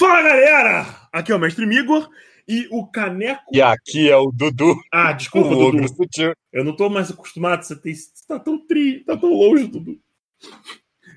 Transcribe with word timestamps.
Fala 0.00 0.22
galera! 0.22 0.86
Aqui 1.12 1.30
é 1.30 1.34
o 1.34 1.38
Mestre 1.38 1.66
Migor 1.66 2.08
e 2.48 2.66
o 2.70 2.86
Caneco. 2.86 3.42
E 3.52 3.60
aqui 3.60 4.08
é 4.08 4.16
o 4.16 4.32
Dudu. 4.32 4.74
Ah, 4.90 5.12
desculpa, 5.12 5.50
o 5.50 5.72
Dudu. 5.72 5.88
sutil. 5.88 6.32
Eu 6.50 6.64
não 6.64 6.74
tô 6.74 6.88
mais 6.88 7.10
acostumado. 7.10 7.62
Você, 7.62 7.76
tem... 7.76 7.94
você 7.94 8.26
tá 8.26 8.38
tão 8.38 8.66
tri, 8.66 9.04
tá 9.04 9.14
tão 9.14 9.28
longe, 9.28 9.66
Dudu. 9.66 10.00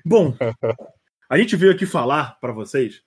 Bom, 0.04 0.36
a 1.30 1.38
gente 1.38 1.56
veio 1.56 1.72
aqui 1.72 1.86
falar 1.86 2.38
para 2.38 2.52
vocês 2.52 3.00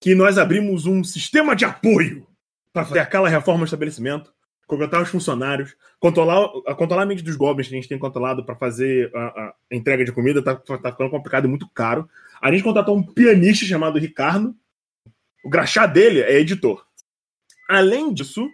que 0.00 0.14
nós 0.14 0.38
abrimos 0.38 0.86
um 0.86 1.02
sistema 1.02 1.56
de 1.56 1.64
apoio 1.64 2.28
para 2.72 2.84
fazer 2.84 3.00
aquela 3.00 3.28
reforma 3.28 3.62
do 3.62 3.64
estabelecimento, 3.64 4.32
contratar 4.68 5.02
os 5.02 5.08
funcionários, 5.08 5.74
controlar, 5.98 6.48
controlar 6.76 7.02
a 7.02 7.06
mente 7.06 7.24
dos 7.24 7.34
goblins 7.34 7.66
que 7.66 7.74
a 7.74 7.78
gente 7.78 7.88
tem 7.88 7.98
controlado 7.98 8.46
para 8.46 8.54
fazer 8.54 9.10
a, 9.12 9.24
a, 9.26 9.54
entrega 9.72 10.04
de 10.04 10.12
comida, 10.12 10.40
tá, 10.40 10.54
tá 10.54 10.92
ficando 10.92 11.10
complicado 11.10 11.46
e 11.46 11.48
muito 11.48 11.68
caro. 11.70 12.08
A 12.40 12.52
gente 12.52 12.62
contratou 12.62 12.96
um 12.96 13.02
pianista 13.02 13.66
chamado 13.66 13.98
Ricardo. 13.98 14.54
O 15.44 15.50
graxá 15.50 15.86
dele 15.86 16.22
é 16.22 16.40
editor. 16.40 16.82
Além 17.68 18.14
disso, 18.14 18.48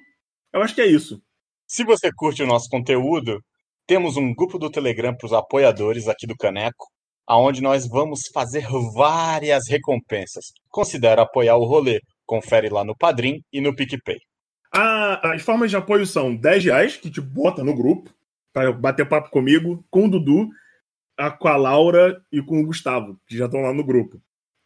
eu 0.52 0.60
acho 0.60 0.74
que 0.74 0.80
é 0.80 0.86
isso. 0.86 1.22
Se 1.64 1.84
você 1.84 2.10
curte 2.12 2.42
o 2.42 2.46
nosso 2.46 2.68
conteúdo, 2.68 3.40
temos 3.86 4.16
um 4.16 4.34
grupo 4.34 4.58
do 4.58 4.68
Telegram 4.68 5.14
para 5.16 5.26
os 5.26 5.32
apoiadores 5.32 6.08
aqui 6.08 6.26
do 6.26 6.36
Caneco, 6.36 6.88
aonde 7.24 7.62
nós 7.62 7.86
vamos 7.86 8.22
fazer 8.34 8.66
várias 8.92 9.68
recompensas. 9.68 10.46
Considere 10.68 11.20
apoiar 11.20 11.56
o 11.56 11.64
rolê. 11.64 12.00
Confere 12.26 12.68
lá 12.68 12.84
no 12.84 12.96
Padrim 12.96 13.40
e 13.52 13.60
no 13.60 13.74
PicPay. 13.74 14.18
As 14.72 15.42
formas 15.42 15.70
de 15.70 15.76
apoio 15.76 16.04
são 16.04 16.34
10 16.34 16.64
reais, 16.64 16.96
que 16.96 17.08
te 17.08 17.20
bota 17.20 17.62
no 17.62 17.74
grupo, 17.74 18.12
para 18.52 18.72
bater 18.72 19.08
papo 19.08 19.30
comigo, 19.30 19.84
com 19.90 20.06
o 20.06 20.10
Dudu, 20.10 20.48
com 21.38 21.48
a 21.48 21.56
Laura 21.56 22.20
e 22.32 22.42
com 22.42 22.60
o 22.60 22.66
Gustavo, 22.66 23.16
que 23.28 23.36
já 23.36 23.44
estão 23.44 23.60
lá 23.60 23.72
no 23.72 23.84
grupo. 23.84 24.20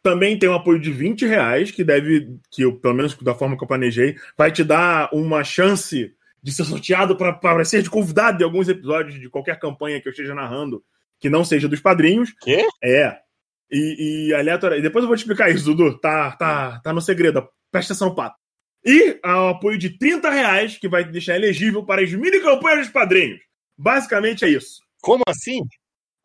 Também 0.05 0.37
tem 0.37 0.47
um 0.47 0.53
apoio 0.53 0.79
de 0.79 0.91
20 0.91 1.25
reais, 1.25 1.71
que 1.71 1.83
deve, 1.83 2.37
que 2.51 2.61
eu, 2.61 2.75
pelo 2.77 2.93
menos 2.93 3.17
da 3.23 3.33
forma 3.33 3.57
que 3.57 3.63
eu 3.63 3.67
planejei, 3.67 4.15
vai 4.37 4.51
te 4.51 4.63
dar 4.63 5.09
uma 5.11 5.43
chance 5.43 6.13
de 6.43 6.51
ser 6.51 6.63
sorteado 6.63 7.17
para 7.17 7.65
ser 7.65 7.81
de 7.81 7.89
convidado 7.89 8.37
de 8.37 8.43
alguns 8.43 8.69
episódios 8.69 9.19
de 9.19 9.27
qualquer 9.31 9.57
campanha 9.57 9.99
que 9.99 10.07
eu 10.07 10.11
esteja 10.11 10.35
narrando, 10.35 10.83
que 11.19 11.27
não 11.27 11.43
seja 11.43 11.67
dos 11.67 11.81
padrinhos. 11.81 12.35
Quê? 12.39 12.67
É. 12.83 13.17
E, 13.71 14.27
e 14.27 14.33
aleatório. 14.35 14.77
E 14.77 14.81
depois 14.83 15.01
eu 15.01 15.07
vou 15.07 15.17
te 15.17 15.21
explicar 15.21 15.49
isso, 15.49 15.65
Dudu. 15.65 15.97
Tá, 15.97 16.33
tá, 16.33 16.79
tá 16.83 16.93
no 16.93 17.01
segredo. 17.01 17.43
Presta 17.71 17.93
atenção, 17.93 18.13
pato. 18.13 18.35
E 18.85 19.19
ao 19.23 19.49
apoio 19.49 19.79
de 19.79 19.97
30 19.97 20.29
reais, 20.29 20.77
que 20.77 20.87
vai 20.87 21.03
te 21.03 21.09
deixar 21.09 21.35
elegível 21.35 21.83
para 21.83 22.03
as 22.03 22.13
mini 22.13 22.39
campanhas 22.41 22.81
dos 22.81 22.89
padrinhos. 22.89 23.39
Basicamente 23.75 24.45
é 24.45 24.49
isso. 24.49 24.81
Como 25.01 25.23
assim? 25.27 25.61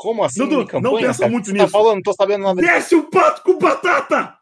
Como 0.01 0.25
assim? 0.25 0.41
Dudu, 0.49 0.67
campanha, 0.67 0.95
não 0.95 0.99
pensa 0.99 1.19
cara? 1.19 1.31
muito 1.31 1.45
Você 1.45 1.53
nisso. 1.53 1.67
Tá 1.67 1.71
falando, 1.71 1.97
não 1.97 2.03
tô 2.03 2.15
sabendo 2.15 2.43
nada. 2.43 2.63
Desce 2.63 2.95
o 2.95 3.03
pato 3.03 3.43
com 3.43 3.59
batata! 3.59 4.35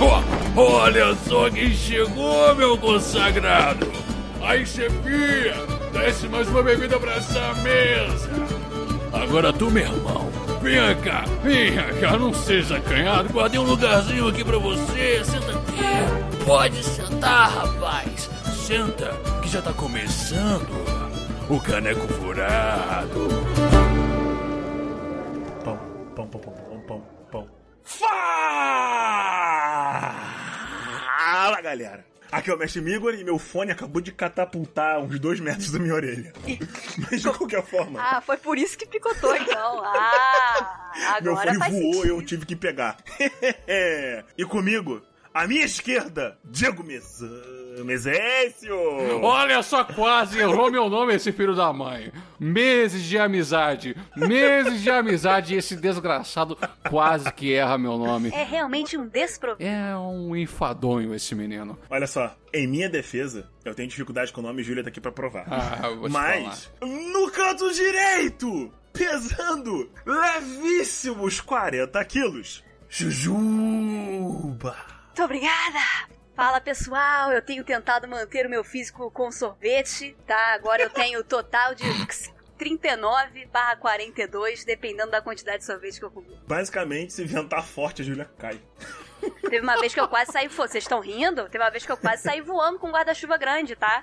Ó, 0.00 0.22
olha 0.56 1.12
só 1.28 1.50
quem 1.50 1.70
chegou, 1.74 2.54
meu 2.54 2.78
consagrado! 2.78 3.90
Aí, 4.42 4.64
chefia, 4.64 5.56
desce 5.92 6.28
mais 6.28 6.48
uma 6.48 6.62
bebida 6.62 7.00
pra 7.00 7.14
essa 7.16 7.52
mesa! 7.54 8.30
Agora 9.12 9.52
tu, 9.52 9.68
meu 9.72 9.82
irmão, 9.82 10.30
venha 10.62 10.94
cá, 10.94 11.24
venha 11.42 11.92
cá, 11.94 12.16
não 12.16 12.32
seja 12.32 12.76
acanhado, 12.76 13.32
guardei 13.32 13.58
um 13.58 13.64
lugarzinho 13.64 14.28
aqui 14.28 14.44
pra 14.44 14.58
você, 14.58 15.24
senta 15.24 15.50
aqui. 15.50 16.44
Pode 16.44 16.80
sentar, 16.84 17.50
rapaz, 17.50 18.30
senta, 18.66 19.10
que 19.42 19.48
já 19.50 19.60
tá 19.60 19.74
começando 19.74 20.72
o 21.50 21.60
caneco 21.60 22.08
furado. 22.14 23.28
Pão, 25.62 25.78
pão, 26.16 26.26
pão, 26.28 26.40
pão, 26.40 26.52
pão, 26.54 26.80
pão, 26.86 27.02
pão. 27.30 27.50
Fala, 30.62 31.60
galera! 31.60 32.06
Aqui 32.32 32.50
é 32.50 32.54
o 32.54 32.58
Mestre 32.58 32.80
Migor 32.80 33.14
e 33.14 33.22
meu 33.22 33.38
fone 33.38 33.70
acabou 33.70 34.00
de 34.00 34.10
catapultar 34.10 34.98
uns 34.98 35.20
dois 35.20 35.38
metros 35.40 35.70
da 35.70 35.78
minha 35.78 35.94
orelha. 35.94 36.32
Mas 36.98 37.20
de 37.20 37.30
qualquer 37.30 37.62
forma, 37.62 38.00
Ah, 38.00 38.20
foi 38.22 38.38
por 38.38 38.56
isso 38.56 38.78
que 38.78 38.86
picotou, 38.86 39.36
então. 39.36 39.82
Ah, 39.84 41.18
meu 41.22 41.32
agora 41.32 41.48
fone 41.52 41.58
faz 41.58 41.72
voou 41.72 41.90
e 41.90 41.94
sentido. 41.94 42.08
eu 42.08 42.22
tive 42.22 42.46
que 42.46 42.56
pegar. 42.56 42.96
e 44.38 44.44
comigo, 44.46 45.02
à 45.34 45.46
minha 45.46 45.64
esquerda, 45.66 46.38
Diego 46.42 46.82
Mesa... 46.82 47.63
Mesécio! 47.82 48.76
Olha 49.22 49.62
só, 49.62 49.82
quase 49.84 50.38
errou 50.38 50.70
meu 50.70 50.88
nome 50.88 51.14
esse 51.14 51.32
filho 51.32 51.54
da 51.54 51.72
mãe. 51.72 52.12
Meses 52.38 53.02
de 53.02 53.18
amizade, 53.18 53.96
meses 54.16 54.82
de 54.82 54.90
amizade 54.90 55.54
e 55.54 55.56
esse 55.56 55.74
desgraçado 55.74 56.56
quase 56.88 57.32
que 57.32 57.54
erra 57.54 57.78
meu 57.78 57.96
nome. 57.96 58.30
É 58.30 58.44
realmente 58.44 58.96
um 58.96 59.06
desprovido. 59.06 59.68
É 59.68 59.96
um 59.96 60.36
enfadonho 60.36 61.14
esse 61.14 61.34
menino. 61.34 61.78
Olha 61.90 62.06
só, 62.06 62.34
em 62.52 62.66
minha 62.66 62.88
defesa, 62.88 63.48
eu 63.64 63.74
tenho 63.74 63.88
dificuldade 63.88 64.32
com 64.32 64.40
o 64.40 64.44
nome 64.44 64.62
e 64.62 64.64
Júlia 64.64 64.82
tá 64.82 64.90
aqui 64.90 65.00
pra 65.00 65.10
provar. 65.10 65.46
Ah, 65.50 65.88
eu 65.88 65.98
vou 65.98 66.08
te 66.08 66.12
Mas, 66.12 66.70
no 66.80 67.30
canto 67.30 67.72
direito, 67.72 68.72
pesando 68.92 69.90
levíssimos 70.04 71.40
40 71.40 72.04
quilos, 72.04 72.62
Jujuba. 72.88 74.76
Muito 75.06 75.22
obrigada! 75.22 76.13
Fala 76.34 76.60
pessoal, 76.60 77.30
eu 77.30 77.40
tenho 77.40 77.62
tentado 77.62 78.08
manter 78.08 78.44
o 78.44 78.50
meu 78.50 78.64
físico 78.64 79.08
com 79.10 79.30
sorvete, 79.30 80.16
tá? 80.26 80.54
Agora 80.54 80.82
eu 80.82 80.90
tenho 80.90 81.20
o 81.20 81.24
total 81.24 81.76
de 81.76 81.84
39 82.58 83.46
barra 83.46 83.76
42, 83.76 84.64
dependendo 84.64 85.12
da 85.12 85.22
quantidade 85.22 85.58
de 85.58 85.64
sorvete 85.64 86.00
que 86.00 86.04
eu 86.04 86.10
comi. 86.10 86.36
Basicamente, 86.44 87.12
se 87.12 87.24
ventar 87.24 87.64
forte, 87.64 88.02
a 88.02 88.04
Júlia 88.04 88.28
cai. 88.36 88.60
Teve 89.42 89.60
uma 89.60 89.78
vez 89.78 89.94
que 89.94 90.00
eu 90.00 90.08
quase 90.08 90.32
saí. 90.32 90.48
fo- 90.48 90.62
Vocês 90.66 90.84
estão 90.84 91.00
rindo? 91.00 91.48
Teve 91.48 91.62
uma 91.62 91.70
vez 91.70 91.84
que 91.86 91.92
eu 91.92 91.96
quase 91.96 92.22
saí 92.22 92.40
voando 92.40 92.78
com 92.78 92.88
um 92.88 92.92
guarda-chuva 92.92 93.36
grande, 93.36 93.76
tá? 93.76 94.02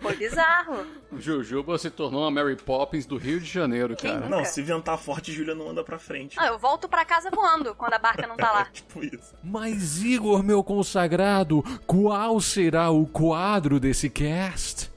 Foi 0.00 0.14
bizarro. 0.16 0.86
Jujuba 1.16 1.78
se 1.78 1.90
tornou 1.90 2.24
a 2.24 2.30
Mary 2.30 2.56
Poppins 2.56 3.06
do 3.06 3.16
Rio 3.16 3.40
de 3.40 3.46
Janeiro, 3.46 3.96
Quem 3.96 4.12
cara. 4.12 4.28
Não, 4.28 4.44
se 4.44 4.62
ventar 4.62 4.98
forte, 4.98 5.32
Júlia 5.32 5.54
não 5.54 5.70
anda 5.70 5.82
pra 5.84 5.98
frente. 5.98 6.38
Ah, 6.38 6.46
eu 6.46 6.58
volto 6.58 6.88
pra 6.88 7.04
casa 7.04 7.30
voando 7.30 7.74
quando 7.74 7.94
a 7.94 7.98
barca 7.98 8.26
não 8.26 8.36
tá 8.36 8.52
lá. 8.52 8.64
tipo 8.72 9.02
isso. 9.04 9.34
Mas 9.42 10.02
Igor, 10.02 10.42
meu 10.42 10.62
consagrado, 10.62 11.62
qual 11.86 12.40
será 12.40 12.90
o 12.90 13.06
quadro 13.06 13.80
desse 13.80 14.08
cast? 14.10 14.90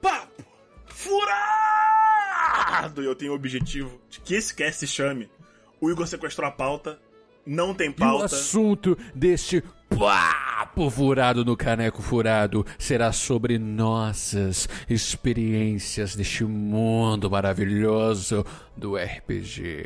Papo 0.00 0.44
furado! 0.86 1.34
Eu 3.02 3.14
tenho 3.14 3.32
o 3.32 3.34
objetivo 3.34 4.00
de 4.08 4.20
que 4.20 4.34
esse 4.34 4.54
cast 4.54 4.80
se 4.80 4.86
chame 4.86 5.30
O 5.80 5.90
Igor 5.90 6.06
sequestrou 6.06 6.48
a 6.48 6.50
pauta, 6.50 6.98
não 7.46 7.74
tem 7.74 7.88
E 7.88 7.92
o 7.92 7.94
pauta. 7.94 8.24
assunto 8.26 8.96
deste 9.14 9.62
papo 9.88 10.90
furado 10.90 11.44
no 11.44 11.56
caneco 11.56 12.02
furado 12.02 12.66
será 12.78 13.12
sobre 13.12 13.58
nossas 13.58 14.68
experiências 14.88 16.16
deste 16.16 16.44
mundo 16.44 17.30
maravilhoso 17.30 18.44
do 18.76 18.96
RPG. 18.96 19.84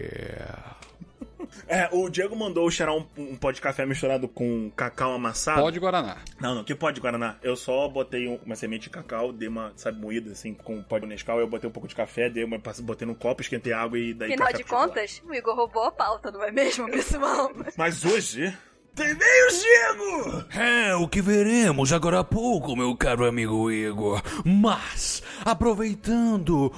É, 1.68 1.88
o 1.92 2.08
Diego 2.08 2.34
mandou 2.34 2.70
cheirar 2.70 2.94
um, 2.96 3.06
um 3.16 3.36
pó 3.36 3.50
de 3.52 3.60
café 3.60 3.84
misturado 3.84 4.26
com 4.26 4.70
cacau 4.74 5.12
amassado. 5.12 5.60
Pode 5.60 5.78
Guaraná. 5.78 6.16
Não, 6.40 6.54
não, 6.54 6.64
que 6.64 6.74
pó 6.74 6.90
de 6.90 7.00
Guaraná? 7.00 7.36
Eu 7.42 7.56
só 7.56 7.86
botei 7.88 8.26
um- 8.26 8.38
uma 8.44 8.56
semente 8.56 8.84
de 8.84 8.90
cacau, 8.90 9.32
dei 9.32 9.48
uma, 9.48 9.72
sabe, 9.76 10.00
moída, 10.00 10.32
assim, 10.32 10.54
com 10.54 10.82
pó 10.82 10.98
de 10.98 11.06
Nescau, 11.06 11.38
eu 11.38 11.46
botei 11.46 11.68
um 11.68 11.72
pouco 11.72 11.86
de 11.86 11.94
café, 11.94 12.30
dei 12.30 12.42
uma, 12.44 12.58
botei 12.82 13.06
num 13.06 13.14
copo, 13.14 13.42
esquentei 13.42 13.72
água 13.72 13.98
e 13.98 14.14
daí 14.14 14.30
Afinal 14.30 14.46
café 14.48 14.58
de 14.58 14.64
contas, 14.64 15.22
o 15.28 15.34
Igor 15.34 15.54
roubou 15.54 15.84
a 15.84 15.92
pauta, 15.92 16.30
não 16.30 16.42
é 16.42 16.50
mesmo, 16.50 16.90
pessoal? 16.90 17.52
Mas 17.76 18.04
hoje... 18.04 18.56
Tem 18.94 19.14
meios, 19.14 19.62
Diego! 19.62 20.44
É 20.58 20.94
o 20.96 21.06
que 21.06 21.22
veremos 21.22 21.92
agora 21.92 22.18
há 22.18 22.24
pouco, 22.24 22.74
meu 22.74 22.96
caro 22.96 23.24
amigo 23.26 23.70
Igor. 23.70 24.20
Mas, 24.44 25.22
aproveitando 25.44 26.72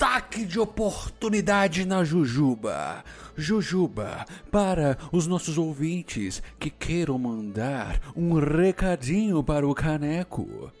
ataque 0.00 0.46
de 0.46 0.58
oportunidade 0.58 1.84
na 1.84 2.02
Jujuba. 2.02 3.04
Jujuba, 3.36 4.24
para 4.50 4.96
os 5.12 5.26
nossos 5.26 5.58
ouvintes 5.58 6.42
que 6.58 6.70
queiram 6.70 7.18
mandar 7.18 8.00
um 8.16 8.32
recadinho 8.32 9.44
para 9.44 9.68
o 9.68 9.74
Caneco. 9.74 10.72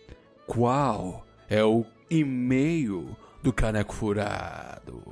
Qual 0.46 1.26
é 1.50 1.62
o 1.62 1.84
e-mail 2.08 3.14
do 3.42 3.52
Caneco 3.52 3.92
Furado? 3.92 5.02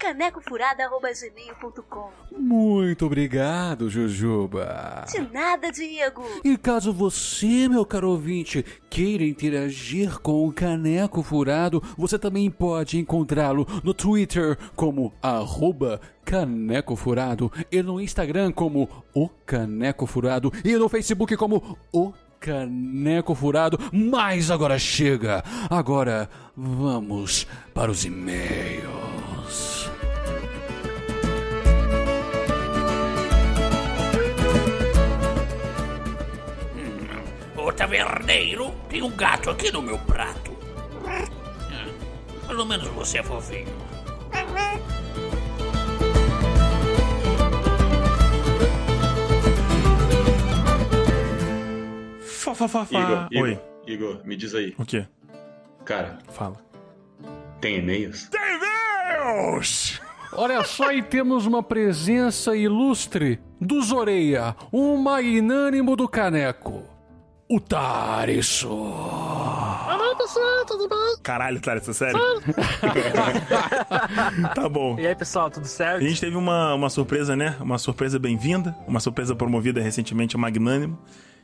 Canecofurada.gmail.com 0.00 2.10
Muito 2.34 3.04
obrigado, 3.04 3.90
Jujuba. 3.90 5.04
De 5.06 5.20
nada, 5.20 5.70
Diego! 5.70 6.24
E 6.42 6.56
caso 6.56 6.90
você, 6.90 7.68
meu 7.68 7.84
caro 7.84 8.08
ouvinte, 8.08 8.64
queira 8.88 9.24
interagir 9.24 10.18
com 10.20 10.48
o 10.48 10.52
Caneco 10.52 11.22
Furado, 11.22 11.82
você 11.98 12.18
também 12.18 12.50
pode 12.50 12.98
encontrá-lo 12.98 13.66
no 13.84 13.92
Twitter 13.92 14.56
como 14.74 15.12
arroba 15.22 16.00
Caneco 16.24 16.96
Furado 16.96 17.52
e 17.70 17.82
no 17.82 18.00
Instagram 18.00 18.52
como 18.52 18.88
o 19.14 19.28
Caneco 19.44 20.06
Furado 20.06 20.50
e 20.64 20.76
no 20.76 20.88
Facebook 20.88 21.36
como 21.36 21.76
o 21.92 22.10
Caneco 22.40 23.34
Furado. 23.34 23.78
Mas 23.92 24.50
agora 24.50 24.78
chega! 24.78 25.44
Agora 25.68 26.30
vamos 26.56 27.46
para 27.74 27.90
os 27.90 28.06
e-mails. 28.06 29.19
Taverneiro, 37.72 38.70
tem 38.88 39.02
um 39.02 39.10
gato 39.10 39.50
aqui 39.50 39.70
no 39.70 39.82
meu 39.82 39.98
prato. 39.98 40.56
Ah, 41.06 41.26
Pelo 42.46 42.64
menos 42.66 42.88
você 42.88 43.18
é 43.18 43.22
fofinho. 43.22 43.68
Fá, 52.22 52.54
fá, 52.54 52.68
fá, 52.68 52.84
fá. 52.84 52.98
Igor, 53.00 53.28
Igor, 53.30 53.42
Oi. 53.42 53.60
Igor, 53.86 54.20
me 54.24 54.36
diz 54.36 54.54
aí. 54.54 54.74
O 54.78 54.84
quê? 54.84 55.06
Cara, 55.84 56.18
Fala. 56.30 56.56
tem 57.60 57.78
e-mails? 57.78 58.28
Tem 58.28 58.40
Deus! 58.58 60.00
Olha 60.32 60.62
só, 60.62 60.92
e 60.92 61.02
temos 61.02 61.44
uma 61.46 61.62
presença 61.62 62.54
ilustre 62.56 63.40
do 63.60 63.82
Zoreia, 63.82 64.54
o 64.70 64.96
magnânimo 64.96 65.96
do 65.96 66.08
caneco, 66.08 66.84
o 67.50 67.58
Tarisso. 67.58 68.68
Caralho, 71.20 71.60
Thales, 71.60 71.88
é 71.88 71.92
sério? 71.92 72.20
tá 74.54 74.68
bom. 74.68 74.96
E 75.00 75.04
aí, 75.04 75.16
pessoal, 75.16 75.50
tudo 75.50 75.64
A 75.64 75.68
certo? 75.68 76.06
gente 76.06 76.20
teve 76.20 76.36
uma, 76.36 76.74
uma 76.74 76.88
surpresa, 76.88 77.34
né? 77.34 77.56
Uma 77.60 77.76
surpresa 77.76 78.20
bem-vinda. 78.20 78.76
Uma 78.86 79.00
surpresa 79.00 79.34
promovida 79.34 79.80
recentemente 79.80 80.36
ao 80.36 80.40
Magnânimo. 80.40 80.96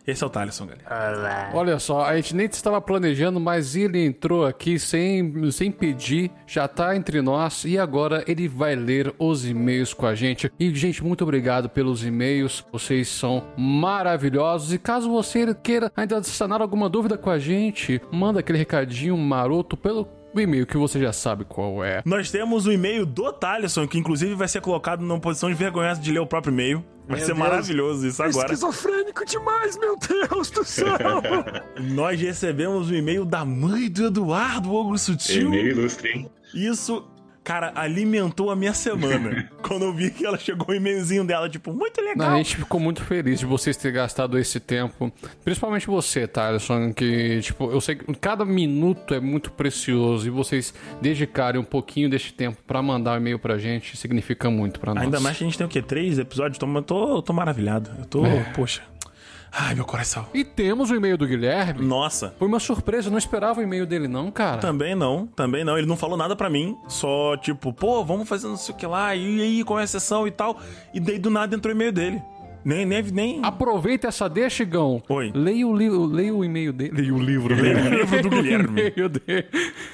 Esse 0.06 0.22
é 0.22 0.26
o 0.26 0.30
Thaleson, 0.30 0.66
galera. 0.66 1.50
Olha 1.52 1.78
só, 1.80 2.04
a 2.04 2.14
gente 2.14 2.34
nem 2.36 2.46
estava 2.46 2.80
planejando, 2.80 3.40
mas 3.40 3.74
ele 3.74 4.04
entrou 4.04 4.46
aqui 4.46 4.78
sem, 4.78 5.50
sem 5.50 5.72
pedir, 5.72 6.30
já 6.46 6.68
tá 6.68 6.94
entre 6.94 7.20
nós 7.20 7.64
e 7.64 7.76
agora 7.76 8.22
ele 8.28 8.46
vai 8.46 8.76
ler 8.76 9.12
os 9.18 9.44
e-mails 9.44 9.92
com 9.92 10.06
a 10.06 10.14
gente. 10.14 10.50
E, 10.60 10.72
gente, 10.74 11.02
muito 11.02 11.24
obrigado 11.24 11.68
pelos 11.68 12.04
e-mails, 12.04 12.64
vocês 12.70 13.08
são 13.08 13.44
maravilhosos. 13.56 14.72
E 14.72 14.78
caso 14.78 15.10
você 15.10 15.52
queira 15.54 15.90
ainda 15.96 16.22
sanar 16.22 16.62
alguma 16.62 16.88
dúvida 16.88 17.18
com 17.18 17.28
a 17.28 17.38
gente, 17.38 18.00
manda 18.12 18.38
aquele 18.38 18.58
recadinho 18.58 19.16
maroto 19.18 19.76
pelo 19.76 20.08
e-mail 20.40 20.66
que 20.66 20.76
você 20.76 21.00
já 21.00 21.12
sabe 21.12 21.44
qual 21.44 21.82
é. 21.82 22.02
Nós 22.04 22.30
temos 22.30 22.66
o 22.66 22.72
e-mail 22.72 23.04
do 23.06 23.32
Thaleson, 23.32 23.88
que 23.88 23.98
inclusive 23.98 24.34
vai 24.34 24.46
ser 24.46 24.60
colocado 24.60 25.00
numa 25.00 25.18
posição 25.18 25.48
de 25.48 25.54
vergonhosa 25.54 26.00
de 26.00 26.12
ler 26.12 26.20
o 26.20 26.26
próprio 26.26 26.52
e-mail. 26.52 26.84
Vai 27.08 27.20
ser 27.20 27.34
maravilhoso 27.34 28.06
isso 28.06 28.22
agora. 28.22 28.52
Esquizofrênico 28.52 29.24
demais, 29.24 29.78
meu 29.78 29.96
Deus 29.96 30.50
do 30.50 30.64
céu! 30.64 30.96
Nós 31.94 32.20
recebemos 32.20 32.90
o 32.90 32.94
e-mail 32.94 33.24
da 33.24 33.44
mãe 33.44 33.88
do 33.88 34.06
Eduardo 34.06 34.72
Ogro 34.74 34.98
Sutil. 34.98 35.48
E-mail 35.48 35.68
ilustre, 35.68 36.10
hein? 36.10 36.30
Isso, 36.52 37.06
cara, 37.46 37.70
alimentou 37.76 38.50
a 38.50 38.56
minha 38.56 38.74
semana. 38.74 39.48
Quando 39.62 39.84
eu 39.84 39.92
vi 39.94 40.10
que 40.10 40.26
ela 40.26 40.36
chegou 40.36 40.66
o 40.70 40.74
e-mailzinho 40.74 41.24
dela, 41.24 41.48
tipo, 41.48 41.72
muito 41.72 42.00
legal. 42.00 42.32
A 42.32 42.36
gente 42.38 42.56
ficou 42.56 42.80
muito 42.80 43.04
feliz 43.04 43.38
de 43.38 43.46
vocês 43.46 43.76
terem 43.76 43.94
gastado 43.94 44.36
esse 44.36 44.58
tempo. 44.58 45.12
Principalmente 45.44 45.86
você, 45.86 46.26
Thaleson, 46.26 46.92
que, 46.92 47.40
tipo, 47.40 47.70
eu 47.70 47.80
sei 47.80 47.94
que 47.94 48.12
cada 48.16 48.44
minuto 48.44 49.14
é 49.14 49.20
muito 49.20 49.52
precioso 49.52 50.26
e 50.26 50.30
vocês 50.30 50.74
dedicarem 51.00 51.60
um 51.60 51.64
pouquinho 51.64 52.10
deste 52.10 52.34
tempo 52.34 52.58
pra 52.66 52.82
mandar 52.82 53.12
um 53.12 53.16
e-mail 53.18 53.38
pra 53.38 53.56
gente 53.58 53.96
significa 53.96 54.50
muito 54.50 54.80
pra 54.80 54.92
nós. 54.92 55.04
Ainda 55.04 55.20
mais 55.20 55.38
que 55.38 55.44
a 55.44 55.46
gente 55.46 55.56
tem 55.56 55.66
o 55.66 55.70
quê? 55.70 55.80
Três 55.80 56.18
episódios? 56.18 56.58
Tô, 56.58 56.82
tô, 56.82 57.22
tô 57.22 57.32
maravilhado. 57.32 57.90
Eu 57.96 58.06
tô, 58.06 58.26
É. 58.26 58.40
poxa. 58.56 58.82
Ai, 59.52 59.74
meu 59.74 59.84
coração. 59.84 60.26
E 60.34 60.44
temos 60.44 60.90
o 60.90 60.94
e-mail 60.94 61.16
do 61.16 61.26
Guilherme. 61.26 61.84
Nossa. 61.84 62.34
Foi 62.38 62.46
uma 62.46 62.60
surpresa, 62.60 63.08
eu 63.08 63.10
não 63.10 63.18
esperava 63.18 63.60
o 63.60 63.62
e-mail 63.62 63.86
dele, 63.86 64.06
não, 64.06 64.30
cara. 64.30 64.58
Também 64.58 64.94
não, 64.94 65.26
também 65.28 65.64
não. 65.64 65.78
Ele 65.78 65.86
não 65.86 65.96
falou 65.96 66.16
nada 66.16 66.36
pra 66.36 66.50
mim. 66.50 66.76
Só, 66.88 67.36
tipo, 67.36 67.72
pô, 67.72 68.04
vamos 68.04 68.28
fazer 68.28 68.48
não 68.48 68.56
sei 68.56 68.74
o 68.74 68.78
que 68.78 68.86
lá. 68.86 69.14
E 69.14 69.40
aí, 69.40 69.64
qual 69.64 69.80
é 69.80 69.84
a 69.84 69.86
sessão 69.86 70.26
e 70.26 70.30
tal. 70.30 70.60
E 70.92 71.00
daí 71.00 71.18
do 71.18 71.30
nada 71.30 71.54
entrou 71.54 71.72
o 71.72 71.76
e-mail 71.76 71.92
dele. 71.92 72.22
Nem, 72.66 72.84
nem, 72.84 73.00
nem. 73.00 73.40
Aproveita 73.44 74.08
essa 74.08 74.28
deixa, 74.28 74.64
Igão. 74.64 75.00
Oi. 75.08 75.30
Leia 75.32 75.64
o, 75.64 75.72
li 75.76 75.88
leia 75.88 76.34
o 76.34 76.44
e-mail 76.44 76.72
dele. 76.72 77.00
Leia 77.00 77.14
o 77.14 77.18
livro. 77.22 77.54
Leia 77.54 77.76
o 77.76 77.88
livro 77.94 78.22
do 78.22 78.28
Guilherme. 78.42 78.90
dele. 78.90 79.46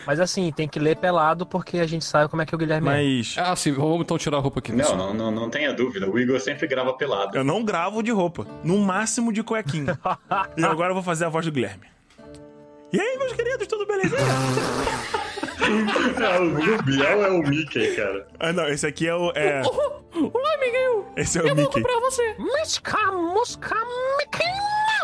Mas 0.06 0.18
assim, 0.18 0.50
tem 0.50 0.66
que 0.66 0.78
ler 0.80 0.96
pelado 0.96 1.44
porque 1.44 1.76
a 1.80 1.86
gente 1.86 2.02
sabe 2.06 2.30
como 2.30 2.40
é 2.40 2.46
que 2.46 2.54
o 2.54 2.58
Guilherme 2.58 2.88
é. 2.88 2.92
Mas 2.92 3.36
Ah, 3.36 3.54
sim, 3.54 3.72
vamos 3.72 4.00
então 4.00 4.16
tirar 4.16 4.38
a 4.38 4.40
roupa 4.40 4.60
aqui. 4.60 4.72
Não, 4.72 4.96
não, 4.96 5.12
não, 5.12 5.30
não 5.30 5.50
tenha 5.50 5.74
dúvida. 5.74 6.10
O 6.10 6.18
Igor 6.18 6.40
sempre 6.40 6.66
grava 6.66 6.94
pelado. 6.94 7.36
eu 7.36 7.44
não 7.44 7.62
gravo 7.62 8.02
de 8.02 8.10
roupa. 8.10 8.46
No 8.64 8.78
máximo 8.78 9.30
de 9.34 9.42
cuequinha. 9.42 9.98
e 10.56 10.64
agora 10.64 10.92
eu 10.92 10.94
vou 10.94 11.02
fazer 11.02 11.26
a 11.26 11.28
voz 11.28 11.44
do 11.44 11.52
Guilherme. 11.52 11.84
E 12.92 13.00
aí, 13.00 13.18
meus 13.18 13.32
queridos, 13.32 13.66
tudo 13.66 13.86
belezinha? 13.86 14.20
Ah, 16.20 16.40
o 16.40 16.82
Biel 16.82 17.24
é 17.24 17.30
o 17.30 17.38
Mickey, 17.38 17.96
cara. 17.96 18.26
ah, 18.38 18.52
não, 18.52 18.68
esse 18.68 18.86
aqui 18.86 19.08
é 19.08 19.14
o. 19.14 19.30
É, 19.34 19.62
Olá, 19.64 20.58
Miguel. 20.60 21.06
esse 21.16 21.38
é 21.38 21.42
o 21.42 21.54
Mickey. 21.54 21.82
você. 21.82 22.34
Música, 22.38 22.98
música, 23.12 23.74
Mickey 24.18 24.44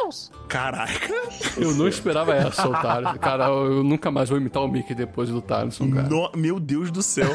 Mouse! 0.00 0.30
Caraca. 0.48 1.08
Eu 1.56 1.74
não 1.74 1.86
esperava 1.88 2.34
essa, 2.34 2.68
otário. 2.68 3.18
Cara, 3.18 3.46
eu 3.46 3.82
nunca 3.84 4.10
mais 4.10 4.28
vou 4.28 4.38
imitar 4.38 4.62
o 4.62 4.68
Mickey 4.68 4.94
depois 4.94 5.28
do 5.28 5.40
Thaleson, 5.42 5.90
cara. 5.90 6.08
No- 6.08 6.30
meu 6.36 6.58
Deus 6.58 6.90
do 6.90 7.02
céu. 7.02 7.30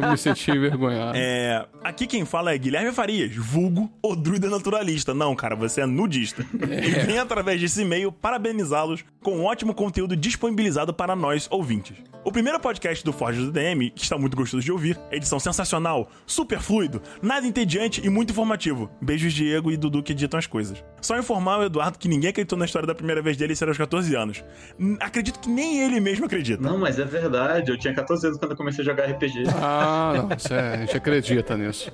Eu 0.00 0.10
me 0.10 0.16
senti 0.16 0.50
envergonhado. 0.50 1.12
É, 1.16 1.66
aqui 1.82 2.06
quem 2.06 2.24
fala 2.24 2.52
é 2.54 2.58
Guilherme 2.58 2.92
Farias, 2.92 3.34
vulgo 3.34 3.90
o 4.02 4.14
druida 4.14 4.48
naturalista. 4.48 5.12
Não, 5.14 5.34
cara, 5.34 5.56
você 5.56 5.80
é 5.82 5.86
nudista. 5.86 6.46
E 6.54 6.90
vem 7.06 7.18
através 7.18 7.60
desse 7.60 7.82
e-mail 7.82 8.12
parabenizá-los 8.12 9.04
com 9.22 9.38
um 9.38 9.44
ótimo 9.44 9.74
conteúdo 9.74 10.16
disponibilizado 10.16 10.92
para 10.94 11.14
nós 11.16 11.48
ouvintes. 11.50 11.96
O 12.24 12.30
primeiro 12.30 12.60
podcast 12.60 13.04
do 13.04 13.12
Forge 13.12 13.40
do 13.44 13.50
DM, 13.50 13.90
que 13.90 14.02
está 14.02 14.16
muito 14.16 14.36
gostoso 14.36 14.62
de 14.62 14.70
ouvir, 14.70 14.98
edição 15.10 15.40
sensacional, 15.40 16.08
super 16.24 16.60
fluido, 16.60 17.02
nada 17.20 17.44
entediante 17.46 18.00
e 18.04 18.08
muito 18.08 18.30
informativo. 18.30 18.88
Beijos 19.00 19.32
Diego 19.32 19.72
e 19.72 19.76
Dudu 19.76 20.02
que 20.04 20.12
editam 20.12 20.38
as 20.38 20.46
coisas. 20.46 20.82
Só 21.00 21.18
informar 21.18 21.58
o 21.58 21.64
Eduardo 21.64 21.98
que 21.98 22.06
ninguém 22.08 22.30
acreditou 22.30 22.51
na 22.58 22.64
história 22.64 22.86
da 22.86 22.94
primeira 22.94 23.20
vez 23.22 23.36
dele 23.36 23.54
ser 23.56 23.68
aos 23.68 23.76
14 23.78 24.14
anos. 24.14 24.44
Hum, 24.78 24.96
Acredito 25.00 25.38
que 25.40 25.48
nem 25.48 25.80
ele 25.80 26.00
mesmo 26.00 26.26
acredita. 26.26 26.62
Não, 26.62 26.78
mas 26.78 26.98
é 26.98 27.04
verdade. 27.04 27.70
Eu 27.70 27.78
tinha 27.78 27.94
14 27.94 28.26
anos 28.26 28.38
quando 28.38 28.52
eu 28.52 28.56
comecei 28.56 28.82
a 28.82 28.84
jogar 28.86 29.04
RPG. 29.10 29.44
Ah, 29.62 30.12
não, 30.16 30.36
isso 30.36 30.52
é- 30.52 30.74
a 30.74 30.76
gente 30.78 30.96
acredita 30.96 31.56
nisso. 31.56 31.90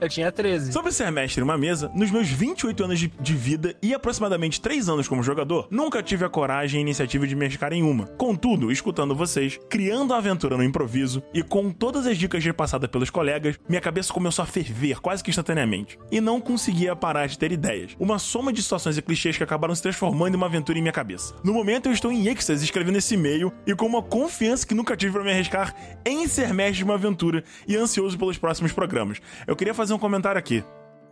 Eu 0.00 0.08
tinha 0.08 0.30
13. 0.32 0.72
Sobre 0.72 0.92
ser 0.92 1.10
mestre 1.10 1.40
em 1.40 1.44
uma 1.44 1.58
mesa, 1.58 1.90
nos 1.94 2.10
meus 2.10 2.28
28 2.28 2.84
anos 2.84 2.98
de, 2.98 3.08
de 3.20 3.34
vida 3.34 3.74
e 3.82 3.92
aproximadamente 3.92 4.60
3 4.60 4.88
anos 4.88 5.06
como 5.08 5.22
jogador, 5.22 5.66
nunca 5.70 6.02
tive 6.02 6.24
a 6.24 6.28
coragem 6.28 6.76
e 6.76 6.78
a 6.78 6.82
iniciativa 6.82 7.26
de 7.26 7.34
me 7.36 7.44
arriscar 7.44 7.72
em 7.72 7.82
uma. 7.82 8.06
Contudo, 8.06 8.70
escutando 8.72 9.14
vocês, 9.14 9.58
criando 9.68 10.14
a 10.14 10.18
aventura 10.18 10.56
no 10.56 10.64
improviso 10.64 11.22
e 11.34 11.42
com 11.42 11.70
todas 11.70 12.06
as 12.06 12.16
dicas 12.16 12.42
repassadas 12.44 12.88
pelos 12.88 13.10
colegas, 13.10 13.58
minha 13.68 13.80
cabeça 13.80 14.12
começou 14.12 14.42
a 14.42 14.46
ferver 14.46 15.00
quase 15.00 15.22
que 15.22 15.30
instantaneamente. 15.30 15.98
E 16.10 16.20
não 16.20 16.40
conseguia 16.40 16.96
parar 16.96 17.26
de 17.26 17.38
ter 17.38 17.52
ideias. 17.52 17.92
Uma 17.98 18.18
soma 18.18 18.52
de 18.52 18.62
situações 18.62 18.96
e 18.96 19.02
clichês 19.02 19.36
que 19.36 19.42
acabaram 19.44 19.74
se 19.74 19.82
transformando 19.82 19.99
em 20.08 20.36
uma 20.36 20.46
aventura 20.46 20.78
em 20.78 20.82
minha 20.82 20.92
cabeça. 20.92 21.34
No 21.44 21.52
momento 21.52 21.86
eu 21.86 21.92
estou 21.92 22.10
em 22.10 22.28
êxtase 22.28 22.64
escrevendo 22.64 22.96
esse 22.96 23.14
e-mail 23.14 23.52
e 23.66 23.74
com 23.74 23.86
uma 23.86 24.02
confiança 24.02 24.66
que 24.66 24.74
nunca 24.74 24.96
tive 24.96 25.12
para 25.12 25.22
me 25.22 25.30
arriscar 25.30 25.74
em 26.04 26.26
ser 26.26 26.54
mestre 26.54 26.78
de 26.78 26.84
uma 26.84 26.94
aventura 26.94 27.44
e 27.66 27.76
ansioso 27.76 28.18
pelos 28.18 28.38
próximos 28.38 28.72
programas. 28.72 29.20
Eu 29.46 29.56
queria 29.56 29.74
fazer 29.74 29.92
um 29.92 29.98
comentário 29.98 30.38
aqui. 30.38 30.64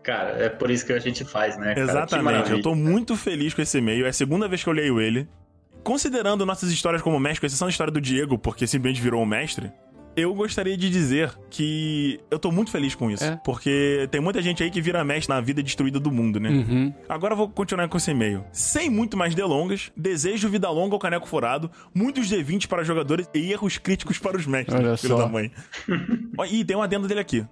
Cara, 0.02 0.30
é 0.42 0.49
por 0.49 0.71
isso 0.71 0.87
que 0.87 0.92
a 0.92 0.99
gente 0.99 1.25
faz, 1.25 1.57
né? 1.59 1.75
cara? 1.75 1.80
Exatamente, 1.80 2.50
eu 2.50 2.62
tô 2.62 2.75
muito 2.75 3.16
feliz 3.16 3.52
com 3.52 3.61
esse 3.61 3.78
e-mail. 3.78 4.07
É 4.07 4.09
a 4.09 4.12
segunda 4.12 4.49
vez 4.49 4.62
que 4.62 4.68
eu 4.68 4.73
leio 4.73 5.00
ele. 5.00 5.28
Considerando 5.85 6.45
nossas 6.45 6.71
histórias 6.71 7.02
como 7.02 7.18
mestre, 7.18 7.40
com 7.40 7.47
exceção 7.47 7.66
da 7.66 7.71
história 7.71 7.92
do 7.92 8.00
Diego, 8.00 8.38
porque 8.38 8.66
simplesmente 8.66 9.00
virou 9.00 9.23
um 9.23 9.26
mestre, 9.26 9.71
eu 10.18 10.34
gostaria 10.34 10.76
de 10.76 10.90
dizer 10.90 11.32
que 11.48 12.20
eu 12.30 12.38
tô 12.38 12.50
muito 12.50 12.70
feliz 12.70 12.94
com 12.94 13.10
isso. 13.10 13.25
É. 13.25 13.40
Porque 13.44 14.08
tem 14.10 14.20
muita 14.20 14.42
gente 14.42 14.62
aí 14.62 14.70
que 14.70 14.80
vira 14.80 15.04
mestre 15.04 15.34
na 15.34 15.40
vida 15.40 15.62
destruída 15.62 16.00
do 16.00 16.10
mundo, 16.10 16.40
né? 16.40 16.50
Uhum. 16.50 16.94
Agora 17.08 17.34
eu 17.34 17.37
vou 17.37 17.48
continuar 17.48 17.88
com 17.88 17.96
esse 17.96 18.10
e-mail. 18.10 18.44
Sem 18.52 18.90
muito 18.90 19.16
mais 19.16 19.34
delongas, 19.34 19.92
desejo 19.96 20.48
vida 20.48 20.68
longa 20.70 20.94
ao 20.94 20.98
caneco 20.98 21.28
furado, 21.28 21.70
muitos 21.94 22.30
D20 22.30 22.66
para 22.66 22.82
jogadores 22.82 23.28
e 23.32 23.52
erros 23.52 23.78
críticos 23.78 24.18
para 24.18 24.37
os 24.37 24.46
mestres. 24.46 24.78
Olha 24.78 24.96
filho 24.96 25.16
só. 25.16 25.22
da 25.22 25.28
mãe. 25.28 25.52
Ih, 26.50 26.64
tem 26.64 26.76
um 26.76 26.82
adendo 26.82 27.06
dele 27.06 27.20
aqui. 27.20 27.46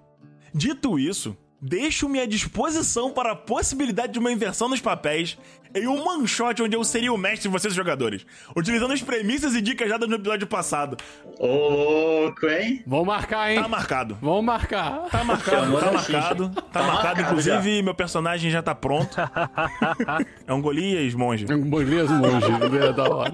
Dito 0.53 0.99
isso, 0.99 1.37
deixo-me 1.61 2.21
à 2.21 2.27
disposição 2.27 3.13
para 3.13 3.33
a 3.33 3.37
possibilidade 3.37 4.13
de 4.13 4.19
uma 4.19 4.33
inversão 4.33 4.69
nos 4.69 4.81
papéis 4.81 5.39
em 5.77 5.87
um 5.87 6.07
one 6.09 6.27
shot 6.27 6.63
onde 6.63 6.77
eu 6.77 6.83
seria 6.85 7.13
o 7.13 7.19
mestre 7.19 7.43
de 7.43 7.49
vocês, 7.49 7.75
jogadores, 7.75 8.25
utilizando 8.57 8.93
as 8.93 9.03
premissas 9.03 9.55
e 9.55 9.61
dicas 9.61 9.89
dadas 9.89 10.09
no 10.09 10.17
episódio 10.17 10.47
passado. 10.47 10.97
Ô, 11.39 11.47
louco, 11.47 12.47
hein? 12.47 12.83
Vamos 12.87 13.07
marcar, 13.07 13.53
hein? 13.53 13.61
Tá 13.63 13.69
marcado. 13.69 14.19
Vamos 14.21 14.45
marcar. 14.45 15.01
Tá 15.11 15.25
marcado, 15.25 15.57
Chamou 15.65 15.81
tá 15.81 15.91
na 15.91 15.99
xixa. 15.99 16.13
marcado. 16.19 16.49
Tá, 16.51 16.63
Tá 16.63 16.81
marcado, 16.83 17.05
marcado 17.05 17.21
inclusive 17.23 17.83
meu 17.83 17.95
personagem 17.95 18.51
já 18.51 18.63
tá 18.63 18.75
pronto. 18.75 19.17
é 20.47 20.53
um 20.53 20.61
Golias 20.61 21.15
monge. 21.15 21.45
Beleza, 21.47 22.13
monge. 22.15 22.47
É 22.87 22.93
da 22.93 23.05
hora. 23.05 23.33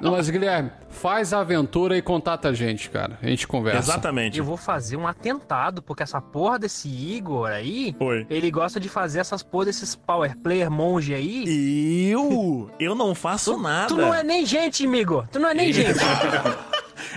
Não, 0.00 0.12
mas 0.12 0.28
Guilherme, 0.28 0.70
faz 0.88 1.32
a 1.32 1.40
aventura 1.40 1.96
e 1.96 2.02
contata 2.02 2.48
a 2.48 2.52
gente, 2.52 2.90
cara. 2.90 3.18
A 3.22 3.26
gente 3.26 3.46
conversa. 3.46 3.78
Exatamente. 3.78 4.38
Eu 4.38 4.44
vou 4.44 4.56
fazer 4.56 4.96
um 4.96 5.06
atentado, 5.06 5.80
porque 5.82 6.02
essa 6.02 6.20
porra 6.20 6.58
desse 6.58 6.88
Igor 6.88 7.48
aí, 7.48 7.94
Oi. 8.00 8.26
ele 8.28 8.50
gosta 8.50 8.80
de 8.80 8.88
fazer 8.88 9.20
essas 9.20 9.42
porra 9.42 9.66
desses 9.66 9.94
power 9.94 10.36
player 10.38 10.70
monge 10.70 11.14
aí. 11.14 11.44
Eu? 11.54 12.70
Eu 12.78 12.94
não 12.94 13.14
faço 13.14 13.56
nada. 13.58 13.88
Tu 13.88 13.96
não 13.96 14.12
é 14.12 14.22
nem 14.22 14.44
gente, 14.44 14.86
amigo. 14.86 15.26
Tu 15.30 15.38
não 15.38 15.48
é 15.48 15.54
nem 15.54 15.72
gente. 15.72 15.98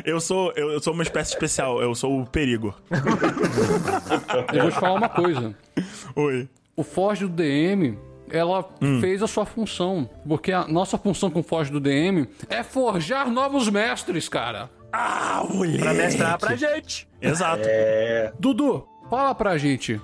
Eu 0.06 0.20
sou, 0.22 0.54
eu, 0.56 0.70
eu 0.72 0.80
sou 0.80 0.94
uma 0.94 1.02
espécie 1.02 1.32
especial. 1.34 1.82
Eu 1.82 1.96
sou 1.96 2.22
o 2.22 2.26
perigo. 2.26 2.74
Eu 4.54 4.62
vou 4.64 4.72
te 4.72 4.80
falar 4.80 4.94
uma 4.94 5.10
coisa. 5.10 5.56
Oi. 6.16 6.48
O 6.76 6.84
Forge 6.84 7.26
do 7.26 7.30
DM 7.34 7.98
ela 8.30 8.68
Hum. 8.82 9.00
fez 9.02 9.24
a 9.24 9.28
sua 9.28 9.46
função. 9.46 10.08
Porque 10.28 10.52
a 10.52 10.68
nossa 10.68 10.98
função 10.98 11.32
com 11.32 11.42
Foge 11.42 11.72
do 11.72 11.80
DM 11.80 12.28
é 12.50 12.62
forjar 12.64 13.30
novos 13.32 13.70
mestres, 13.70 14.30
cara. 14.30 14.70
Ah, 14.92 15.44
moleque. 15.50 15.80
Pra 15.80 15.94
mestrar 15.94 16.38
pra 16.38 16.56
gente. 16.56 17.08
Exato. 17.22 17.64
É. 17.66 18.32
Dudu, 18.40 18.88
fala 19.10 19.34
pra 19.34 19.58
gente. 19.58 20.00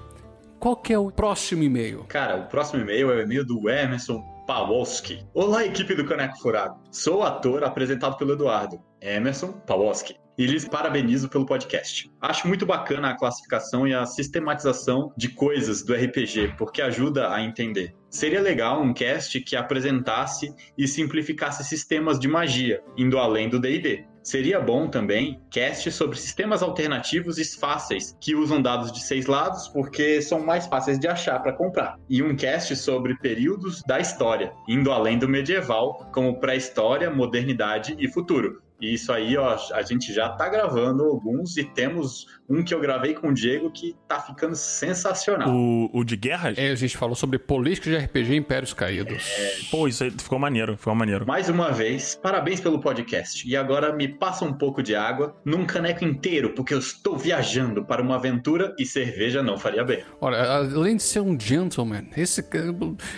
Qual 0.63 0.77
que 0.77 0.93
é 0.93 0.97
o 0.97 1.11
próximo 1.11 1.61
e-mail? 1.61 2.05
Cara, 2.05 2.37
o 2.37 2.47
próximo 2.47 2.81
e-mail 2.83 3.11
é 3.11 3.15
o 3.15 3.21
e-mail 3.23 3.45
do 3.45 3.69
Emerson 3.69 4.23
Pawlowski. 4.47 5.27
Olá, 5.33 5.65
equipe 5.65 5.93
do 5.93 6.05
Caneco 6.05 6.39
Furado. 6.39 6.79
Sou 6.89 7.21
ator 7.21 7.65
apresentado 7.65 8.15
pelo 8.15 8.31
Eduardo. 8.31 8.81
Emerson 9.01 9.51
Pawlowski. 9.51 10.15
E 10.37 10.45
lhes 10.45 10.65
parabenizo 10.65 11.27
pelo 11.27 11.45
podcast. 11.45 12.09
Acho 12.21 12.47
muito 12.47 12.65
bacana 12.65 13.09
a 13.09 13.17
classificação 13.17 13.85
e 13.85 13.93
a 13.93 14.05
sistematização 14.05 15.11
de 15.17 15.27
coisas 15.27 15.83
do 15.83 15.93
RPG, 15.93 16.55
porque 16.57 16.81
ajuda 16.81 17.33
a 17.33 17.43
entender. 17.43 17.93
Seria 18.09 18.39
legal 18.39 18.81
um 18.81 18.93
cast 18.93 19.41
que 19.41 19.57
apresentasse 19.57 20.55
e 20.77 20.87
simplificasse 20.87 21.65
sistemas 21.65 22.17
de 22.17 22.29
magia, 22.29 22.81
indo 22.95 23.17
além 23.17 23.49
do 23.49 23.59
D&D. 23.59 24.12
Seria 24.23 24.57
bom 24.59 24.87
também 24.87 25.41
cast 25.51 25.91
sobre 25.91 26.17
sistemas 26.17 26.63
alternativos 26.63 27.37
e 27.37 27.43
fáceis, 27.59 28.17
que 28.21 28.33
usam 28.33 28.61
dados 28.61 28.89
de 28.89 29.03
seis 29.03 29.25
lados 29.25 29.67
porque 29.67 30.21
são 30.21 30.39
mais 30.39 30.65
fáceis 30.65 30.97
de 30.97 31.09
achar 31.09 31.39
para 31.39 31.51
comprar. 31.51 31.99
E 32.09 32.23
um 32.23 32.33
cast 32.33 32.73
sobre 32.77 33.17
períodos 33.17 33.83
da 33.83 33.99
história, 33.99 34.53
indo 34.67 34.93
além 34.93 35.19
do 35.19 35.27
medieval, 35.27 36.09
como 36.13 36.39
pré-história, 36.39 37.11
modernidade 37.11 37.97
e 37.99 38.07
futuro. 38.07 38.61
E 38.83 38.95
isso 38.95 39.13
aí, 39.13 39.37
ó, 39.37 39.57
a 39.73 39.81
gente 39.81 40.11
já 40.13 40.27
tá 40.27 40.49
gravando 40.49 41.05
alguns 41.05 41.55
e 41.55 41.63
temos 41.63 42.27
um 42.49 42.61
que 42.61 42.73
eu 42.73 42.81
gravei 42.81 43.13
com 43.13 43.29
o 43.29 43.33
Diego 43.33 43.71
que 43.71 43.95
tá 44.09 44.19
ficando 44.19 44.57
sensacional. 44.57 45.49
O, 45.49 45.89
o 45.93 46.03
de 46.03 46.17
guerras? 46.17 46.57
É, 46.57 46.69
a 46.69 46.75
gente 46.75 46.97
falou 46.97 47.15
sobre 47.15 47.39
política 47.39 47.89
de 47.89 47.95
RPG 47.95 48.33
e 48.33 48.35
Impérios 48.35 48.73
Caídos. 48.73 49.23
Pô, 49.71 49.87
isso 49.87 50.03
aí 50.03 50.11
ficou 50.11 50.37
maneiro, 50.37 50.75
ficou 50.75 50.93
maneiro. 50.93 51.25
Mais 51.25 51.47
uma 51.47 51.71
vez, 51.71 52.15
parabéns 52.15 52.59
pelo 52.59 52.77
podcast. 52.81 53.47
E 53.47 53.55
agora 53.55 53.95
me 53.95 54.09
passa 54.09 54.43
um 54.43 54.51
pouco 54.51 54.83
de 54.83 54.93
água 54.93 55.33
num 55.45 55.65
caneco 55.65 56.03
inteiro, 56.03 56.49
porque 56.49 56.73
eu 56.73 56.79
estou 56.79 57.17
viajando 57.17 57.85
para 57.85 58.01
uma 58.01 58.15
aventura 58.15 58.75
e 58.77 58.85
cerveja 58.85 59.41
não 59.41 59.57
faria 59.57 59.85
bem. 59.85 60.03
Olha, 60.19 60.43
além 60.43 60.97
de 60.97 61.03
ser 61.03 61.21
um 61.21 61.39
gentleman, 61.39 62.09
esse 62.17 62.45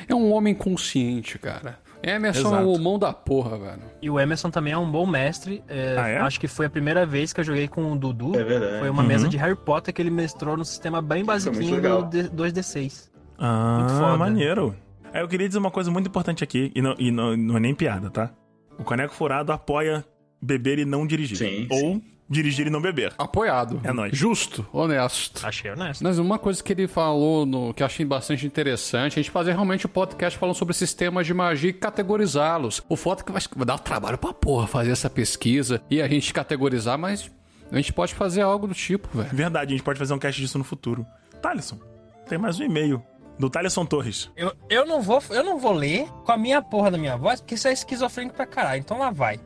é 0.08 0.14
um 0.14 0.32
homem 0.32 0.54
consciente, 0.54 1.40
cara. 1.40 1.84
Emerson 2.08 2.40
é 2.50 2.52
Exato. 2.62 2.70
o 2.72 2.80
mão 2.80 3.00
da 3.00 3.12
porra, 3.12 3.58
velho. 3.58 3.82
E 4.02 4.10
o 4.10 4.20
Emerson 4.20 4.50
também 4.52 4.74
é 4.74 4.78
um 4.78 4.90
bom 4.90 5.06
mestre. 5.08 5.64
é, 5.68 5.96
Ah, 5.98 6.08
é? 6.08 6.18
Acho 6.20 6.40
que 6.40 6.48
foi 6.48 6.68
a 6.68 6.70
primeira 6.70 7.06
vez 7.06 7.34
que 7.34 7.40
eu 7.40 7.44
joguei 7.44 7.68
com 7.68 7.92
o 7.92 7.96
Dudu. 7.98 8.38
É 8.40 8.44
verdade. 8.44 8.80
Foi 8.80 8.90
uma 8.90 9.02
Uhum. 9.02 9.08
mesa 9.08 9.28
de 9.28 9.38
Harry 9.38 9.56
Potter 9.56 9.94
que 9.94 10.02
ele 10.02 10.12
mestrou 10.12 10.56
no 10.56 10.64
sistema 10.64 11.02
bem 11.02 11.26
basiquinho 11.26 11.82
do 11.82 12.04
D- 12.04 12.30
2D6. 12.30 13.10
Ah, 13.40 13.78
Muito 13.80 13.94
foda. 13.94 14.18
maneiro. 14.18 14.76
Aí 15.14 15.22
eu 15.22 15.28
queria 15.28 15.48
dizer 15.48 15.60
uma 15.60 15.72
coisa 15.72 15.90
muito 15.90 16.08
importante 16.08 16.44
aqui, 16.44 16.72
e 16.76 16.82
não, 16.82 16.96
e 17.00 17.10
não, 17.12 17.36
não 17.38 17.58
é 17.58 17.60
nem 17.60 17.74
piada, 17.74 18.10
tá? 18.10 18.30
O 18.78 18.84
Caneco 18.84 19.14
Furado 19.14 19.52
apoia 19.52 20.04
beber 20.42 20.78
e 20.80 20.86
não 20.86 21.08
dirigir. 21.08 21.38
Sim, 21.38 21.68
Ou 21.72 22.02
dirigir 22.30 22.68
e 22.68 22.70
não 22.70 22.82
beber. 22.82 23.14
Apoiado. 23.18 23.80
É 23.84 23.94
nóis. 23.94 24.18
Justo, 24.18 24.66
honesto. 24.72 25.46
Achei 25.46 25.72
honesto. 25.72 26.04
Mas 26.04 26.18
uma 26.18 26.40
coisa 26.40 26.64
que 26.64 26.74
ele 26.74 26.88
falou 26.88 27.46
no, 27.46 27.74
que 27.74 27.84
eu 27.84 27.88
achei 27.88 28.06
bastante 28.06 28.46
interessante, 28.46 29.20
a 29.20 29.22
gente 29.22 29.32
fazer 29.32 29.52
realmente 29.52 29.86
o 29.86 29.90
podcast 29.90 30.38
falando 30.38 30.56
sobre 30.56 30.74
sistemas 30.74 31.26
de 31.26 31.34
magia 31.34 31.70
e 31.70 31.74
categorizá-los. 31.74 32.82
O 32.90 32.96
foto 32.96 33.24
que 33.24 33.32
vai, 33.32 33.42
dar 33.66 33.80
trabalho 33.80 34.18
pra 34.18 34.34
porra 34.34 34.68
fazer 34.68 34.92
essa 34.92 35.10
pesquisa 35.10 35.82
e 35.90 36.02
a 36.02 36.08
gente 36.08 36.34
categorizar, 36.34 36.98
mas 36.98 37.30
a 37.72 37.76
gente 37.78 37.94
pode 37.94 38.14
fazer 38.14 38.42
algo 38.42 38.68
do 38.68 38.74
tipo, 38.74 39.08
velho. 39.18 39.30
Verdade, 39.32 39.74
a 39.74 39.78
gente 39.78 39.84
pode 39.84 40.00
fazer 40.00 40.14
um 40.14 40.20
cast 40.20 40.40
disso 40.40 40.58
no 40.58 40.64
futuro. 40.64 41.06
Thaleson, 41.42 41.80
tem 42.28 42.38
mais 42.38 42.60
um 42.60 42.64
e-mail. 42.64 43.04
Do 43.38 43.50
Thaleson 43.50 43.86
Torres. 43.86 44.32
Eu, 44.34 44.54
eu, 44.70 44.86
não 44.86 45.02
vou, 45.02 45.22
eu 45.30 45.44
não 45.44 45.60
vou 45.60 45.74
ler 45.74 46.08
com 46.24 46.32
a 46.32 46.38
minha 46.38 46.62
porra 46.62 46.90
da 46.90 46.98
minha 46.98 47.18
voz, 47.18 47.42
porque 47.42 47.56
isso 47.56 47.68
é 47.68 47.74
esquizofrênico 47.74 48.34
pra 48.34 48.46
caralho. 48.46 48.80
Então 48.80 48.98
lá 48.98 49.12
vai. 49.12 49.42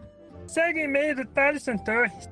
Segue 0.45 0.81
o 0.81 0.83
e-mail 0.83 1.15
do 1.15 1.25
Thaleson 1.25 1.75
Torres. 1.77 2.29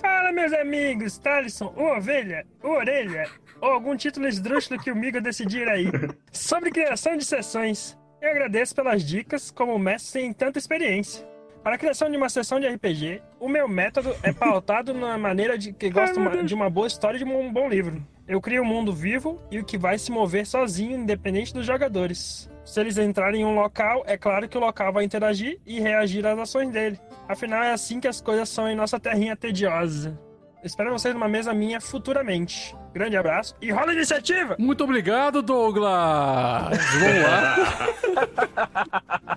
Fala, 0.00 0.32
meus 0.32 0.52
amigos, 0.52 1.18
Thaleson, 1.18 1.72
o 1.76 1.82
Ovelha, 1.96 2.46
o 2.62 2.68
Orelha, 2.68 3.28
ou 3.60 3.70
algum 3.70 3.96
título 3.96 4.26
esdrúxulo 4.26 4.80
que 4.80 4.90
o 4.90 4.96
Migo 4.96 5.20
decidir 5.20 5.68
aí. 5.68 5.86
Sobre 6.30 6.70
criação 6.70 7.16
de 7.16 7.24
sessões. 7.24 7.96
Eu 8.20 8.30
agradeço 8.30 8.74
pelas 8.74 9.02
dicas, 9.02 9.50
como 9.50 9.78
mestre 9.78 10.10
sem 10.22 10.32
tanta 10.32 10.58
experiência. 10.58 11.26
Para 11.62 11.74
a 11.74 11.78
criação 11.78 12.08
de 12.08 12.16
uma 12.16 12.28
sessão 12.28 12.60
de 12.60 12.68
RPG, 12.68 13.20
o 13.40 13.48
meu 13.48 13.66
método 13.66 14.14
é 14.22 14.32
pautado 14.32 14.94
na 14.94 15.18
maneira 15.18 15.58
de 15.58 15.72
que 15.72 15.90
gosto 15.90 16.20
ma- 16.20 16.30
de 16.42 16.54
uma 16.54 16.70
boa 16.70 16.86
história 16.86 17.16
e 17.16 17.24
de 17.24 17.24
um 17.24 17.52
bom 17.52 17.68
livro. 17.68 18.06
Eu 18.28 18.40
crio 18.40 18.62
um 18.62 18.66
mundo 18.66 18.92
vivo 18.92 19.40
e 19.50 19.58
o 19.58 19.64
que 19.64 19.76
vai 19.76 19.98
se 19.98 20.12
mover 20.12 20.46
sozinho, 20.46 20.96
independente 20.96 21.52
dos 21.52 21.66
jogadores. 21.66 22.48
Se 22.64 22.80
eles 22.80 22.98
entrarem 22.98 23.42
em 23.42 23.44
um 23.44 23.54
local, 23.54 24.04
é 24.06 24.16
claro 24.16 24.48
que 24.48 24.56
o 24.56 24.60
local 24.60 24.92
vai 24.92 25.04
interagir 25.04 25.58
e 25.66 25.80
reagir 25.80 26.24
às 26.26 26.38
ações 26.38 26.70
dele. 26.70 26.98
Afinal, 27.28 27.62
é 27.62 27.72
assim 27.72 28.00
que 28.00 28.08
as 28.08 28.20
coisas 28.20 28.48
são 28.48 28.68
em 28.68 28.76
nossa 28.76 28.98
terrinha 29.00 29.36
tediosa. 29.36 30.18
Espero 30.62 30.90
vocês 30.90 31.14
numa 31.14 31.28
mesa 31.28 31.54
minha 31.54 31.80
futuramente. 31.80 32.74
Grande 32.92 33.16
abraço 33.16 33.54
e 33.60 33.70
rola 33.70 33.90
a 33.90 33.94
iniciativa! 33.94 34.56
Muito 34.58 34.82
obrigado, 34.82 35.42
Douglas! 35.42 36.78
Vamos 36.98 37.22
lá. 37.22 37.56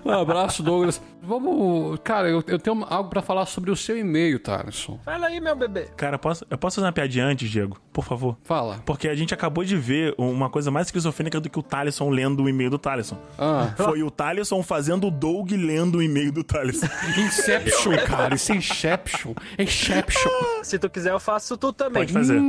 Um 0.02 0.12
abraço, 0.12 0.62
Douglas. 0.62 1.00
Vamos. 1.30 2.00
Cara, 2.02 2.28
eu, 2.28 2.42
eu 2.48 2.58
tenho 2.58 2.84
algo 2.88 3.08
pra 3.08 3.22
falar 3.22 3.46
sobre 3.46 3.70
o 3.70 3.76
seu 3.76 3.96
e-mail, 3.96 4.40
Thaleson. 4.40 4.98
Fala 5.04 5.28
aí, 5.28 5.40
meu 5.40 5.54
bebê. 5.54 5.86
Cara, 5.96 6.18
posso, 6.18 6.44
eu 6.50 6.58
posso 6.58 6.76
fazer 6.76 6.86
uma 6.86 6.92
piadinha 6.92 7.24
antes, 7.24 7.48
Diego? 7.48 7.80
Por 7.92 8.04
favor. 8.04 8.36
Fala. 8.42 8.82
Porque 8.84 9.08
a 9.08 9.14
gente 9.14 9.32
acabou 9.32 9.64
de 9.64 9.76
ver 9.76 10.12
uma 10.18 10.50
coisa 10.50 10.72
mais 10.72 10.88
esquizofrênica 10.88 11.38
do 11.38 11.48
que 11.48 11.56
o 11.56 11.62
Thaleson 11.62 12.10
lendo 12.10 12.42
o 12.42 12.48
e-mail 12.48 12.68
do 12.70 12.78
Thaleson. 12.78 13.16
Ah. 13.38 13.72
Foi 13.76 14.02
o 14.02 14.10
Thaleson 14.10 14.60
fazendo 14.64 15.06
o 15.06 15.10
Doug 15.10 15.52
lendo 15.52 15.98
o 15.98 16.02
e-mail 16.02 16.32
do 16.32 16.42
Thaleson. 16.42 16.86
Inception, 17.16 17.96
cara. 18.08 18.34
Isso 18.34 18.50
é 18.50 18.56
Inception. 18.56 19.34
Inception. 19.56 20.32
Se 20.64 20.80
tu 20.80 20.90
quiser, 20.90 21.12
eu 21.12 21.20
faço 21.20 21.56
tu 21.56 21.72
também. 21.72 22.02
Pode 22.02 22.12
fazer. 22.12 22.40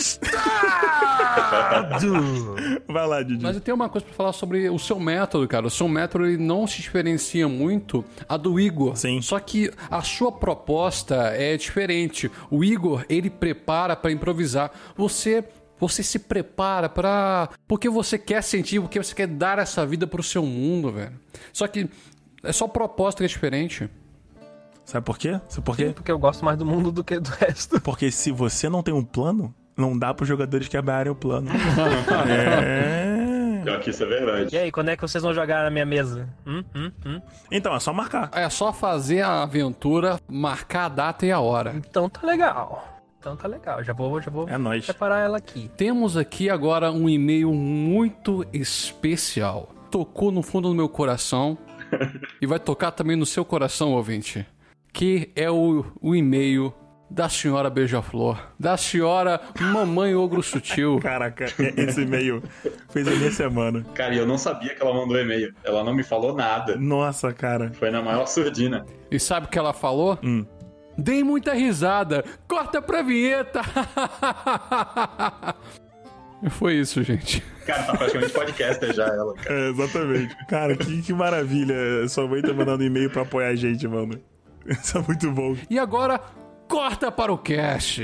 Vai 2.88 3.06
lá, 3.06 3.22
Didi. 3.22 3.42
Mas 3.42 3.56
eu 3.56 3.60
tenho 3.60 3.74
uma 3.74 3.88
coisa 3.88 4.06
pra 4.06 4.14
falar 4.14 4.32
sobre 4.32 4.68
o 4.68 4.78
seu 4.78 4.98
método, 4.98 5.46
cara. 5.46 5.66
O 5.66 5.70
seu 5.70 5.88
método 5.88 6.26
ele 6.26 6.36
não 6.36 6.66
se 6.66 6.82
diferencia 6.82 7.48
muito 7.48 8.04
a 8.28 8.36
do 8.36 8.58
Igor. 8.58 8.96
Sim. 8.96 9.20
Só 9.22 9.38
que 9.38 9.70
a 9.90 10.02
sua 10.02 10.32
proposta 10.32 11.14
é 11.34 11.56
diferente. 11.56 12.30
O 12.50 12.64
Igor, 12.64 13.04
ele 13.08 13.30
prepara 13.30 13.96
pra 13.96 14.10
improvisar. 14.10 14.70
Você 14.96 15.44
você 15.78 16.02
se 16.02 16.18
prepara 16.18 16.90
pra. 16.90 17.48
porque 17.66 17.88
você 17.88 18.18
quer 18.18 18.42
sentir, 18.42 18.82
porque 18.82 19.02
você 19.02 19.14
quer 19.14 19.26
dar 19.26 19.58
essa 19.58 19.86
vida 19.86 20.06
pro 20.06 20.22
seu 20.22 20.44
mundo, 20.44 20.92
velho. 20.92 21.14
Só 21.54 21.66
que 21.66 21.88
é 22.42 22.52
só 22.52 22.68
proposta 22.68 23.20
que 23.20 23.24
é 23.24 23.28
diferente. 23.28 23.88
Sabe 24.84 25.06
por 25.06 25.16
quê? 25.16 25.40
Sabe 25.48 25.64
por 25.64 25.76
quê? 25.76 25.92
Porque 25.94 26.10
eu 26.10 26.18
gosto 26.18 26.44
mais 26.44 26.58
do 26.58 26.66
mundo 26.66 26.92
do 26.92 27.02
que 27.02 27.18
do 27.18 27.30
resto. 27.30 27.80
Porque 27.80 28.10
se 28.10 28.30
você 28.30 28.68
não 28.68 28.82
tem 28.82 28.92
um 28.92 29.04
plano, 29.04 29.54
não 29.80 29.98
dá 29.98 30.12
pros 30.14 30.28
jogadores 30.28 30.68
quebrarem 30.68 31.10
o 31.10 31.14
plano. 31.14 31.50
é. 32.28 33.62
Pior 33.64 33.80
que 33.80 33.90
isso 33.90 34.02
é 34.02 34.06
verdade. 34.06 34.54
E 34.54 34.58
aí, 34.58 34.72
quando 34.72 34.88
é 34.88 34.96
que 34.96 35.02
vocês 35.02 35.22
vão 35.22 35.34
jogar 35.34 35.64
na 35.64 35.70
minha 35.70 35.84
mesa? 35.84 36.28
Hum, 36.46 36.64
hum, 36.74 36.90
hum. 37.04 37.20
Então, 37.50 37.74
é 37.74 37.80
só 37.80 37.92
marcar. 37.92 38.30
É 38.32 38.48
só 38.48 38.72
fazer 38.72 39.20
a 39.22 39.42
aventura, 39.42 40.18
marcar 40.28 40.86
a 40.86 40.88
data 40.88 41.26
e 41.26 41.32
a 41.32 41.40
hora. 41.40 41.74
Então 41.76 42.08
tá 42.08 42.26
legal. 42.26 43.00
Então 43.18 43.36
tá 43.36 43.46
legal. 43.46 43.84
Já 43.84 43.92
vou, 43.92 44.20
já 44.20 44.30
vou 44.30 44.48
É 44.48 44.56
nóis. 44.56 44.86
preparar 44.86 45.22
ela 45.22 45.36
aqui. 45.36 45.70
Temos 45.76 46.16
aqui 46.16 46.48
agora 46.48 46.90
um 46.90 47.08
e-mail 47.08 47.52
muito 47.52 48.46
especial. 48.52 49.68
Tocou 49.90 50.32
no 50.32 50.42
fundo 50.42 50.68
do 50.68 50.74
meu 50.74 50.88
coração 50.88 51.58
e 52.40 52.46
vai 52.46 52.58
tocar 52.58 52.92
também 52.92 53.16
no 53.16 53.26
seu 53.26 53.44
coração, 53.44 53.92
ouvinte. 53.92 54.46
Que 54.92 55.30
é 55.36 55.50
o, 55.50 55.84
o 56.00 56.14
e-mail 56.16 56.72
da 57.10 57.28
senhora 57.28 57.68
Beija-Flor, 57.68 58.38
da 58.58 58.76
senhora 58.76 59.40
Mamãe 59.60 60.14
Ogro 60.14 60.42
Sutil. 60.42 61.00
Caraca, 61.02 61.46
esse 61.76 62.02
e-mail 62.02 62.42
fez 62.90 63.08
a 63.08 63.10
minha 63.10 63.32
semana. 63.32 63.84
Cara, 63.94 64.14
e 64.14 64.18
eu 64.18 64.26
não 64.26 64.38
sabia 64.38 64.74
que 64.74 64.80
ela 64.82 64.94
mandou 64.94 65.18
e-mail. 65.18 65.52
Ela 65.64 65.82
não 65.82 65.92
me 65.92 66.04
falou 66.04 66.34
nada. 66.34 66.76
Nossa, 66.76 67.32
cara. 67.32 67.72
Foi 67.74 67.90
na 67.90 68.00
maior 68.00 68.26
surdina. 68.26 68.86
E 69.10 69.18
sabe 69.18 69.46
o 69.46 69.48
que 69.48 69.58
ela 69.58 69.72
falou? 69.72 70.18
Dei 70.96 71.24
muita 71.24 71.52
risada. 71.52 72.24
Corta 72.46 72.80
pra 72.80 73.02
vinheta. 73.02 73.60
Foi 76.50 76.74
isso, 76.74 77.02
gente. 77.02 77.42
Cara, 77.66 77.82
tá 77.82 77.96
praticamente 77.96 78.32
podcaster 78.32 78.94
já 78.94 79.06
ela, 79.06 79.34
cara. 79.34 79.54
É, 79.54 79.68
exatamente. 79.68 80.46
Cara, 80.46 80.76
que, 80.76 81.02
que 81.02 81.12
maravilha. 81.12 82.08
Sua 82.08 82.26
mãe 82.26 82.40
tá 82.40 82.52
mandando 82.52 82.82
e-mail 82.82 83.10
pra 83.10 83.22
apoiar 83.22 83.48
a 83.48 83.54
gente, 83.54 83.86
mano. 83.86 84.18
Isso 84.66 84.96
é 84.96 85.02
muito 85.02 85.30
bom. 85.30 85.54
E 85.68 85.78
agora, 85.78 86.20
corta 86.70 87.10
para 87.10 87.32
o 87.32 87.36
cast. 87.36 88.00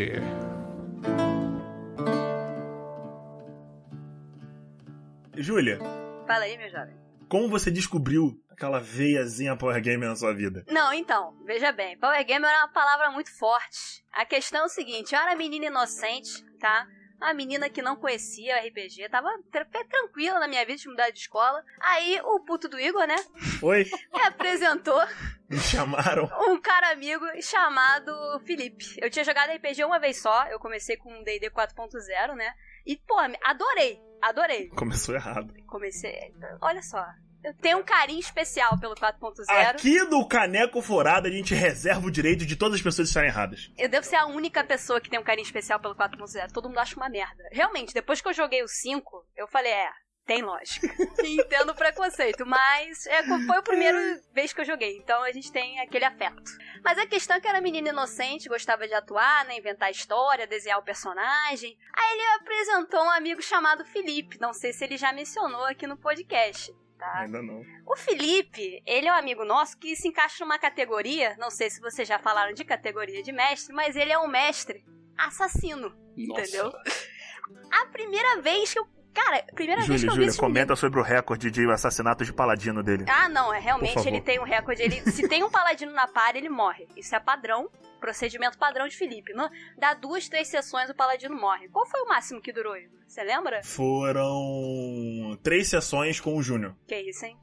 Júlia, 5.37 5.79
Fala 6.27 6.45
aí, 6.45 6.59
meu 6.59 6.69
jovem. 6.71 6.97
como 7.29 7.49
você 7.49 7.71
descobriu 7.71 8.33
aquela 8.51 8.81
veiazinha 8.81 9.57
Power 9.57 9.81
Gamer 9.81 10.09
na 10.09 10.17
sua 10.17 10.35
vida? 10.35 10.65
Não, 10.69 10.93
então, 10.93 11.35
veja 11.45 11.71
bem, 11.73 11.97
Power 11.99 12.25
Gamer 12.25 12.51
é 12.51 12.59
uma 12.59 12.73
palavra 12.73 13.11
muito 13.11 13.31
forte. 13.39 14.03
A 14.13 14.25
questão 14.25 14.63
é 14.63 14.65
o 14.65 14.69
seguinte, 14.69 15.15
eu 15.15 15.21
era 15.21 15.37
menina 15.37 15.67
inocente, 15.67 16.43
tá? 16.59 16.87
Uma 17.19 17.33
menina 17.33 17.69
que 17.71 17.81
não 17.83 17.97
conhecia 17.97 18.59
RPG, 18.67 19.09
tava 19.09 19.29
tra- 19.51 19.65
tranquila 19.89 20.39
na 20.39 20.47
minha 20.47 20.65
vida 20.67 20.79
de 20.79 20.89
mudar 20.89 21.11
de 21.11 21.19
escola. 21.19 21.65
Aí 21.81 22.21
o 22.23 22.41
puto 22.41 22.69
do 22.69 22.79
Igor, 22.79 23.07
né, 23.07 23.17
Oi, 23.63 23.85
me 24.13 24.21
apresentou 24.23 25.01
me 25.49 25.59
chamaram. 25.59 26.29
um 26.49 26.61
cara 26.61 26.91
amigo 26.91 27.25
chamado 27.43 28.13
Felipe. 28.45 28.85
Eu 29.01 29.09
tinha 29.11 29.25
jogado 29.25 29.51
RPG 29.51 29.85
uma 29.85 29.99
vez 29.99 30.21
só, 30.21 30.47
eu 30.49 30.59
comecei 30.61 30.97
com 30.97 31.11
um 31.13 31.23
D&D 31.25 31.51
4.0, 31.51 32.35
né? 32.35 32.53
E, 32.85 32.97
pô, 32.97 33.17
adorei, 33.45 33.99
adorei. 34.23 34.69
Começou 34.69 35.15
errado. 35.15 35.53
Comecei, 35.67 36.33
olha 36.61 36.83
só, 36.83 37.05
eu 37.47 37.55
tenho 37.55 37.79
um 37.79 37.85
carinho 37.85 38.19
especial 38.19 38.77
pelo 38.81 38.97
4.0. 38.97 39.45
Aqui 39.49 40.01
no 40.01 40.27
Caneco 40.27 40.83
Forado 40.83 41.29
a 41.29 41.31
gente 41.31 41.55
reserva 41.55 42.05
o 42.05 42.11
direito 42.11 42.45
de 42.45 42.57
todas 42.57 42.75
as 42.75 42.83
pessoas 42.83 43.07
estarem 43.07 43.31
erradas. 43.31 43.71
Eu 43.79 43.89
devo 43.89 44.05
ser 44.05 44.17
a 44.17 44.27
única 44.27 44.65
pessoa 44.65 45.01
que 45.01 45.09
tem 45.09 45.21
um 45.21 45.23
carinho 45.23 45.47
especial 45.47 45.79
pelo 45.79 45.95
4.0. 45.95 46.51
Todo 46.51 46.69
mundo 46.69 46.79
acha 46.79 46.97
uma 46.97 47.09
merda. 47.09 47.49
Realmente, 47.53 47.95
depois 47.95 48.21
que 48.21 48.29
eu 48.29 48.33
joguei 48.33 48.65
o 48.65 48.69
5, 48.69 49.29
eu 49.37 49.47
falei, 49.47 49.71
é, 49.71 49.89
tem 50.27 50.43
lógica. 50.43 50.89
Entendo 51.25 51.71
o 51.71 51.75
preconceito, 51.77 52.45
mas 52.45 53.07
é, 53.07 53.23
foi 53.23 53.57
a 53.59 53.63
primeira 53.63 54.21
vez 54.35 54.53
que 54.53 54.63
eu 54.63 54.65
joguei, 54.65 54.97
então 54.97 55.23
a 55.23 55.31
gente 55.31 55.53
tem 55.53 55.79
aquele 55.79 56.05
afeto. 56.05 56.43
Mas 56.83 56.99
a 56.99 57.07
questão 57.07 57.37
é 57.37 57.41
que 57.41 57.47
era 57.47 57.61
menina 57.61 57.91
inocente, 57.91 58.49
gostava 58.49 58.89
de 58.89 58.95
atuar, 58.95 59.45
né, 59.45 59.57
inventar 59.57 59.89
história, 59.89 60.49
desenhar 60.49 60.81
o 60.81 60.85
personagem. 60.85 61.79
Aí 61.97 62.13
ele 62.13 62.27
apresentou 62.41 63.05
um 63.05 63.11
amigo 63.11 63.41
chamado 63.41 63.85
Felipe, 63.85 64.41
não 64.41 64.53
sei 64.53 64.73
se 64.73 64.83
ele 64.83 64.97
já 64.97 65.13
mencionou 65.13 65.65
aqui 65.67 65.87
no 65.87 65.97
podcast. 65.97 66.75
Tá? 66.99 67.21
Ainda 67.21 67.43
não. 67.43 67.63
O 67.85 67.95
Felipe, 67.97 68.83
ele 68.87 69.07
é 69.07 69.13
um 69.13 69.17
amigo 69.17 69.45
nosso 69.45 69.79
que 69.79 69.95
se 69.95 70.09
encaixa 70.09 70.45
numa 70.45 70.59
categoria, 70.59 71.37
não 71.39 71.51
sei 71.51 71.69
se 71.69 71.81
vocês 71.81 72.09
já 72.09 72.19
falaram 72.19 72.55
de 72.55 72.65
categoria 72.65 73.23
de 73.23 73.33
mestre, 73.33 73.75
mas 73.75 73.97
ele 73.97 74.13
é 74.13 74.19
um 74.19 74.29
mestre 74.29 74.85
assassino, 75.17 75.95
entendeu? 76.17 76.73
A 77.71 77.87
primeira 77.87 78.41
vez 78.41 78.73
que 78.73 78.79
eu. 78.79 78.87
Cara, 79.17 79.43
primeira 79.55 79.81
vez 79.83 80.03
que 80.03 80.07
eu 80.07 80.11
vi 80.11 80.17
Júlia, 80.17 80.29
esse 80.29 80.39
comenta 80.39 80.77
sobre 80.77 81.01
o 81.01 81.03
recorde 81.03 81.51
de 81.51 81.65
assassinato 81.71 82.23
de 82.23 82.35
paladino 82.35 82.83
dele. 82.83 83.07
Ah, 83.09 83.31
não, 83.31 83.53
é 83.53 83.59
realmente 83.59 84.07
ele 84.07 84.21
tem 84.21 84.39
um 84.39 84.45
recorde. 84.45 84.83
Ele, 84.83 85.01
se 85.11 85.27
tem 85.27 85.43
um 85.43 85.51
paladino 85.51 85.91
na 85.93 86.07
par, 86.07 86.37
ele 86.37 86.51
morre. 86.51 86.87
Isso 86.95 87.17
é 87.17 87.19
padrão, 87.19 87.71
procedimento 87.99 88.59
padrão 88.59 88.87
de 88.87 88.95
Felipe. 88.95 89.33
Não, 89.33 89.49
dá 89.79 89.95
duas, 89.95 90.29
três 90.29 90.49
sessões 90.49 90.91
o 90.91 90.95
paladino 90.95 91.35
morre. 91.35 91.67
Qual 91.71 91.87
foi 91.87 92.03
o 92.03 92.09
máximo 92.09 92.43
que 92.43 92.53
durou? 92.53 92.77
Igor? 92.77 93.01
Você 93.09 93.23
lembra? 93.23 93.63
Foram 93.65 95.39
três 95.43 95.69
sessões 95.69 96.21
com 96.21 96.37
o 96.37 96.43
Júnior. 96.43 96.77
Que 96.87 97.01
isso, 97.01 97.25
hein? 97.25 97.39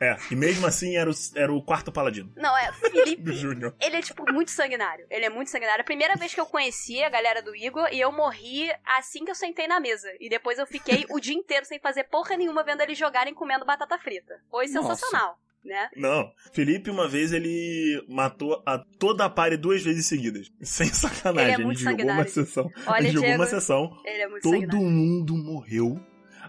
É, 0.00 0.16
e 0.30 0.36
mesmo 0.36 0.66
assim 0.66 0.96
era 0.96 1.10
o, 1.10 1.14
era 1.34 1.52
o 1.52 1.62
quarto 1.62 1.92
paladino 1.92 2.32
Não, 2.36 2.56
é 2.56 2.72
Felipe. 2.90 3.32
Júnior. 3.32 3.74
Ele 3.80 3.96
é, 3.96 4.02
tipo, 4.02 4.24
muito 4.32 4.50
sanguinário. 4.50 5.06
Ele 5.10 5.24
é 5.24 5.30
muito 5.30 5.50
sanguinário. 5.50 5.82
A 5.82 5.84
primeira 5.84 6.16
vez 6.16 6.34
que 6.34 6.40
eu 6.40 6.46
conheci 6.46 7.02
a 7.02 7.08
galera 7.08 7.42
do 7.42 7.54
Igor, 7.54 7.88
e 7.92 8.00
eu 8.00 8.12
morri 8.12 8.70
assim 8.98 9.24
que 9.24 9.30
eu 9.30 9.34
sentei 9.34 9.66
na 9.66 9.80
mesa. 9.80 10.08
E 10.20 10.28
depois 10.28 10.58
eu 10.58 10.66
fiquei 10.66 11.04
o 11.10 11.20
dia 11.20 11.34
inteiro 11.34 11.64
sem 11.64 11.78
fazer 11.78 12.04
porra 12.04 12.36
nenhuma 12.36 12.62
vendo 12.62 12.80
eles 12.80 12.98
jogarem 12.98 13.34
comendo 13.34 13.64
batata 13.64 13.98
frita. 13.98 14.40
Foi 14.50 14.66
Nossa. 14.66 14.94
sensacional, 14.94 15.38
né? 15.64 15.88
Não, 15.96 16.32
Felipe 16.52 16.90
uma 16.90 17.08
vez 17.08 17.32
ele 17.32 18.04
matou 18.08 18.62
a 18.66 18.78
toda 18.98 19.24
a 19.24 19.30
pare 19.30 19.56
duas 19.56 19.82
vezes 19.82 20.06
seguidas. 20.06 20.50
Sem 20.62 20.86
sacanagem. 20.86 21.52
Ele 21.52 21.62
é 21.62 21.64
muito 21.64 21.80
gente 21.80 21.90
jogou 21.90 22.12
uma 22.12 22.28
sessão. 22.28 22.70
Olha, 22.86 23.02
gente 23.02 23.12
jogou 23.14 23.28
Diego, 23.28 23.42
uma 23.42 23.48
sessão. 23.48 24.02
ele 24.04 24.22
é 24.22 24.28
muito 24.28 24.42
Todo 24.42 24.76
mundo 24.78 25.36
morreu. 25.36 26.00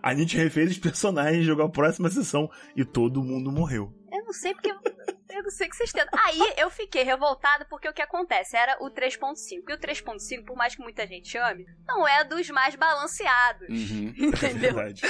A 0.02 0.16
gente 0.16 0.38
refez 0.38 0.72
os 0.72 0.78
personagens, 0.80 1.46
jogou 1.46 1.66
a 1.66 1.70
próxima 1.70 2.10
sessão 2.10 2.50
e 2.76 2.84
todo 2.84 3.24
mundo 3.24 3.52
morreu. 3.52 3.94
Eu 4.12 4.24
não 4.26 4.34
sei 4.34 4.54
porque. 4.54 4.70
Eu 5.30 5.44
não 5.44 5.52
sei 5.52 5.68
o 5.68 5.70
que 5.70 5.76
vocês 5.76 5.92
tentam. 5.92 6.20
Aí 6.24 6.40
eu 6.58 6.70
fiquei 6.72 7.04
revoltada 7.04 7.66
porque 7.66 7.88
o 7.88 7.94
que 7.94 8.02
acontece? 8.02 8.58
Era 8.58 8.78
o 8.82 8.90
3.5. 8.90 9.36
E 9.70 9.74
o 9.74 9.78
3.5, 9.78 10.46
por 10.46 10.56
mais 10.56 10.76
que 10.76 10.82
muita 10.82 11.06
gente 11.06 11.38
ame, 11.38 11.66
não 11.86 12.08
é 12.08 12.24
dos 12.24 12.50
mais 12.50 12.76
balanceados. 12.76 13.68
Uhum. 13.70 14.14
É 14.18 14.26
Entendeu? 14.26 14.74
verdade. 14.74 15.02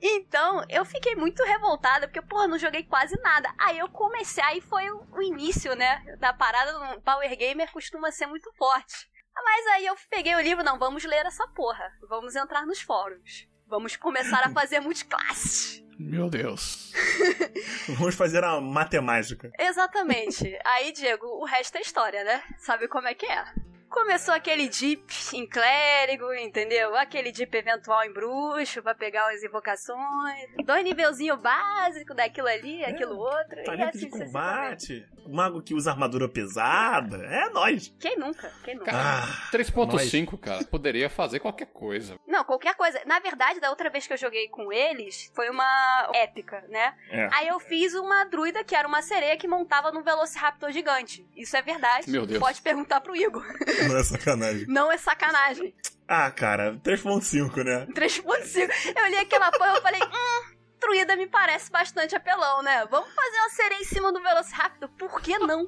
Então, 0.00 0.64
eu 0.68 0.84
fiquei 0.84 1.14
muito 1.14 1.42
revoltada, 1.44 2.08
porque, 2.08 2.22
porra, 2.22 2.48
não 2.48 2.58
joguei 2.58 2.82
quase 2.84 3.16
nada. 3.20 3.52
Aí 3.58 3.78
eu 3.78 3.88
comecei, 3.88 4.42
aí 4.44 4.60
foi 4.60 4.88
o, 4.90 5.06
o 5.12 5.22
início, 5.22 5.74
né, 5.74 6.02
da 6.18 6.32
parada 6.32 6.72
do 6.72 7.00
Power 7.02 7.36
Gamer 7.36 7.70
costuma 7.72 8.10
ser 8.10 8.26
muito 8.26 8.50
forte. 8.56 9.08
Mas 9.44 9.66
aí 9.68 9.86
eu 9.86 9.94
peguei 10.10 10.34
o 10.34 10.40
livro, 10.40 10.64
não, 10.64 10.78
vamos 10.78 11.04
ler 11.04 11.24
essa 11.26 11.46
porra. 11.48 11.92
Vamos 12.08 12.34
entrar 12.34 12.66
nos 12.66 12.80
fóruns. 12.80 13.48
Vamos 13.68 13.96
começar 13.96 14.42
a 14.44 14.50
fazer 14.50 14.80
multiclasses. 14.80 15.84
Meu 15.98 16.30
Deus. 16.30 16.92
Vamos 17.98 18.14
fazer 18.14 18.42
a 18.42 18.60
matemática. 18.60 19.50
Exatamente. 19.58 20.58
Aí, 20.64 20.92
Diego, 20.92 21.26
o 21.26 21.44
resto 21.44 21.76
é 21.76 21.80
história, 21.80 22.24
né? 22.24 22.42
Sabe 22.56 22.88
como 22.88 23.08
é 23.08 23.14
que 23.14 23.26
é? 23.26 23.44
Começou 23.88 24.34
aquele 24.34 24.68
dip 24.68 25.02
em 25.32 25.46
clérigo, 25.46 26.32
entendeu? 26.34 26.94
Aquele 26.96 27.32
dip 27.32 27.54
eventual 27.56 28.04
em 28.04 28.12
bruxo 28.12 28.82
pra 28.82 28.94
pegar 28.94 29.28
as 29.32 29.42
invocações. 29.42 30.48
Dois 30.64 30.84
nivelzinho 30.84 31.36
básico 31.36 32.14
daquilo 32.14 32.48
ali, 32.48 32.84
aquilo 32.84 33.16
outro. 33.16 33.58
e 33.60 33.64
Tarefa 33.64 33.88
assim 33.90 33.98
de 33.98 34.10
combate. 34.10 35.06
O 35.24 35.34
mago 35.34 35.62
que 35.62 35.74
usa 35.74 35.90
armadura 35.90 36.28
pesada. 36.28 37.16
É 37.26 37.48
nóis. 37.50 37.94
Quem 37.98 38.16
nunca? 38.18 38.52
Quem 38.64 38.76
nunca? 38.76 38.90
Ah, 38.94 39.48
3.5, 39.52 40.38
cara, 40.38 40.64
poderia 40.64 41.08
fazer 41.10 41.40
qualquer 41.40 41.66
coisa. 41.66 42.16
Não, 42.26 42.44
qualquer 42.44 42.74
coisa. 42.74 43.00
Na 43.06 43.18
verdade, 43.18 43.60
da 43.60 43.70
outra 43.70 43.90
vez 43.90 44.06
que 44.06 44.12
eu 44.12 44.16
joguei 44.18 44.48
com 44.48 44.72
eles, 44.72 45.30
foi 45.34 45.48
uma 45.50 46.10
épica, 46.14 46.62
né? 46.68 46.94
É. 47.10 47.28
Aí 47.32 47.48
eu 47.48 47.58
fiz 47.60 47.94
uma 47.94 48.24
druida 48.24 48.62
que 48.64 48.74
era 48.74 48.86
uma 48.88 49.02
sereia 49.02 49.36
que 49.36 49.48
montava 49.48 49.90
num 49.92 50.02
Velociraptor 50.02 50.70
gigante. 50.72 51.26
Isso 51.36 51.56
é 51.56 51.62
verdade. 51.62 52.10
Meu 52.10 52.26
Deus. 52.26 52.40
Pode 52.40 52.60
perguntar 52.62 53.00
pro 53.00 53.16
Igor. 53.16 53.44
Não 53.88 53.96
é 53.96 54.02
sacanagem. 54.04 54.66
Não 54.66 54.92
é 54.92 54.98
sacanagem. 54.98 55.74
Ah, 56.06 56.30
cara, 56.30 56.74
3.5, 56.82 57.64
né? 57.64 57.86
3.5. 57.94 58.70
Eu 58.96 59.06
li 59.08 59.16
aquela 59.18 59.50
porra 59.52 59.78
e 59.78 59.82
falei, 59.82 60.00
hum, 60.02 60.56
druida 60.80 61.16
me 61.16 61.26
parece 61.26 61.70
bastante 61.70 62.16
apelão, 62.16 62.62
né? 62.62 62.86
Vamos 62.90 63.12
fazer 63.14 63.36
uma 63.36 63.50
sereia 63.50 63.80
em 63.80 63.84
cima 63.84 64.12
do 64.12 64.22
Velociraptor? 64.22 64.88
Por 64.98 65.20
que 65.20 65.38
não? 65.38 65.66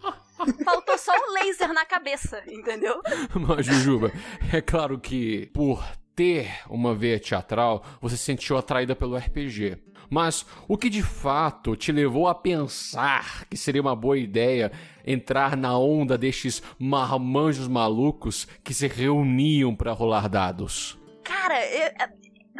Faltou 0.65 0.97
só 0.97 1.13
o 1.13 1.33
laser 1.35 1.73
na 1.73 1.85
cabeça, 1.85 2.43
entendeu? 2.49 3.03
Mas, 3.35 3.67
Jujuba, 3.67 4.11
é 4.53 4.61
claro 4.61 4.99
que 4.99 5.51
por 5.53 5.85
ter 6.15 6.51
uma 6.69 6.95
veia 6.95 7.19
teatral, 7.19 7.85
você 8.01 8.17
se 8.17 8.25
sentiu 8.25 8.57
atraída 8.57 8.95
pelo 8.95 9.17
RPG. 9.17 9.79
Mas 10.11 10.45
o 10.67 10.77
que 10.77 10.91
de 10.91 11.03
fato 11.03 11.77
te 11.77 11.93
levou 11.93 12.27
a 12.27 12.35
pensar 12.35 13.47
que 13.49 13.57
seria 13.57 13.81
uma 13.81 13.95
boa 13.95 14.19
ideia 14.19 14.73
entrar 15.07 15.57
na 15.57 15.79
onda 15.79 16.19
destes 16.19 16.61
marmanjos 16.79 17.69
malucos 17.69 18.47
que 18.65 18.75
se 18.75 18.89
reuniam 18.89 19.75
pra 19.75 19.93
rolar 19.93 20.29
dados? 20.29 20.99
Cara, 21.23 21.65
eu- 21.65 21.93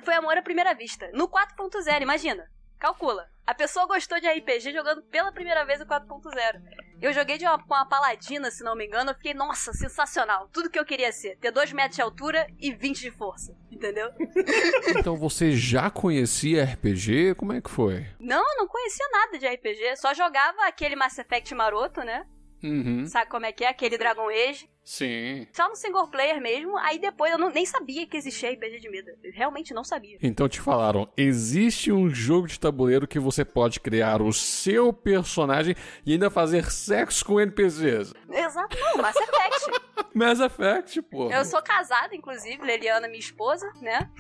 foi 0.05 0.15
amor 0.15 0.39
à 0.39 0.43
primeira 0.43 0.73
vista. 0.75 1.11
No 1.13 1.29
4.0, 1.29 2.03
imagina. 2.03 2.45
Calcula. 2.81 3.31
A 3.47 3.55
pessoa 3.55 3.87
gostou 3.87 4.19
de 4.19 4.27
RPG 4.27 4.73
jogando 4.73 5.03
pela 5.03 5.31
primeira 5.31 5.67
vez 5.67 5.83
o 5.83 5.85
4.0. 5.85 6.63
Eu 7.03 7.13
joguei 7.13 7.37
de 7.37 7.45
uma, 7.45 7.59
com 7.59 7.75
uma 7.75 7.85
paladina, 7.85 8.51
se 8.51 8.65
não 8.65 8.75
me 8.75 8.87
engano. 8.87 9.11
Eu 9.11 9.15
fiquei, 9.15 9.35
nossa, 9.35 9.73
sensacional. 9.75 10.49
Tudo 10.51 10.71
que 10.71 10.79
eu 10.79 10.85
queria 10.85 11.13
ser. 11.13 11.37
Ter 11.37 11.51
2 11.51 11.73
metros 11.73 11.97
de 11.97 12.03
altura 12.03 12.47
e 12.59 12.73
20 12.73 13.01
de 13.01 13.11
força. 13.11 13.55
Entendeu? 13.71 14.11
Então 14.99 15.17
você 15.17 15.53
já 15.53 15.91
conhecia 15.91 16.65
RPG? 16.65 17.35
Como 17.37 17.53
é 17.53 17.61
que 17.61 17.71
foi? 17.71 18.07
Não, 18.19 18.45
não 18.57 18.67
conhecia 18.67 19.07
nada 19.13 19.39
de 19.39 19.47
RPG. 19.47 19.97
Só 19.97 20.13
jogava 20.15 20.67
aquele 20.67 20.97
Mass 20.97 21.19
Effect 21.19 21.55
maroto, 21.55 22.01
né? 22.01 22.27
Uhum. 22.63 23.07
Sabe 23.07 23.31
como 23.31 23.47
é 23.47 23.53
que 23.53 23.65
é? 23.65 23.69
Aquele 23.69 23.97
Dragon 23.97 24.29
Age. 24.29 24.69
Sim. 24.83 25.47
Só 25.53 25.69
no 25.69 25.77
single 25.77 26.09
player 26.09 26.41
mesmo. 26.41 26.77
Aí 26.79 26.99
depois 26.99 27.31
eu 27.33 27.39
não- 27.39 27.51
nem 27.51 27.65
sabia 27.65 28.07
que 28.07 28.17
existia 28.17 28.51
RPG 28.51 28.81
de 28.81 28.89
mesa. 28.91 29.15
Eu 29.23 29.33
realmente 29.33 29.73
não 29.73 29.85
sabia. 29.85 30.19
Então 30.23 30.49
te 30.49 30.61
falaram, 30.61 31.09
existe 31.17 31.93
um 31.93 32.11
jogo 32.11 32.49
de 32.49 32.59
tabuleiro 32.59 33.07
que 33.07 33.19
você 33.19 33.45
pode 33.45 33.79
criar 33.79 34.21
o 34.21 34.33
seu 34.33 34.93
personagem 34.93 35.77
e 36.05 36.13
ainda 36.13 36.29
fazer 36.31 36.71
sexo 36.71 37.25
com 37.25 37.41
NPCs. 37.41 38.13
Exato, 38.31 38.77
não, 38.79 38.97
Mass 39.03 39.17
Effect. 39.17 39.81
Mass 40.15 40.41
Effect, 40.41 41.03
pô. 41.03 41.31
Eu 41.31 41.45
sou 41.45 41.63
casada, 41.63 42.15
inclusive, 42.17 42.61
Leliana, 42.65 43.07
minha 43.07 43.21
esposa, 43.21 43.71
né? 43.81 44.11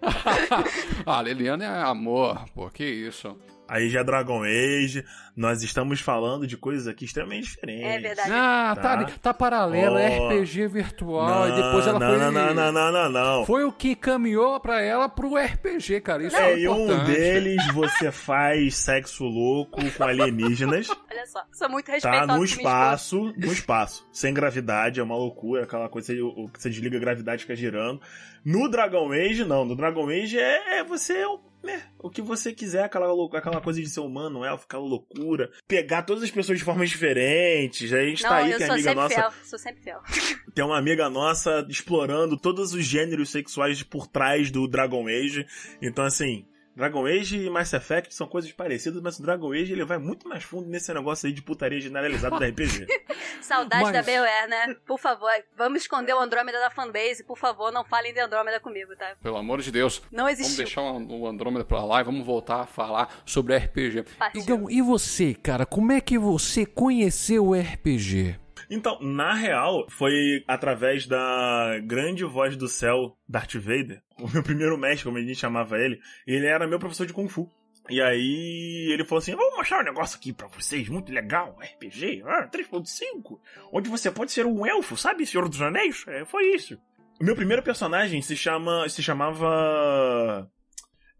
ah, 1.04 1.22
Liliana 1.22 1.64
é 1.64 1.82
amor, 1.82 2.44
pô, 2.54 2.70
que 2.70 2.84
isso. 2.84 3.36
Aí 3.68 3.88
já 3.90 4.00
é 4.00 4.04
Dragon 4.04 4.42
Age. 4.42 5.04
Nós 5.36 5.62
estamos 5.62 6.00
falando 6.00 6.46
de 6.46 6.56
coisas 6.56 6.86
aqui 6.88 7.04
extremamente 7.04 7.48
diferentes. 7.50 7.84
É 7.84 7.98
verdade. 7.98 8.30
Ah, 8.32 8.74
tá, 8.80 9.04
Tá. 9.04 9.12
tá 9.20 9.34
paralelo, 9.34 9.98
é 9.98 10.18
Oh. 10.18 10.28
RPG 10.30 10.66
virtual, 10.68 11.48
e 11.48 11.52
depois 11.52 11.86
ela 11.86 11.98
não, 11.98 12.08
foi... 12.08 12.18
Não, 12.18 12.32
não, 12.32 12.54
não, 12.54 12.72
não, 12.72 12.92
não, 12.92 13.08
não. 13.10 13.44
Foi 13.44 13.64
o 13.64 13.70
que 13.72 13.94
caminhou 13.94 14.58
pra 14.60 14.80
ela 14.80 15.08
pro 15.08 15.36
RPG, 15.36 16.00
cara, 16.00 16.22
isso 16.24 16.36
é, 16.36 16.52
É, 16.54 16.58
e 16.58 16.68
um 16.68 16.84
importante. 16.84 17.10
deles 17.12 17.66
você 17.74 18.10
faz 18.10 18.76
sexo 18.76 19.24
louco 19.24 19.78
com 19.92 20.04
alienígenas, 20.04 20.88
Olha 21.10 21.26
só, 21.26 21.42
sou 21.52 21.68
muito 21.68 21.90
respeitosa 21.90 22.26
tá? 22.26 22.36
No 22.36 22.44
espaço, 22.44 23.32
no 23.36 23.52
espaço. 23.52 24.08
Sem 24.12 24.32
gravidade, 24.32 25.00
é 25.00 25.02
uma 25.02 25.16
loucura, 25.16 25.64
aquela 25.64 25.88
coisa 25.88 26.14
que 26.14 26.20
você, 26.20 26.48
você 26.56 26.70
desliga 26.70 26.96
a 26.96 27.00
gravidade 27.00 27.42
fica 27.42 27.56
girando. 27.56 28.00
No 28.44 28.68
Dragon 28.70 29.10
Age, 29.12 29.44
não. 29.44 29.64
No 29.64 29.74
Dragon 29.74 30.08
Age 30.08 30.38
é, 30.38 30.78
é 30.78 30.84
você 30.84 31.14
é 31.14 31.28
um 31.28 31.38
né, 31.66 31.82
o 31.98 32.08
que 32.08 32.22
você 32.22 32.52
quiser, 32.52 32.84
aquela, 32.84 33.06
aquela 33.36 33.60
coisa 33.60 33.80
de 33.80 33.88
ser 33.88 34.00
humano, 34.00 34.44
elfo, 34.44 34.64
aquela 34.64 34.84
loucura. 34.84 35.50
Pegar 35.66 36.02
todas 36.02 36.22
as 36.22 36.30
pessoas 36.30 36.58
de 36.58 36.64
formas 36.64 36.88
diferentes. 36.88 37.92
A 37.92 38.02
gente 38.04 38.22
Não, 38.22 38.30
tá 38.30 38.36
aí, 38.36 38.52
eu 38.52 38.58
tem 38.58 38.66
sou 38.66 38.74
amiga 38.74 38.88
sempre 38.88 39.02
nossa. 39.02 39.14
fiel. 39.14 39.32
Sou 39.44 39.58
sempre 39.58 39.82
fiel. 39.82 40.00
Tem 40.54 40.64
uma 40.64 40.78
amiga 40.78 41.10
nossa 41.10 41.66
explorando 41.68 42.38
todos 42.38 42.72
os 42.72 42.82
gêneros 42.82 43.28
sexuais 43.28 43.82
por 43.82 44.06
trás 44.06 44.50
do 44.50 44.66
Dragon 44.66 45.06
Age. 45.06 45.46
Então, 45.82 46.02
assim, 46.02 46.46
Dragon 46.76 47.06
Age 47.06 47.38
e 47.46 47.48
Mass 47.50 47.72
Effect 47.72 48.14
são 48.14 48.26
coisas 48.26 48.52
parecidas, 48.52 49.00
mas 49.02 49.18
o 49.18 49.22
Dragon 49.22 49.50
Age 49.52 49.72
ele 49.72 49.84
vai 49.84 49.96
muito 49.98 50.28
mais 50.28 50.44
fundo 50.44 50.68
nesse 50.68 50.92
negócio 50.92 51.26
aí 51.26 51.32
de 51.32 51.40
putaria 51.40 51.80
generalizada 51.80 52.38
da 52.38 52.46
RPG. 52.46 52.86
Saudade 53.40 53.82
Mas- 53.84 53.92
da 53.92 54.02
BioWare, 54.02 54.48
né? 54.48 54.76
Por 54.86 54.98
favor, 54.98 55.30
vamos 55.56 55.82
esconder 55.82 56.12
o 56.14 56.20
Andrômeda 56.20 56.58
da 56.60 56.70
fanbase. 56.70 57.24
Por 57.24 57.38
favor, 57.38 57.72
não 57.72 57.84
falem 57.84 58.12
de 58.12 58.20
Andrômeda 58.20 58.60
comigo, 58.60 58.94
tá? 58.96 59.16
Pelo 59.22 59.36
amor 59.38 59.60
de 59.62 59.70
Deus. 59.72 60.02
Não 60.12 60.24
Vamos 60.24 60.38
existiu. 60.40 60.64
deixar 60.64 60.82
o 60.82 61.16
o 61.16 61.26
Andrômeda 61.26 61.64
pra 61.64 61.82
lá 61.84 62.00
e 62.00 62.04
vamos 62.04 62.26
voltar 62.26 62.60
a 62.60 62.66
falar 62.66 63.22
sobre 63.24 63.56
RPG. 63.56 64.02
Partiu. 64.18 64.42
Então, 64.42 64.70
e 64.70 64.82
você, 64.82 65.32
cara? 65.34 65.64
Como 65.64 65.92
é 65.92 66.00
que 66.00 66.18
você 66.18 66.66
conheceu 66.66 67.46
o 67.48 67.54
RPG? 67.54 68.38
Então, 68.70 68.98
na 69.00 69.34
real, 69.34 69.86
foi 69.90 70.44
através 70.46 71.06
da 71.06 71.78
grande 71.84 72.24
voz 72.24 72.56
do 72.56 72.68
céu, 72.68 73.16
Darth 73.28 73.54
Vader, 73.54 74.02
o 74.18 74.28
meu 74.28 74.42
primeiro 74.42 74.78
mestre, 74.78 75.04
como 75.04 75.18
a 75.18 75.20
gente 75.20 75.36
chamava 75.36 75.78
ele, 75.78 75.98
ele 76.26 76.46
era 76.46 76.66
meu 76.66 76.78
professor 76.78 77.06
de 77.06 77.12
Kung 77.12 77.28
Fu. 77.28 77.50
E 77.88 78.02
aí 78.02 78.88
ele 78.92 79.04
falou 79.04 79.18
assim: 79.18 79.36
vou 79.36 79.56
mostrar 79.56 79.80
um 79.80 79.84
negócio 79.84 80.16
aqui 80.16 80.32
pra 80.32 80.48
vocês, 80.48 80.88
muito 80.88 81.12
legal, 81.12 81.56
RPG, 81.60 82.22
ah, 82.26 82.48
3.5, 82.52 83.38
onde 83.72 83.88
você 83.88 84.10
pode 84.10 84.32
ser 84.32 84.44
um 84.44 84.66
elfo, 84.66 84.96
sabe, 84.96 85.24
Senhor 85.24 85.48
dos 85.48 85.62
Anéis? 85.62 86.04
É, 86.08 86.24
foi 86.24 86.54
isso. 86.54 86.76
O 87.20 87.24
meu 87.24 87.34
primeiro 87.34 87.62
personagem 87.62 88.20
se 88.20 88.36
chama. 88.36 88.88
se 88.88 89.02
chamava. 89.02 90.50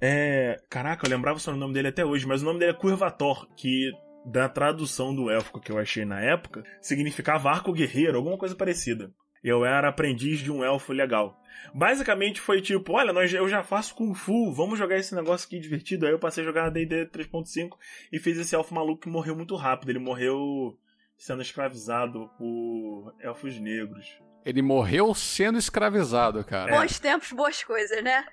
É. 0.01 0.57
Caraca, 0.69 1.07
eu 1.07 1.11
lembrava 1.11 1.39
só 1.39 1.53
o 1.53 1.57
nome 1.57 1.73
dele 1.73 1.89
até 1.89 2.05
hoje, 2.05 2.27
mas 2.27 2.43
o 2.43 2.45
nome 2.45 2.59
dele 2.59 2.73
é 2.73 2.75
Curvator, 2.75 3.49
que 3.57 3.91
da 4.27 4.49
tradução 4.49 5.15
do 5.15 5.31
élfico 5.31 5.61
que 5.61 5.71
eu 5.71 5.79
achei 5.79 6.05
na 6.05 6.21
época, 6.21 6.65
significava 6.81 7.49
arco 7.49 7.73
guerreiro, 7.73 8.17
alguma 8.17 8.37
coisa 8.37 8.57
parecida. 8.57 9.13
Eu 9.43 9.65
era 9.65 9.89
aprendiz 9.89 10.41
de 10.41 10.51
um 10.51 10.65
elfo 10.65 10.93
legal. 10.93 11.41
Basicamente 11.73 12.41
foi 12.41 12.61
tipo, 12.61 12.95
olha, 12.95 13.13
nós, 13.13 13.33
eu 13.33 13.49
já 13.49 13.63
faço 13.63 13.95
Kung 13.95 14.13
Fu, 14.15 14.53
vamos 14.53 14.79
jogar 14.79 14.99
esse 14.99 15.15
negócio 15.15 15.47
aqui 15.47 15.61
divertido. 15.61 16.07
Aí 16.07 16.13
eu 16.13 16.19
passei 16.19 16.43
a 16.43 16.47
jogar 16.47 16.71
D&D 16.71 17.07
3.5 17.07 17.77
e 18.13 18.19
fiz 18.19 18.37
esse 18.37 18.57
elfo 18.57 18.75
maluco 18.75 19.03
que 19.03 19.09
morreu 19.09 19.37
muito 19.37 19.55
rápido. 19.55 19.91
Ele 19.91 20.01
morreu 20.01 20.77
sendo 21.17 21.43
escravizado 21.43 22.29
por 22.37 23.15
elfos 23.21 23.59
negros. 23.61 24.19
Ele 24.45 24.63
morreu 24.63 25.15
sendo 25.15 25.59
escravizado, 25.59 26.45
cara. 26.45 26.77
Bons 26.79 26.99
tempos, 26.99 27.31
boas 27.31 27.63
coisas, 27.63 28.03
né? 28.03 28.25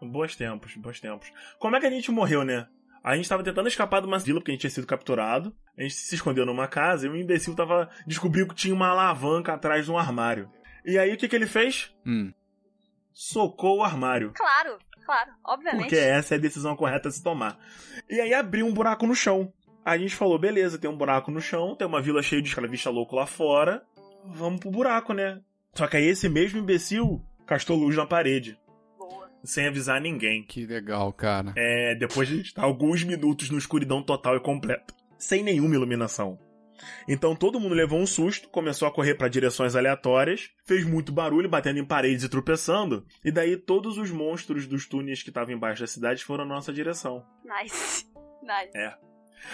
Bons 0.00 0.34
tempos, 0.34 0.74
bons 0.76 1.00
tempos. 1.00 1.30
Como 1.58 1.76
é 1.76 1.80
que 1.80 1.86
a 1.86 1.90
gente 1.90 2.10
morreu, 2.10 2.44
né? 2.44 2.66
A 3.02 3.16
gente 3.16 3.28
tava 3.28 3.42
tentando 3.42 3.68
escapar 3.68 4.00
de 4.00 4.06
uma 4.06 4.18
vila 4.18 4.38
porque 4.38 4.52
a 4.52 4.54
gente 4.54 4.60
tinha 4.60 4.70
sido 4.70 4.86
capturado. 4.86 5.54
A 5.76 5.82
gente 5.82 5.94
se 5.94 6.14
escondeu 6.14 6.46
numa 6.46 6.68
casa 6.68 7.06
e 7.06 7.10
o 7.10 7.16
imbecil 7.16 7.54
tava. 7.54 7.90
descobriu 8.06 8.46
que 8.46 8.54
tinha 8.54 8.74
uma 8.74 8.88
alavanca 8.88 9.52
atrás 9.52 9.84
de 9.84 9.90
um 9.90 9.98
armário. 9.98 10.48
E 10.84 10.98
aí 10.98 11.12
o 11.12 11.16
que, 11.16 11.28
que 11.28 11.34
ele 11.34 11.46
fez? 11.46 11.92
Hum. 12.06 12.32
Socou 13.12 13.78
o 13.78 13.82
armário. 13.82 14.32
Claro, 14.34 14.78
claro, 15.04 15.32
obviamente. 15.44 15.82
Porque 15.82 15.96
essa 15.96 16.34
é 16.34 16.38
a 16.38 16.40
decisão 16.40 16.76
correta 16.76 17.08
a 17.08 17.12
se 17.12 17.22
tomar. 17.22 17.58
E 18.08 18.20
aí 18.20 18.32
abriu 18.32 18.66
um 18.66 18.72
buraco 18.72 19.06
no 19.06 19.14
chão. 19.14 19.52
A 19.84 19.98
gente 19.98 20.14
falou, 20.14 20.38
beleza, 20.38 20.78
tem 20.78 20.88
um 20.88 20.96
buraco 20.96 21.30
no 21.32 21.40
chão, 21.40 21.74
tem 21.74 21.86
uma 21.86 22.00
vila 22.00 22.22
cheia 22.22 22.40
de 22.40 22.48
escravista 22.48 22.88
louco 22.88 23.16
lá 23.16 23.26
fora. 23.26 23.82
Vamos 24.24 24.60
pro 24.60 24.70
buraco, 24.70 25.12
né? 25.12 25.40
Só 25.74 25.88
que 25.88 25.96
aí 25.96 26.04
esse 26.04 26.28
mesmo 26.28 26.60
imbecil 26.60 27.20
castou 27.46 27.76
luz 27.76 27.96
na 27.96 28.06
parede. 28.06 28.56
Sem 29.44 29.66
avisar 29.66 30.00
ninguém. 30.00 30.42
Que 30.44 30.66
legal, 30.66 31.12
cara. 31.12 31.52
É, 31.56 31.94
depois 31.94 32.28
de 32.28 32.40
estar 32.40 32.62
alguns 32.62 33.02
minutos 33.02 33.50
no 33.50 33.58
escuridão 33.58 34.02
total 34.02 34.36
e 34.36 34.40
completa. 34.40 34.94
Sem 35.18 35.42
nenhuma 35.42 35.74
iluminação. 35.74 36.38
Então 37.08 37.34
todo 37.34 37.60
mundo 37.60 37.74
levou 37.74 38.00
um 38.00 38.06
susto, 38.06 38.48
começou 38.48 38.88
a 38.88 38.90
correr 38.90 39.14
para 39.14 39.28
direções 39.28 39.76
aleatórias, 39.76 40.50
fez 40.64 40.84
muito 40.84 41.12
barulho, 41.12 41.48
batendo 41.48 41.78
em 41.78 41.84
paredes 41.84 42.24
e 42.24 42.28
tropeçando, 42.28 43.06
e 43.24 43.30
daí 43.30 43.56
todos 43.56 43.98
os 43.98 44.10
monstros 44.10 44.66
dos 44.66 44.86
túneis 44.86 45.22
que 45.22 45.30
estavam 45.30 45.54
embaixo 45.54 45.82
da 45.82 45.86
cidade 45.86 46.24
foram 46.24 46.44
na 46.44 46.54
nossa 46.54 46.72
direção. 46.72 47.24
Nice. 47.44 48.10
Nice. 48.42 48.76
É. 48.76 48.92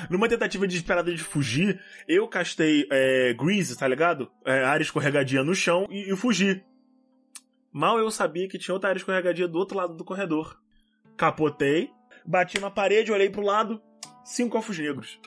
Numa 0.09 0.31
tentativa 0.31 0.67
desesperada 0.67 1.13
de 1.13 1.23
fugir, 1.23 1.79
eu 2.09 2.27
castei 2.27 2.87
é, 2.91 3.35
Grease, 3.35 3.77
tá 3.77 3.87
ligado? 3.87 4.31
É, 4.47 4.65
área 4.65 4.83
escorregadia 4.83 5.45
no 5.45 5.55
chão 5.55 5.87
e, 5.91 6.11
e 6.11 6.17
fugi. 6.17 6.65
Mal 7.73 7.99
eu 7.99 8.11
sabia 8.11 8.49
que 8.49 8.59
tinha 8.59 8.75
outra 8.75 8.91
área 8.91 8.99
escorregadia 8.99 9.47
do 9.47 9.59
outro 9.59 9.77
lado 9.77 9.95
do 9.95 10.05
corredor. 10.05 10.59
Capotei, 11.17 11.91
bati 12.25 12.59
na 12.61 12.71
parede, 12.71 13.13
olhei 13.13 13.29
pro 13.29 13.43
lado, 13.43 13.81
cinco 14.25 14.57
elfos 14.57 14.79
negros. 14.79 15.19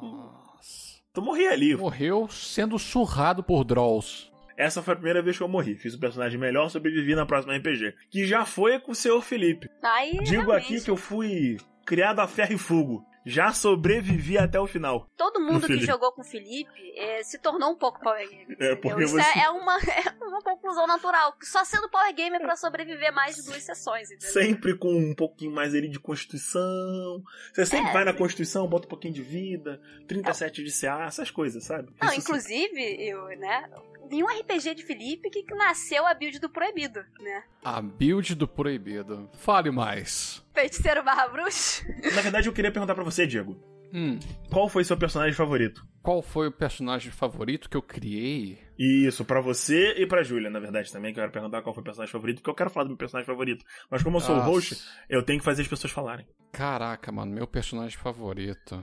Nossa. 0.00 1.00
Tu 1.12 1.20
morri 1.22 1.46
ali. 1.46 1.76
Morreu 1.76 2.28
sendo 2.28 2.78
surrado 2.78 3.42
por 3.42 3.64
Drolls. 3.64 4.30
Essa 4.56 4.82
foi 4.82 4.92
a 4.92 4.96
primeira 4.96 5.22
vez 5.22 5.36
que 5.36 5.42
eu 5.42 5.48
morri. 5.48 5.74
Fiz 5.74 5.94
o 5.94 5.98
personagem 5.98 6.38
melhor, 6.38 6.68
sobrevivi 6.68 7.14
na 7.14 7.24
próxima 7.24 7.56
RPG. 7.56 7.94
Que 8.10 8.26
já 8.26 8.44
foi 8.44 8.78
com 8.78 8.92
o 8.92 8.94
senhor 8.94 9.20
Felipe. 9.22 9.70
Aí, 9.82 10.18
Digo 10.22 10.42
realmente, 10.42 10.74
aqui 10.74 10.84
que 10.84 10.90
eu 10.90 10.96
fui 10.96 11.56
criado 11.86 12.20
a 12.20 12.28
ferro 12.28 12.52
e 12.52 12.58
fogo. 12.58 13.04
Já 13.26 13.52
sobrevivi 13.52 14.38
até 14.38 14.58
o 14.58 14.66
final. 14.66 15.06
todo 15.16 15.38
mundo 15.40 15.66
que 15.66 15.78
jogou 15.80 16.10
com 16.12 16.22
o 16.22 16.24
Felipe 16.24 16.70
eh, 16.96 17.22
se 17.22 17.38
tornou 17.38 17.70
um 17.72 17.76
pouco 17.76 18.00
Power 18.00 18.26
Gamer. 18.28 18.56
É, 18.58 18.74
porque 18.76 19.04
Isso 19.04 19.14
você- 19.14 19.38
é, 19.38 19.44
é 19.44 19.50
uma, 19.50 19.76
é 20.20 20.24
uma 20.24 20.40
conclusão 20.42 20.86
natural. 20.86 21.34
Só 21.42 21.64
sendo 21.64 21.88
Power 21.90 22.14
Gamer 22.14 22.40
pra 22.40 22.56
sobreviver 22.56 23.12
mais 23.12 23.36
de 23.36 23.44
duas 23.44 23.62
sessões, 23.62 24.10
entendeu? 24.10 24.32
Sempre 24.32 24.76
com 24.76 24.92
um 24.92 25.14
pouquinho 25.14 25.52
mais 25.52 25.74
ali 25.74 25.88
de 25.88 25.98
constituição. 26.00 27.22
Você 27.52 27.66
sempre 27.66 27.90
É, 27.90 27.92
vai 27.92 28.04
na 28.04 28.12
constituição, 28.14 28.66
bota 28.66 28.86
um 28.86 28.90
pouquinho 28.90 29.14
de 29.14 29.22
vida, 29.22 29.80
37 30.08 30.62
de 30.64 30.70
CA, 30.72 31.04
essas 31.06 31.30
coisas, 31.30 31.64
sabe? 31.64 31.92
Não, 32.00 32.08
Isso- 32.08 32.20
inclusive, 32.20 32.80
eu, 33.06 33.26
né? 33.38 33.68
Em 34.10 34.22
um 34.22 34.26
RPG 34.26 34.74
de 34.74 34.82
Felipe 34.82 35.30
que 35.30 35.44
nasceu 35.54 36.06
a 36.06 36.12
build 36.14 36.40
do 36.40 36.50
Proibido, 36.50 37.00
né? 37.20 37.44
A 37.64 37.80
build 37.80 38.34
do 38.34 38.48
proibido. 38.48 39.30
Fale 39.34 39.70
mais. 39.70 40.44
Feiticeiro 40.52 41.04
barra 41.04 41.28
bruxo. 41.28 41.84
Na 42.14 42.20
verdade, 42.20 42.48
eu 42.48 42.52
queria 42.52 42.72
perguntar 42.72 42.94
pra 42.94 43.04
você, 43.04 43.26
Diego. 43.26 43.56
Hum. 43.92 44.18
Qual 44.50 44.68
foi 44.68 44.84
seu 44.84 44.96
personagem 44.96 45.34
favorito? 45.34 45.84
Qual 46.02 46.22
foi 46.22 46.48
o 46.48 46.52
personagem 46.52 47.10
favorito 47.10 47.68
que 47.68 47.76
eu 47.76 47.82
criei? 47.82 48.58
Isso, 48.78 49.24
pra 49.24 49.40
você 49.40 49.94
e 49.98 50.06
pra 50.06 50.22
Júlia, 50.22 50.48
na 50.48 50.60
verdade, 50.60 50.90
também. 50.90 51.12
Que 51.12 51.18
eu 51.20 51.22
quero 51.22 51.32
perguntar 51.32 51.62
qual 51.62 51.74
foi 51.74 51.82
o 51.82 51.84
personagem 51.84 52.12
favorito, 52.12 52.36
porque 52.38 52.50
eu 52.50 52.54
quero 52.54 52.70
falar 52.70 52.84
do 52.84 52.90
meu 52.90 52.96
personagem 52.96 53.26
favorito. 53.26 53.64
Mas 53.90 54.02
como 54.02 54.16
eu 54.16 54.20
sou 54.20 54.34
o 54.34 54.38
Nossa. 54.38 54.50
host, 54.50 54.82
eu 55.08 55.22
tenho 55.22 55.38
que 55.38 55.44
fazer 55.44 55.62
as 55.62 55.68
pessoas 55.68 55.92
falarem. 55.92 56.26
Caraca, 56.52 57.12
mano, 57.12 57.32
meu 57.32 57.46
personagem 57.46 57.98
favorito. 57.98 58.80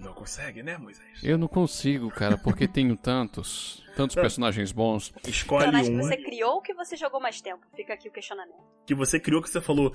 Não 0.00 0.14
consegue, 0.14 0.62
né, 0.62 0.78
Moisés? 0.78 1.22
Eu 1.22 1.36
não 1.36 1.48
consigo, 1.48 2.10
cara, 2.10 2.38
porque 2.38 2.66
tenho 2.66 2.96
tantos. 2.96 3.82
Tantos 3.94 4.14
personagens 4.14 4.72
bons. 4.72 5.12
Escolhe 5.26 5.64
Personagem 5.64 5.92
que 5.92 5.98
um 5.98 6.02
você 6.02 6.16
criou 6.16 6.54
ou 6.54 6.62
que 6.62 6.72
você 6.72 6.96
jogou 6.96 7.20
mais 7.20 7.40
tempo? 7.40 7.60
Fica 7.76 7.92
aqui 7.92 8.08
o 8.08 8.12
questionamento. 8.12 8.56
que 8.86 8.94
você 8.94 9.20
criou 9.20 9.42
que 9.42 9.50
você 9.50 9.60
falou. 9.60 9.92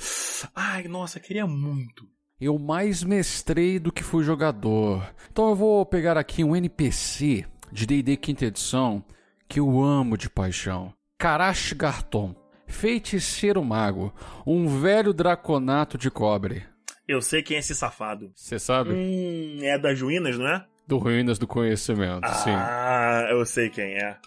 Ai, 0.55 0.83
nossa, 0.87 1.19
queria 1.19 1.47
muito. 1.47 2.07
Eu 2.39 2.59
mais 2.59 3.03
mestrei 3.03 3.79
do 3.79 3.91
que 3.91 4.03
fui 4.03 4.23
jogador. 4.23 5.11
Então 5.31 5.49
eu 5.49 5.55
vou 5.55 5.83
pegar 5.85 6.15
aqui 6.17 6.43
um 6.43 6.55
NPC 6.55 7.45
de 7.71 7.85
D&D 7.87 8.15
quinta 8.17 8.45
edição 8.45 9.03
que 9.47 9.59
eu 9.59 9.81
amo 9.81 10.15
de 10.15 10.29
paixão. 10.29 10.93
Karash 11.17 11.73
Garton, 11.73 12.35
feiticeiro 12.67 13.63
mago, 13.63 14.13
um 14.45 14.79
velho 14.79 15.13
draconato 15.13 15.97
de 15.97 16.11
cobre. 16.11 16.63
Eu 17.07 17.21
sei 17.21 17.41
quem 17.41 17.55
é 17.55 17.59
esse 17.59 17.73
safado. 17.73 18.31
Você 18.35 18.59
sabe? 18.59 18.91
Hum, 18.91 19.59
é 19.61 19.79
das 19.79 19.99
ruínas, 20.01 20.37
não 20.37 20.47
é? 20.47 20.65
Do 20.85 20.97
Ruínas 20.97 21.37
do 21.37 21.47
Conhecimento, 21.47 22.27
sim. 22.27 22.51
Ah, 22.51 23.27
eu 23.29 23.45
sei 23.45 23.69
quem 23.69 23.93
é. 23.93 24.17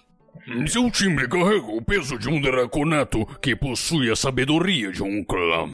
Seu 0.67 0.91
time 0.91 1.27
carrega 1.27 1.67
o 1.67 1.83
peso 1.83 2.19
de 2.19 2.29
um 2.29 2.41
draconato 2.41 3.25
que 3.41 3.57
possui 3.57 4.11
a 4.11 4.17
sabedoria 4.17 4.93
de 4.93 5.03
um 5.03 5.25
clã. 5.25 5.71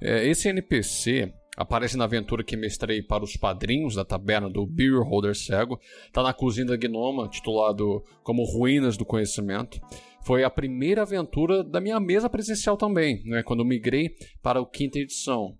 É, 0.00 0.26
esse 0.26 0.48
NPC 0.48 1.32
aparece 1.56 1.96
na 1.96 2.04
aventura 2.04 2.44
que 2.44 2.56
mestrei 2.56 3.02
para 3.02 3.24
os 3.24 3.36
padrinhos 3.36 3.94
da 3.94 4.04
taberna 4.04 4.48
do 4.48 4.66
Beer 4.66 5.00
Holder 5.00 5.34
Cego. 5.34 5.80
Tá 6.12 6.22
na 6.22 6.34
cozinha 6.34 6.66
da 6.66 6.76
Gnoma, 6.76 7.28
titulado 7.28 8.02
como 8.22 8.44
Ruínas 8.44 8.96
do 8.96 9.04
Conhecimento. 9.04 9.80
Foi 10.22 10.44
a 10.44 10.50
primeira 10.50 11.02
aventura 11.02 11.64
da 11.64 11.80
minha 11.80 11.98
mesa 11.98 12.28
presencial 12.28 12.76
também, 12.76 13.22
né, 13.24 13.42
quando 13.42 13.60
eu 13.60 13.66
migrei 13.66 14.16
para 14.42 14.60
o 14.60 14.66
quinta 14.66 14.98
edição. 14.98 15.56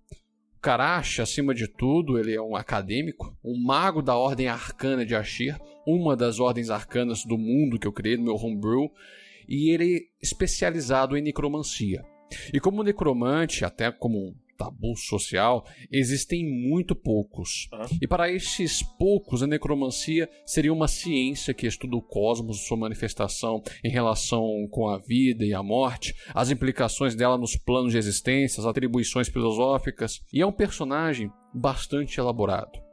Karash, 0.67 1.21
acima 1.21 1.55
de 1.55 1.65
tudo, 1.65 2.19
ele 2.19 2.35
é 2.35 2.41
um 2.41 2.53
acadêmico, 2.53 3.33
um 3.41 3.57
mago 3.57 4.01
da 4.01 4.17
Ordem 4.17 4.49
Arcana 4.49 5.05
de 5.05 5.15
Ashir, 5.15 5.57
uma 5.87 6.13
das 6.13 6.41
ordens 6.41 6.69
arcanas 6.69 7.23
do 7.23 7.37
mundo 7.37 7.79
que 7.79 7.87
eu 7.87 7.93
criei 7.93 8.17
no 8.17 8.25
meu 8.25 8.35
homebrew, 8.35 8.91
e 9.47 9.69
ele 9.73 9.95
é 9.95 9.99
especializado 10.21 11.15
em 11.15 11.21
necromancia. 11.21 12.03
E 12.53 12.59
como 12.59 12.83
necromante, 12.83 13.63
até 13.63 13.89
como 13.93 14.35
tabu 14.57 14.95
social, 14.95 15.65
existem 15.91 16.45
muito 16.45 16.95
poucos. 16.95 17.69
Ah. 17.71 17.85
E 18.01 18.07
para 18.07 18.31
estes 18.31 18.81
poucos, 18.81 19.43
a 19.43 19.47
necromancia 19.47 20.29
seria 20.45 20.73
uma 20.73 20.87
ciência 20.87 21.53
que 21.53 21.67
estuda 21.67 21.95
o 21.95 22.01
cosmos, 22.01 22.65
sua 22.65 22.77
manifestação 22.77 23.61
em 23.83 23.89
relação 23.89 24.67
com 24.71 24.89
a 24.89 24.97
vida 24.97 25.45
e 25.45 25.53
a 25.53 25.61
morte, 25.61 26.15
as 26.33 26.49
implicações 26.49 27.15
dela 27.15 27.37
nos 27.37 27.55
planos 27.55 27.91
de 27.91 27.97
existência, 27.97 28.59
as 28.59 28.65
atribuições 28.65 29.29
filosóficas, 29.29 30.21
e 30.33 30.41
é 30.41 30.45
um 30.45 30.51
personagem 30.51 31.31
bastante 31.53 32.19
elaborado. 32.19 32.86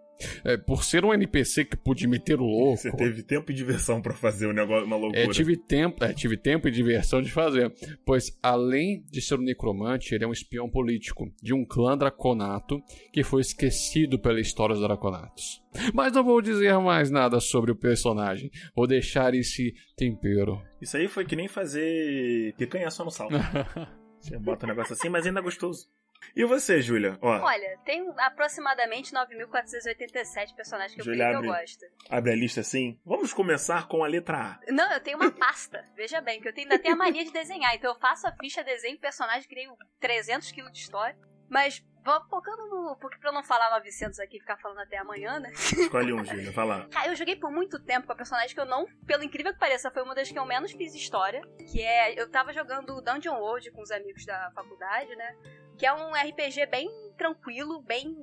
É, 0.45 0.57
por 0.57 0.85
ser 0.85 1.05
um 1.05 1.13
NPC 1.13 1.65
que 1.65 1.77
pude 1.77 2.07
meter 2.07 2.41
o 2.41 2.45
louco. 2.47 2.77
Você 2.77 2.93
teve 2.93 3.23
tempo 3.23 3.51
e 3.51 3.55
diversão 3.55 4.01
pra 4.01 4.15
fazer 4.15 4.47
o 4.47 4.53
negócio, 4.53 4.87
uma 4.87 4.97
loucura. 4.97 5.25
É, 5.25 5.29
tive 5.29 5.57
tempo, 5.57 6.05
é, 6.05 6.13
tive 6.13 6.37
tempo 6.37 6.69
e 6.69 6.71
diversão 6.71 7.21
de 7.21 7.31
fazer, 7.31 7.73
pois 8.05 8.37
além 8.43 9.05
de 9.11 9.21
ser 9.21 9.37
um 9.37 9.43
necromante, 9.43 10.15
ele 10.15 10.25
é 10.25 10.27
um 10.27 10.33
espião 10.33 10.69
político 10.69 11.31
de 11.43 11.53
um 11.53 11.65
clã 11.65 11.97
draconato 11.97 12.81
que 13.13 13.23
foi 13.23 13.41
esquecido 13.41 14.19
pela 14.19 14.41
história 14.41 14.75
dos 14.75 14.85
draconatos. 14.85 15.63
Mas 15.93 16.13
não 16.13 16.23
vou 16.23 16.41
dizer 16.41 16.79
mais 16.79 17.11
nada 17.11 17.41
sobre 17.41 17.73
o 17.73 17.77
personagem, 17.77 18.51
vou 18.75 18.87
deixar 18.87 19.35
esse 19.35 19.75
tempero. 19.97 20.63
Isso 20.81 20.97
aí 20.97 21.09
foi 21.09 21.25
que 21.25 21.35
nem 21.35 21.49
fazer 21.49 22.55
picanha 22.57 22.91
só 22.91 23.05
no 23.05 23.11
sal. 23.11 23.29
Você 24.21 24.39
bota 24.39 24.65
um 24.65 24.71
negócio 24.71 24.95
assim, 24.95 25.11
mas 25.11 25.27
ainda 25.27 25.41
é 25.41 25.43
gostoso. 25.43 25.87
E 26.35 26.45
você, 26.45 26.81
Júlia? 26.81 27.19
Olha, 27.21 27.79
tem 27.85 28.13
aproximadamente 28.19 29.13
9.487 29.13 30.55
personagens 30.55 30.95
que 30.95 31.01
eu 31.01 31.05
Julia, 31.05 31.27
que 31.29 31.33
eu 31.33 31.39
abre. 31.39 31.49
gosto. 31.49 31.85
abre 32.09 32.33
a 32.33 32.37
lista 32.37 32.61
assim. 32.61 32.99
Vamos 33.05 33.33
começar 33.33 33.89
com 33.89 34.05
a 34.05 34.07
letra 34.07 34.39
A. 34.39 34.73
Não, 34.73 34.93
eu 34.93 35.01
tenho 35.01 35.17
uma 35.17 35.31
pasta. 35.31 35.85
Veja 35.97 36.21
bem, 36.21 36.41
que 36.41 36.49
eu 36.49 36.53
tenho, 36.53 36.71
ainda 36.71 36.83
tenho 36.83 36.95
a 36.95 36.99
mania 36.99 37.25
de 37.25 37.33
desenhar. 37.33 37.75
Então 37.75 37.93
eu 37.93 37.99
faço 37.99 38.27
a 38.27 38.33
ficha, 38.33 38.63
desenho 38.65 38.99
personagem, 38.99 39.49
crio 39.49 39.77
300 40.01 40.51
quilos 40.53 40.73
de 40.73 40.79
história. 40.79 41.17
Mas 41.49 41.85
vou 42.05 42.21
focando 42.29 42.67
no... 42.67 42.97
Porque 43.01 43.19
pra 43.19 43.31
eu 43.31 43.35
não 43.35 43.45
falar 43.45 43.71
900 43.71 44.19
aqui 44.19 44.39
e 44.39 44.41
ficar 44.41 44.57
falando 44.57 44.81
até 44.81 44.97
amanhã, 44.99 45.39
né? 45.39 45.51
Escolhe 45.53 46.13
um, 46.13 46.25
Júlia, 46.25 46.51
vai 46.53 46.67
lá. 46.67 46.89
Eu 47.07 47.15
joguei 47.15 47.37
por 47.37 47.51
muito 47.51 47.79
tempo 47.79 48.07
com 48.07 48.13
a 48.13 48.17
personagem 48.17 48.55
que 48.55 48.61
eu 48.61 48.67
não, 48.67 48.87
pelo 49.07 49.23
incrível 49.23 49.53
que 49.53 49.59
pareça, 49.59 49.91
foi 49.91 50.03
uma 50.03 50.15
das 50.15 50.31
que 50.31 50.39
eu 50.39 50.45
menos 50.47 50.73
fiz 50.73 50.95
história. 50.95 51.43
Que 51.71 51.83
é. 51.83 52.21
Eu 52.21 52.31
tava 52.31 52.53
jogando 52.53 53.01
Dungeon 53.03 53.39
World 53.39 53.71
com 53.73 53.83
os 53.83 53.91
amigos 53.91 54.25
da 54.25 54.51
faculdade, 54.55 55.15
né? 55.15 55.37
Que 55.79 55.87
é 55.87 55.93
um 55.93 56.13
RPG 56.13 56.67
bem 56.67 56.89
tranquilo, 57.17 57.83
bem 57.83 58.15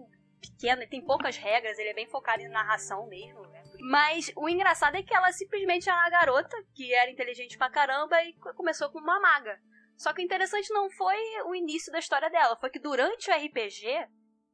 pequeno, 0.42 0.88
tem 0.88 1.02
poucas 1.06 1.38
regras, 1.38 1.78
ele 1.78 1.90
é 1.90 1.94
bem 1.94 2.08
focado 2.08 2.42
em 2.42 2.50
narração 2.50 3.08
mesmo. 3.08 3.42
Né? 3.48 3.64
Mas 3.80 4.32
o 4.36 4.50
engraçado 4.50 4.96
é 4.96 5.04
que 5.04 5.14
ela 5.14 5.32
simplesmente 5.32 5.90
era 5.90 6.00
uma 6.00 6.10
garota 6.10 6.58
que 6.74 6.94
era 6.94 7.12
inteligente 7.12 7.58
pra 7.58 7.70
caramba 7.70 8.22
e 8.24 8.34
começou 8.56 8.90
com 8.90 9.00
uma 9.00 9.20
maga. 9.20 9.60
Só 9.98 10.14
que 10.14 10.22
o 10.22 10.26
interessante 10.26 10.74
não 10.74 10.90
foi 10.90 11.18
o 11.46 11.54
início 11.54 11.92
da 11.92 12.00
história 12.00 12.30
dela, 12.30 12.58
foi 12.58 12.70
que 12.70 12.80
durante 12.80 13.30
o 13.30 13.34
RPG 13.34 14.08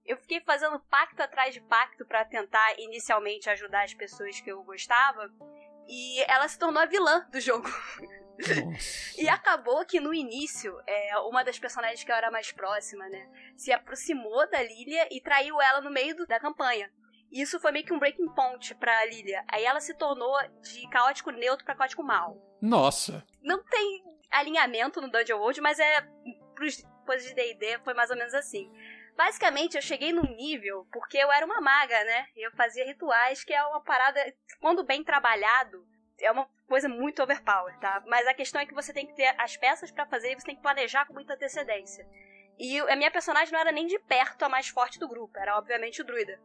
eu 0.06 0.18
fiquei 0.18 0.40
fazendo 0.42 0.80
pacto 0.90 1.22
atrás 1.22 1.54
de 1.54 1.62
pacto 1.62 2.06
pra 2.06 2.26
tentar 2.26 2.80
inicialmente 2.80 3.50
ajudar 3.50 3.84
as 3.84 3.94
pessoas 3.94 4.40
que 4.40 4.52
eu 4.52 4.64
gostava. 4.64 5.30
E 5.88 6.22
ela 6.24 6.48
se 6.48 6.58
tornou 6.58 6.82
a 6.82 6.86
vilã 6.86 7.26
do 7.30 7.40
jogo. 7.40 7.68
E 9.18 9.28
acabou 9.30 9.86
que 9.86 10.00
no 10.00 10.14
início, 10.14 10.78
é, 10.88 11.18
uma 11.20 11.44
das 11.44 11.58
personagens 11.60 12.04
que 12.04 12.12
eu 12.12 12.16
era 12.16 12.30
mais 12.32 12.52
próxima, 12.52 13.08
né, 13.10 13.28
se 13.56 13.72
aproximou 13.72 14.50
da 14.50 14.62
Lilia 14.62 15.08
e 15.12 15.20
traiu 15.22 15.62
ela 15.62 15.82
no 15.82 15.90
meio 15.90 16.16
do- 16.16 16.28
da 16.28 16.40
campanha. 16.40 16.92
E 17.32 17.42
Isso 17.42 17.60
foi 17.60 17.72
meio 17.72 17.86
que 17.86 17.92
um 17.94 18.00
breaking 18.00 18.30
point 18.34 18.74
pra 18.76 19.06
Lilia. 19.06 19.44
Aí 19.52 19.66
ela 19.66 19.80
se 19.82 19.94
tornou 19.96 20.34
de 20.62 20.88
caótico 20.90 21.30
neutro 21.32 21.66
pra 21.66 21.76
caótico 21.76 22.02
mal. 22.04 22.38
Nossa. 22.62 23.26
Não 23.42 23.62
tem 23.64 24.04
alinhamento 24.32 25.02
no 25.02 25.10
Dungeon 25.12 25.38
World, 25.40 25.60
mas 25.62 25.78
é 25.80 26.02
pros 26.56 26.82
coisas 27.06 27.28
de 27.28 27.36
D&D 27.36 27.80
foi 27.84 27.94
mais 27.94 28.10
ou 28.10 28.16
menos 28.18 28.34
assim. 28.34 28.72
Basicamente, 29.16 29.76
eu 29.76 29.82
cheguei 29.82 30.14
num 30.14 30.36
nível 30.36 30.88
porque 30.92 31.18
eu 31.18 31.32
era 31.32 31.46
uma 31.46 31.60
maga, 31.60 32.02
né? 32.04 32.28
Eu 32.36 32.52
fazia 32.52 32.86
rituais, 32.86 33.44
que 33.44 33.54
é 33.54 33.62
uma 33.66 33.82
parada, 33.82 34.22
quando 34.62 34.84
bem 34.86 35.04
trabalhado, 35.04 35.86
é 36.20 36.32
uma 36.32 36.48
coisa 36.68 36.90
muito 36.90 37.22
overpower, 37.22 37.78
tá? 37.80 38.04
Mas 38.08 38.28
a 38.28 38.34
questão 38.34 38.60
é 38.60 38.66
que 38.66 38.74
você 38.74 38.94
tem 38.94 39.06
que 39.06 39.16
ter 39.16 39.34
as 39.38 39.56
peças 39.58 39.92
pra 39.92 40.06
fazer 40.06 40.32
e 40.32 40.36
você 40.36 40.46
tem 40.46 40.56
que 40.56 40.62
planejar 40.62 41.06
com 41.06 41.14
muita 41.14 41.34
antecedência. 41.34 42.08
E 42.60 42.80
a 42.80 42.96
minha 42.96 43.12
personagem 43.12 43.54
não 43.54 43.60
era 43.60 43.72
nem 43.72 43.86
de 43.86 44.00
perto 44.00 44.44
a 44.44 44.50
mais 44.50 44.68
forte 44.68 45.00
do 45.00 45.08
grupo, 45.08 45.38
era 45.38 45.58
obviamente 45.58 46.02
o 46.02 46.06
druida. 46.06 46.40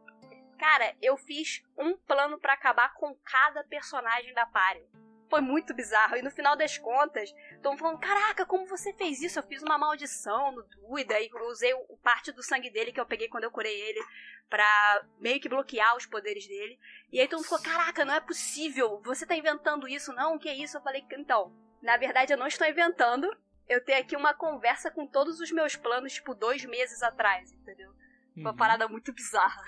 Cara, 0.58 0.94
eu 1.00 1.16
fiz 1.16 1.64
um 1.76 1.96
plano 1.96 2.38
pra 2.38 2.52
acabar 2.52 2.94
com 2.94 3.14
cada 3.24 3.64
personagem 3.64 4.32
da 4.34 4.46
party. 4.46 4.86
Foi 5.32 5.40
muito 5.40 5.72
bizarro. 5.72 6.14
E 6.14 6.20
no 6.20 6.30
final 6.30 6.54
das 6.54 6.76
contas, 6.76 7.34
estão 7.52 7.74
falando: 7.74 7.98
Caraca, 7.98 8.44
como 8.44 8.66
você 8.66 8.92
fez 8.92 9.22
isso? 9.22 9.38
Eu 9.38 9.42
fiz 9.42 9.62
uma 9.62 9.78
maldição 9.78 10.52
no 10.52 10.62
druida 10.62 11.18
e 11.18 11.30
usei 11.48 11.72
o, 11.72 11.96
parte 12.02 12.30
do 12.30 12.42
sangue 12.42 12.68
dele 12.68 12.92
que 12.92 13.00
eu 13.00 13.06
peguei 13.06 13.28
quando 13.28 13.44
eu 13.44 13.50
curei 13.50 13.80
ele 13.80 14.04
pra 14.50 15.06
meio 15.18 15.40
que 15.40 15.48
bloquear 15.48 15.96
os 15.96 16.04
poderes 16.04 16.46
dele. 16.46 16.78
E 17.10 17.18
aí 17.18 17.26
todo 17.26 17.38
mundo 17.38 17.44
ficou: 17.44 17.62
Caraca, 17.62 18.04
não 18.04 18.12
é 18.12 18.20
possível. 18.20 19.00
Você 19.06 19.24
tá 19.24 19.34
inventando 19.34 19.88
isso? 19.88 20.12
Não, 20.12 20.34
o 20.34 20.38
que 20.38 20.50
é 20.50 20.54
isso? 20.54 20.76
Eu 20.76 20.82
falei: 20.82 21.02
Então, 21.12 21.50
na 21.80 21.96
verdade 21.96 22.34
eu 22.34 22.36
não 22.36 22.46
estou 22.46 22.66
inventando. 22.66 23.34
Eu 23.66 23.82
tenho 23.82 24.00
aqui 24.00 24.14
uma 24.14 24.34
conversa 24.34 24.90
com 24.90 25.06
todos 25.06 25.40
os 25.40 25.50
meus 25.50 25.76
planos, 25.76 26.12
tipo, 26.12 26.34
dois 26.34 26.62
meses 26.66 27.02
atrás, 27.02 27.50
entendeu? 27.52 27.90
Uma 28.36 28.54
parada 28.54 28.88
muito 28.88 29.12
bizarra. 29.12 29.62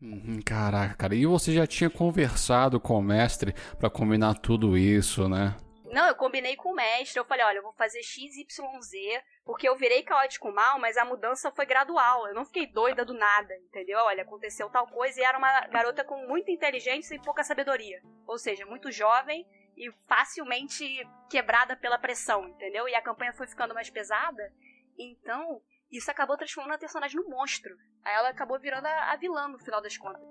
Uhum, 0.00 0.40
Caraca, 0.44 0.94
cara. 0.94 1.14
E 1.14 1.26
você 1.26 1.52
já 1.52 1.66
tinha 1.66 1.90
conversado 1.90 2.78
com 2.78 2.98
o 2.98 3.02
mestre 3.02 3.54
pra 3.78 3.90
combinar 3.90 4.34
tudo 4.34 4.76
isso, 4.76 5.28
né? 5.28 5.56
Não, 5.94 6.08
eu 6.08 6.14
combinei 6.16 6.56
com 6.56 6.72
o 6.72 6.74
mestre. 6.74 7.20
Eu 7.20 7.24
falei, 7.24 7.44
olha, 7.44 7.58
eu 7.58 7.62
vou 7.62 7.72
fazer 7.72 8.02
XYZ, 8.02 9.22
porque 9.44 9.68
eu 9.68 9.76
virei 9.76 10.02
caótico 10.02 10.52
mal, 10.52 10.78
mas 10.78 10.96
a 10.96 11.04
mudança 11.04 11.52
foi 11.52 11.64
gradual. 11.64 12.26
Eu 12.26 12.34
não 12.34 12.44
fiquei 12.44 12.66
doida 12.66 13.04
do 13.04 13.14
nada, 13.14 13.54
entendeu? 13.68 14.00
Olha, 14.00 14.24
aconteceu 14.24 14.68
tal 14.68 14.88
coisa 14.88 15.20
e 15.20 15.24
era 15.24 15.38
uma 15.38 15.60
garota 15.68 16.02
com 16.02 16.26
muita 16.26 16.50
inteligência 16.50 17.14
e 17.14 17.22
pouca 17.22 17.44
sabedoria. 17.44 18.02
Ou 18.26 18.36
seja, 18.38 18.66
muito 18.66 18.90
jovem 18.90 19.46
e 19.76 19.90
facilmente 20.08 20.84
quebrada 21.30 21.76
pela 21.76 21.98
pressão, 21.98 22.48
entendeu? 22.48 22.88
E 22.88 22.94
a 22.94 23.02
campanha 23.02 23.32
foi 23.32 23.46
ficando 23.46 23.72
mais 23.72 23.88
pesada. 23.88 24.52
Então, 24.98 25.60
isso 25.90 26.10
acabou 26.10 26.36
transformando 26.36 26.74
a 26.74 26.78
personagem 26.78 27.16
num 27.16 27.28
monstro. 27.28 27.74
Aí 28.04 28.14
ela 28.14 28.28
acabou 28.30 28.58
virando 28.58 28.86
a, 28.86 29.12
a 29.12 29.16
vilã 29.16 29.48
no 29.48 29.58
final 29.58 29.80
das 29.82 29.96
contas. 29.96 30.22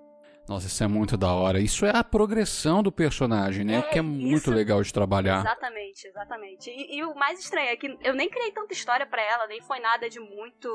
Nossa, 0.46 0.66
isso 0.66 0.84
é 0.84 0.86
muito 0.86 1.16
da 1.16 1.32
hora. 1.32 1.58
Isso 1.58 1.86
é 1.86 1.96
a 1.96 2.04
progressão 2.04 2.82
do 2.82 2.92
personagem, 2.92 3.64
né? 3.64 3.78
É, 3.78 3.82
que 3.82 3.98
é 3.98 4.02
muito 4.02 4.34
isso- 4.36 4.50
legal 4.50 4.82
de 4.82 4.92
trabalhar. 4.92 5.40
Exatamente, 5.40 6.06
exatamente. 6.06 6.68
E, 6.70 6.98
e 6.98 7.04
o 7.04 7.14
mais 7.14 7.40
estranho 7.40 7.68
é 7.70 7.76
que 7.76 7.96
eu 8.02 8.14
nem 8.14 8.28
criei 8.28 8.52
tanta 8.52 8.74
história 8.74 9.06
pra 9.06 9.22
ela, 9.22 9.46
nem 9.46 9.62
foi 9.62 9.80
nada 9.80 10.08
de 10.10 10.20
muito 10.20 10.68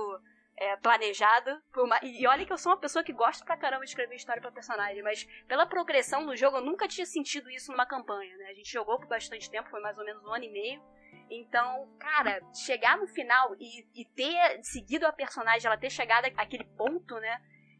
é, 0.58 0.76
planejado. 0.78 1.52
Por 1.72 1.88
ma- 1.88 2.00
E 2.02 2.26
olha 2.26 2.46
que 2.48 2.52
eu 2.52 2.58
sou 2.58 2.72
uma 2.72 2.80
pessoa 2.80 3.04
que 3.04 3.14
gosta 3.14 3.46
pra 3.46 3.56
caramba 3.58 3.84
de 3.86 3.92
escrever 3.92 4.16
história 4.16 4.42
pra 4.42 4.52
personagem, 4.52 5.04
mas 5.04 5.24
pela 5.48 5.68
progressão 5.68 6.26
do 6.26 6.36
jogo 6.36 6.58
eu 6.58 6.66
nunca 6.66 6.88
tinha 6.88 7.06
sentido 7.06 7.48
isso 7.52 7.72
numa 7.72 7.86
campanha, 7.86 8.36
né? 8.38 8.48
A 8.50 8.54
gente 8.56 8.72
jogou 8.72 8.98
por 8.98 9.08
bastante 9.08 9.50
tempo, 9.52 9.70
foi 9.70 9.82
mais 9.82 10.00
ou 10.00 10.04
menos 10.04 10.24
um 10.26 10.34
ano 10.34 10.46
e 10.46 10.52
meio. 10.52 10.82
Então, 11.30 11.88
cara, 12.00 12.42
chegar 12.54 12.98
no 12.98 13.08
final 13.08 13.56
e, 13.60 13.86
e 13.94 14.06
ter 14.06 14.60
seguido 14.64 15.06
a 15.06 15.14
personagem, 15.14 15.68
ela 15.68 15.78
ter 15.78 15.90
chegado 15.90 16.26
àquele 16.36 16.64
ponto, 16.76 17.16
né? 17.16 17.40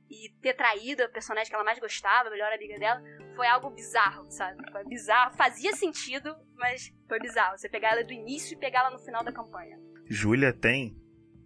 E 0.10 0.30
ter 0.42 0.54
traído 0.54 1.04
a 1.04 1.10
personagem 1.10 1.50
que 1.50 1.56
ela 1.56 1.64
mais 1.64 1.80
gostava, 1.80 2.30
a 2.30 2.32
melhor 2.32 2.52
amiga 2.52 2.78
dela, 2.80 3.02
foi 3.36 3.48
algo 3.48 3.70
bizarro, 3.70 4.30
sabe? 4.30 4.72
Foi 4.72 4.84
bizarro, 4.86 5.36
fazia 5.36 5.76
sentido, 5.76 6.36
mas 6.56 6.94
foi 7.08 7.20
bizarro. 7.20 7.58
Você 7.58 7.70
pegar 7.70 7.92
ela 7.94 8.04
do 8.04 8.14
início 8.14 8.56
e 8.56 8.60
pegar 8.60 8.82
ela 8.82 8.92
no 8.92 9.00
final 9.00 9.24
da 9.24 9.32
campanha. 9.32 9.80
Júlia 10.06 10.54
tem 10.54 10.96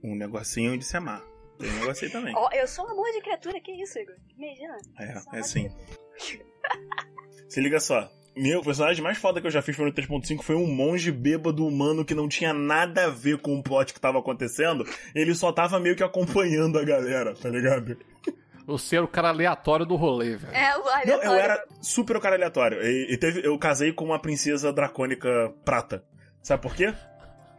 um 0.03 0.15
negocinho 0.15 0.77
de 0.77 0.85
se 0.85 0.95
amar. 0.97 1.21
Tem 1.57 1.69
um 1.69 1.79
negócio 1.79 2.05
aí 2.05 2.11
também. 2.11 2.33
Ó, 2.35 2.49
eu 2.51 2.67
sou 2.67 2.85
um 2.85 2.91
amor 2.91 3.11
de 3.11 3.21
criatura, 3.21 3.59
que 3.61 3.71
isso, 3.71 3.99
Igor? 3.99 4.15
Imagina. 4.37 4.77
É, 4.99 5.39
é 5.39 5.43
sim. 5.43 5.69
Se 7.47 7.61
liga 7.61 7.79
só. 7.79 8.09
Meu 8.35 8.61
personagem 8.61 9.03
mais 9.03 9.17
foda 9.17 9.39
que 9.39 9.47
eu 9.47 9.51
já 9.51 9.61
fiz 9.61 9.75
foi 9.75 9.85
no 9.85 9.91
3.5 9.91 10.41
foi 10.41 10.55
um 10.55 10.65
monge 10.67 11.11
bêbado 11.11 11.65
humano 11.67 12.03
que 12.03 12.15
não 12.15 12.27
tinha 12.27 12.53
nada 12.53 13.05
a 13.05 13.09
ver 13.09 13.37
com 13.37 13.55
o 13.55 13.61
plot 13.63 13.93
que 13.93 13.99
tava 13.99 14.19
acontecendo. 14.19 14.85
Ele 15.13 15.35
só 15.35 15.51
tava 15.51 15.79
meio 15.79 15.95
que 15.95 16.03
acompanhando 16.03 16.79
a 16.79 16.83
galera, 16.83 17.35
tá 17.35 17.49
ligado? 17.49 17.97
Você 18.65 18.95
era 18.95 19.05
o 19.05 19.09
cara 19.09 19.27
aleatório 19.29 19.85
do 19.85 19.95
rolê, 19.95 20.37
velho. 20.37 20.53
É, 20.53 20.75
o 20.77 20.83
Não, 20.83 20.89
aleatório. 20.93 21.23
eu 21.25 21.33
era 21.33 21.63
super 21.81 22.15
o 22.15 22.21
cara 22.21 22.35
aleatório. 22.35 22.81
E, 22.81 23.13
e 23.13 23.17
teve, 23.17 23.45
eu 23.45 23.57
casei 23.59 23.91
com 23.91 24.05
uma 24.05 24.19
princesa 24.19 24.71
dracônica 24.71 25.53
prata. 25.65 26.03
Sabe 26.41 26.61
por 26.61 26.73
quê? 26.75 26.93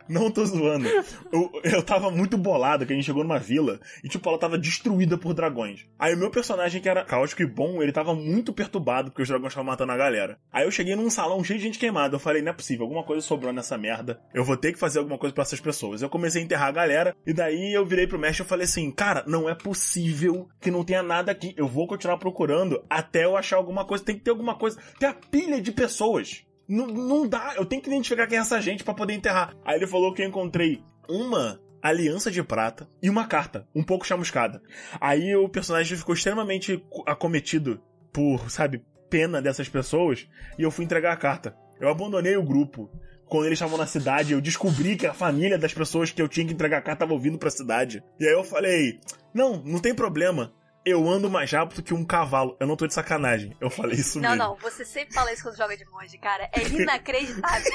Não 0.09 0.31
tô 0.31 0.45
zoando. 0.45 0.89
Eu, 1.33 1.51
eu 1.65 1.83
tava 1.83 2.11
muito 2.11 2.37
bolado 2.37 2.87
que 2.87 2.93
a 2.93 2.97
gente 2.97 3.07
chegou 3.07 3.23
numa 3.23 3.39
vila 3.39 3.81
e, 4.03 4.09
tipo, 4.09 4.29
ela 4.29 4.39
tava 4.39 4.59
destruída 4.59 5.17
por 5.17 5.35
dragões. 5.35 5.87
Aí 5.99 6.15
o 6.15 6.19
meu 6.19 6.31
personagem, 6.31 6.81
que 6.81 6.89
era 6.89 7.05
caótico 7.05 7.43
e 7.43 7.47
bom, 7.47 7.83
ele 7.83 7.93
tava 7.93 8.15
muito 8.15 8.53
perturbado 8.53 9.11
porque 9.11 9.23
os 9.23 9.29
dragões 9.29 9.53
estavam 9.53 9.71
matando 9.71 9.93
a 9.93 9.97
galera. 9.97 10.39
Aí 10.53 10.65
eu 10.65 10.71
cheguei 10.71 10.95
num 10.95 11.11
salão 11.11 11.43
cheio 11.43 11.59
de 11.59 11.65
gente 11.65 11.79
queimada. 11.79 12.17
Eu 12.17 12.21
falei, 12.21 12.43
não 12.43 12.51
é 12.51 12.55
possível, 12.55 12.85
alguma 12.85 13.05
coisa 13.05 13.23
sobrou 13.23 13.53
nessa 13.53 13.79
merda. 13.79 14.21
Eu 14.33 14.45
vou 14.45 14.57
ter 14.57 14.73
que 14.73 14.79
fazer 14.79 14.99
alguma 14.99 15.19
coisa 15.19 15.35
pra 15.35 15.43
essas 15.43 15.61
pessoas. 15.61 16.03
Eu 16.03 16.09
comecei 16.09 16.43
a 16.43 16.45
enterrar 16.45 16.69
a 16.69 16.73
galera 16.73 17.17
e 17.27 17.33
daí 17.33 17.73
eu 17.73 17.85
virei 17.85 18.07
pro 18.07 18.19
mestre 18.19 18.45
e 18.45 18.49
falei 18.49 18.65
assim, 18.65 18.91
cara, 18.91 19.25
não 19.27 19.49
é 19.49 19.55
possível 19.55 20.49
que 20.61 20.71
não 20.71 20.85
tenha 20.85 21.03
nada 21.03 21.33
aqui. 21.33 21.55
Eu 21.57 21.67
vou 21.67 21.87
continuar 21.87 22.19
procurando 22.19 22.83
até 22.89 23.25
eu 23.25 23.37
achar 23.37 23.57
alguma 23.57 23.85
coisa. 23.85 24.05
Tem 24.05 24.17
que 24.17 24.23
ter 24.23 24.31
alguma 24.31 24.57
coisa. 24.57 24.79
Tem 24.99 25.09
a 25.09 25.15
pilha 25.15 25.61
de 25.61 25.73
pessoas. 25.73 26.45
Não, 26.69 26.87
não 26.87 27.29
dá, 27.29 27.55
eu 27.57 27.67
tenho 27.67 27.83
que 27.83 27.89
identificar 27.89 28.27
quem 28.27 28.39
é 28.39 28.41
essa 28.41 28.61
gente 28.61 28.85
pra 28.85 28.95
poder 28.95 29.15
enterrar. 29.15 29.55
Aí 29.65 29.77
ele 29.77 29.87
falou 29.87 30.13
que 30.13 30.23
eu 30.23 30.27
encontrei 30.27 30.83
uma 31.09 31.61
aliança 31.83 32.31
de 32.31 32.43
prata 32.43 32.89
e 33.03 33.11
uma 33.11 33.27
carta, 33.27 33.69
um 33.75 33.83
pouco 33.83 34.07
chamuscada. 34.07 34.63
Aí 34.99 35.37
o 35.37 35.49
personagem 35.49 35.99
ficou 35.99 36.15
extremamente 36.15 36.83
acometido 37.07 37.83
por, 38.11 38.51
sabe, 38.51 38.83
pena 39.11 39.43
dessas 39.43 39.69
pessoas 39.69 40.27
e 40.59 40.63
eu 40.63 40.71
fui 40.71 40.85
entregar 40.85 41.13
a 41.13 41.17
carta. 41.17 41.55
Eu 41.79 41.89
abandonei 41.89 42.37
o 42.37 42.43
grupo. 42.43 42.91
Quando 43.27 43.47
eles 43.47 43.57
estavam 43.57 43.77
na 43.77 43.87
cidade, 43.87 44.33
eu 44.33 44.41
descobri 44.41 44.97
que 44.97 45.07
a 45.07 45.15
família 45.15 45.59
das 45.59 45.75
pessoas 45.75 46.11
que 46.11 46.23
eu 46.23 46.29
tinha 46.29 46.47
que 46.47 46.53
entregar 46.53 46.79
a 46.79 46.83
carta 46.83 47.05
estava 47.05 47.21
vindo 47.21 47.39
pra 47.39 47.51
cidade. 47.51 48.03
E 48.19 48.27
aí 48.27 48.33
eu 48.33 48.45
falei: 48.45 49.01
Não, 49.33 49.63
não 49.63 49.79
tem 49.79 49.95
problema. 49.95 50.53
Eu 50.85 51.09
ando 51.09 51.31
mais 51.31 51.51
rápido 51.51 51.83
que 51.83 51.95
um 51.95 52.05
cavalo. 52.05 52.57
Eu 52.61 52.67
não 52.67 52.77
tô 52.77 52.87
de 52.87 52.93
sacanagem. 52.93 53.57
Eu 53.59 53.71
falei 53.71 53.97
isso 53.99 54.21
Não, 54.21 54.31
mesmo. 54.31 54.45
não, 54.45 54.55
você 54.57 54.85
sempre 54.85 55.15
fala 55.15 55.33
isso 55.33 55.43
quando 55.43 55.57
joga 55.57 55.75
de 55.77 55.85
monge, 55.87 56.19
cara. 56.19 56.51
É 56.53 56.61
inacreditável. 56.69 57.73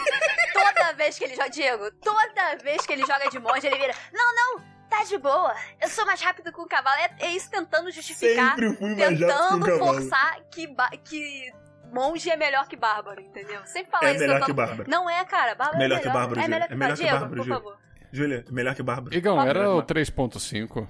toda 0.54 0.94
vez 0.94 1.18
que 1.18 1.24
ele 1.24 1.36
joga. 1.36 1.50
Diego, 1.50 1.92
toda 2.04 2.56
vez 2.64 2.86
que 2.86 2.94
ele 2.94 3.02
joga 3.06 3.30
de 3.32 3.40
monge, 3.40 3.66
ele 3.66 3.78
vira. 3.78 3.96
Não, 4.14 4.36
não, 4.36 4.64
tá 4.88 5.04
de 5.04 5.18
boa. 5.18 5.56
Eu 5.82 5.90
sou 5.90 6.06
mais 6.06 6.22
rápido 6.22 6.52
que 6.54 6.62
um 6.62 6.68
cavalo. 6.68 6.96
É, 7.00 7.26
é 7.26 7.32
isso 7.32 7.50
tentando 7.50 7.90
justificar. 7.92 8.56
Sempre 8.56 8.76
fui 8.76 8.96
mais 8.96 9.00
rápido 9.00 9.18
que 9.18 9.24
um 9.26 9.60
Tentando 9.66 9.78
forçar 9.80 10.40
que, 10.52 10.68
que 11.04 11.54
monge 11.92 12.30
é 12.30 12.38
melhor 12.38 12.68
que 12.68 12.76
bárbaro, 12.76 13.22
entendeu? 13.22 13.66
Sempre 13.66 13.90
fala 13.92 14.08
É 14.08 14.12
isso. 14.12 14.20
melhor 14.20 14.34
tentando- 14.36 14.46
que 14.46 14.54
bárbaro. 14.54 14.90
Não 14.90 15.10
é, 15.10 15.26
cara. 15.26 15.56
Bárbaro 15.56 15.80
Melhor 15.80 15.96
é 15.96 16.00
que 16.00 16.08
melhor. 16.08 16.20
bárbaro, 16.20 16.42
É 16.42 16.48
melhor 16.48 16.66
É 16.66 16.68
que 16.68 16.76
melhor 16.76 16.80
bárbaro. 16.90 16.96
que 16.98 17.04
Diego, 17.04 17.20
bárbaro, 17.20 17.36
por 17.38 17.44
Júlia. 17.44 17.60
favor. 17.60 17.78
Júlia, 18.12 18.46
melhor 18.52 18.76
que 18.76 18.84
Bárbara. 18.84 19.16
Igão, 19.16 19.42
era 19.42 19.70
o 19.72 19.76
Não. 19.78 19.82
3.5. 19.86 20.88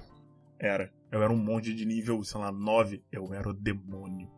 Era. 0.60 0.92
Eu 1.10 1.22
era 1.22 1.32
um 1.32 1.36
monge 1.36 1.72
de 1.72 1.86
nível, 1.86 2.22
sei 2.22 2.38
lá, 2.38 2.52
9. 2.52 3.02
Eu 3.10 3.32
era 3.32 3.48
o 3.48 3.54
demônio. 3.54 4.30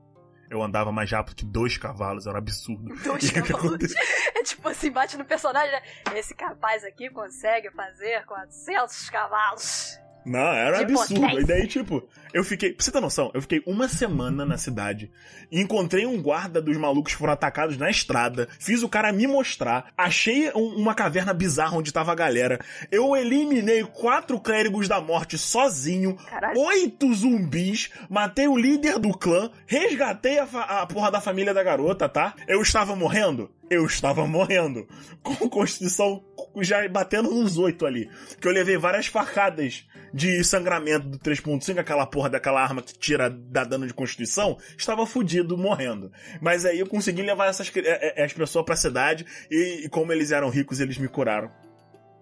Eu 0.48 0.62
andava 0.62 0.92
mais 0.92 1.10
rápido 1.10 1.34
que 1.34 1.44
dois 1.44 1.76
cavalos, 1.76 2.26
era 2.26 2.36
um 2.36 2.38
absurdo. 2.38 2.94
Dois 3.02 3.24
E 3.24 3.38
o 3.38 3.42
que 3.42 3.52
cavalos. 3.52 3.92
É 4.36 4.42
tipo 4.42 4.68
assim, 4.68 4.90
bate 4.90 5.16
no 5.16 5.24
personagem, 5.24 5.70
né? 5.70 5.82
Esse 6.16 6.34
capaz 6.34 6.84
aqui 6.84 7.08
consegue 7.10 7.70
fazer 7.70 8.24
400 8.26 9.10
cavalos. 9.10 9.98
Não, 10.24 10.38
era 10.52 10.84
De 10.84 10.92
absurdo. 10.92 11.40
E 11.40 11.44
daí, 11.44 11.66
tipo, 11.66 12.06
eu 12.32 12.44
fiquei. 12.44 12.72
Pra 12.72 12.84
você 12.84 12.90
ter 12.92 13.00
noção, 13.00 13.30
eu 13.34 13.42
fiquei 13.42 13.62
uma 13.66 13.88
semana 13.88 14.44
na 14.44 14.56
cidade. 14.56 15.10
Encontrei 15.50 16.06
um 16.06 16.20
guarda 16.22 16.60
dos 16.62 16.76
malucos 16.76 17.12
que 17.12 17.18
foram 17.18 17.32
atacados 17.32 17.76
na 17.76 17.90
estrada. 17.90 18.48
Fiz 18.58 18.82
o 18.82 18.88
cara 18.88 19.12
me 19.12 19.26
mostrar. 19.26 19.86
Achei 19.96 20.50
um- 20.54 20.76
uma 20.76 20.94
caverna 20.94 21.34
bizarra 21.34 21.76
onde 21.76 21.92
tava 21.92 22.12
a 22.12 22.14
galera. 22.14 22.58
Eu 22.90 23.14
eliminei 23.16 23.82
quatro 23.84 24.38
clérigos 24.40 24.88
da 24.88 25.00
morte 25.00 25.36
sozinho. 25.36 26.16
Caralho. 26.28 26.58
Oito 26.60 27.12
zumbis. 27.14 27.90
Matei 28.08 28.48
o 28.48 28.56
líder 28.56 28.98
do 28.98 29.10
clã. 29.16 29.50
Resgatei 29.66 30.38
a, 30.38 30.44
a 30.82 30.86
porra 30.86 31.10
da 31.10 31.20
família 31.20 31.52
da 31.52 31.62
garota, 31.62 32.08
tá? 32.08 32.34
Eu 32.46 32.62
estava 32.62 32.94
morrendo? 32.96 33.50
Eu 33.70 33.86
estava 33.86 34.26
morrendo. 34.26 34.86
Com 35.22 35.48
constituição 35.48 36.22
já 36.60 36.86
batendo 36.88 37.30
nos 37.30 37.56
oito 37.58 37.86
ali. 37.86 38.10
Que 38.40 38.48
eu 38.48 38.52
levei 38.52 38.76
várias 38.76 39.06
facadas 39.06 39.86
de 40.12 40.44
sangramento 40.44 41.08
do 41.08 41.18
3.5, 41.18 41.78
aquela 41.78 42.06
porra 42.06 42.28
daquela 42.28 42.62
arma 42.62 42.82
que 42.82 42.92
tira 42.98 43.30
dá 43.30 43.64
dano 43.64 43.86
de 43.86 43.94
constituição, 43.94 44.58
estava 44.76 45.06
fudido, 45.06 45.56
morrendo. 45.56 46.12
Mas 46.40 46.64
aí 46.64 46.78
eu 46.78 46.86
consegui 46.86 47.22
levar 47.22 47.46
essas 47.46 47.70
eh, 47.74 48.14
eh, 48.16 48.24
as 48.24 48.32
pessoas 48.32 48.64
pra 48.64 48.76
cidade 48.76 49.24
e, 49.50 49.84
e 49.84 49.88
como 49.88 50.12
eles 50.12 50.30
eram 50.30 50.50
ricos, 50.50 50.80
eles 50.80 50.98
me 50.98 51.08
curaram. 51.08 51.50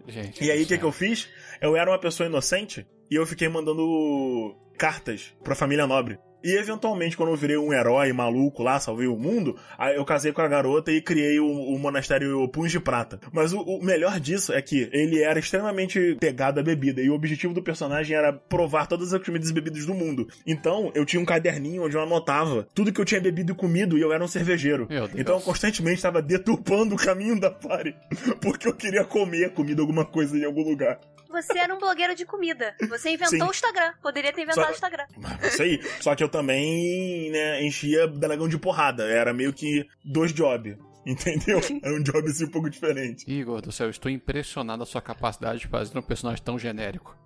Gente, 0.07 0.43
E 0.43 0.51
aí 0.51 0.63
o 0.63 0.67
que, 0.67 0.79
que 0.79 0.85
eu 0.85 0.93
fiz? 0.93 1.29
Eu 1.61 1.77
era 1.77 1.91
uma 1.91 1.99
pessoa 1.99 2.29
inocente 2.29 2.87
e 3.11 3.15
eu 3.15 3.27
fiquei 3.27 3.49
mandando 3.49 4.57
cartas 4.79 5.35
pra 5.43 5.55
família 5.55 5.87
nobre. 5.87 6.19
E 6.43 6.57
eventualmente, 6.57 7.17
quando 7.17 7.31
eu 7.31 7.37
virei 7.37 7.57
um 7.57 7.73
herói 7.73 8.13
maluco 8.13 8.63
lá, 8.63 8.79
salvei 8.81 9.07
o 9.07 9.17
mundo, 9.17 9.57
aí 9.79 9.97
eu 9.97 10.05
casei 10.05 10.33
com 10.33 10.41
a 10.41 10.49
garota 10.49 10.91
e 10.91 11.01
criei 11.01 11.39
o, 11.39 11.47
o 11.47 11.79
monastério 11.79 12.49
Punhos 12.49 12.73
de 12.73 12.81
Prata. 12.81 13.21
Mas 13.33 13.53
o, 13.53 13.61
o 13.61 13.85
melhor 13.85 14.19
disso 14.19 14.53
é 14.53 14.63
que 14.63 14.89
ele 14.93 15.23
era 15.23 15.39
extremamente 15.39 16.17
pegado 16.19 16.61
à 16.61 16.63
bebida. 16.63 17.01
E 17.01 17.11
o 17.11 17.15
objetivo 17.15 17.53
do 17.53 17.63
personagem 17.63 18.17
era 18.17 18.33
provar 18.33 18.87
todas 18.87 19.13
as 19.13 19.23
comidas 19.23 19.51
e 19.51 19.53
bebidas 19.53 19.85
do 19.85 19.95
mundo. 19.95 20.29
Então, 20.47 20.91
eu 20.95 21.05
tinha 21.05 21.21
um 21.21 21.25
caderninho 21.25 21.85
onde 21.85 21.97
eu 21.97 22.03
anotava 22.03 22.67
tudo 22.75 22.93
que 22.93 23.01
eu 23.01 23.05
tinha 23.05 23.21
bebido 23.21 23.53
e 23.53 23.55
comido 23.55 23.99
e 23.99 24.01
eu 24.01 24.13
era 24.13 24.23
um 24.23 24.29
cervejeiro. 24.29 24.87
Então 25.17 25.37
eu 25.37 25.41
constantemente 25.41 25.97
estava 25.97 26.23
deturpando 26.23 26.95
o 26.95 26.99
caminho 26.99 27.39
da 27.39 27.51
party. 27.51 27.95
Porque 28.41 28.69
eu 28.69 28.75
queria 28.75 29.05
comer 29.05 29.53
comida, 29.53 29.81
alguma 29.83 30.05
coisa 30.05 30.37
em 30.37 30.45
algum 30.45 30.63
lugar. 30.63 30.99
Você 31.31 31.59
era 31.59 31.75
um 31.75 31.79
blogueiro 31.79 32.15
de 32.15 32.25
comida. 32.27 32.75
Você 32.89 33.11
inventou 33.11 33.39
Sim. 33.39 33.43
o 33.45 33.51
Instagram. 33.51 33.93
Poderia 34.03 34.33
ter 34.33 34.43
inventado 34.43 34.65
Só- 34.65 34.71
o 34.71 34.75
Instagram. 34.75 35.05
Isso 35.43 35.63
aí. 35.63 35.81
Só 36.01 36.15
que 36.15 36.25
eu 36.25 36.29
também, 36.29 37.31
né, 37.31 37.63
enchia 37.65 38.07
dragão 38.09 38.49
de 38.49 38.59
porrada. 38.59 39.05
Era 39.05 39.33
meio 39.33 39.53
que 39.53 39.87
dois 40.05 40.33
jobs. 40.33 40.77
Entendeu? 41.07 41.61
Era 41.83 41.95
um 41.95 42.03
job 42.03 42.29
assim 42.29 42.45
um 42.45 42.51
pouco 42.51 42.69
diferente. 42.69 43.25
Igor 43.27 43.63
do 43.63 43.73
céu, 43.73 43.87
eu 43.87 43.91
estou 43.91 44.11
impressionado 44.11 44.83
a 44.83 44.87
sua 44.87 45.01
capacidade 45.01 45.61
de 45.61 45.67
fazer 45.67 45.97
um 45.99 46.03
personagem 46.03 46.43
tão 46.45 46.59
genérico. 46.59 47.17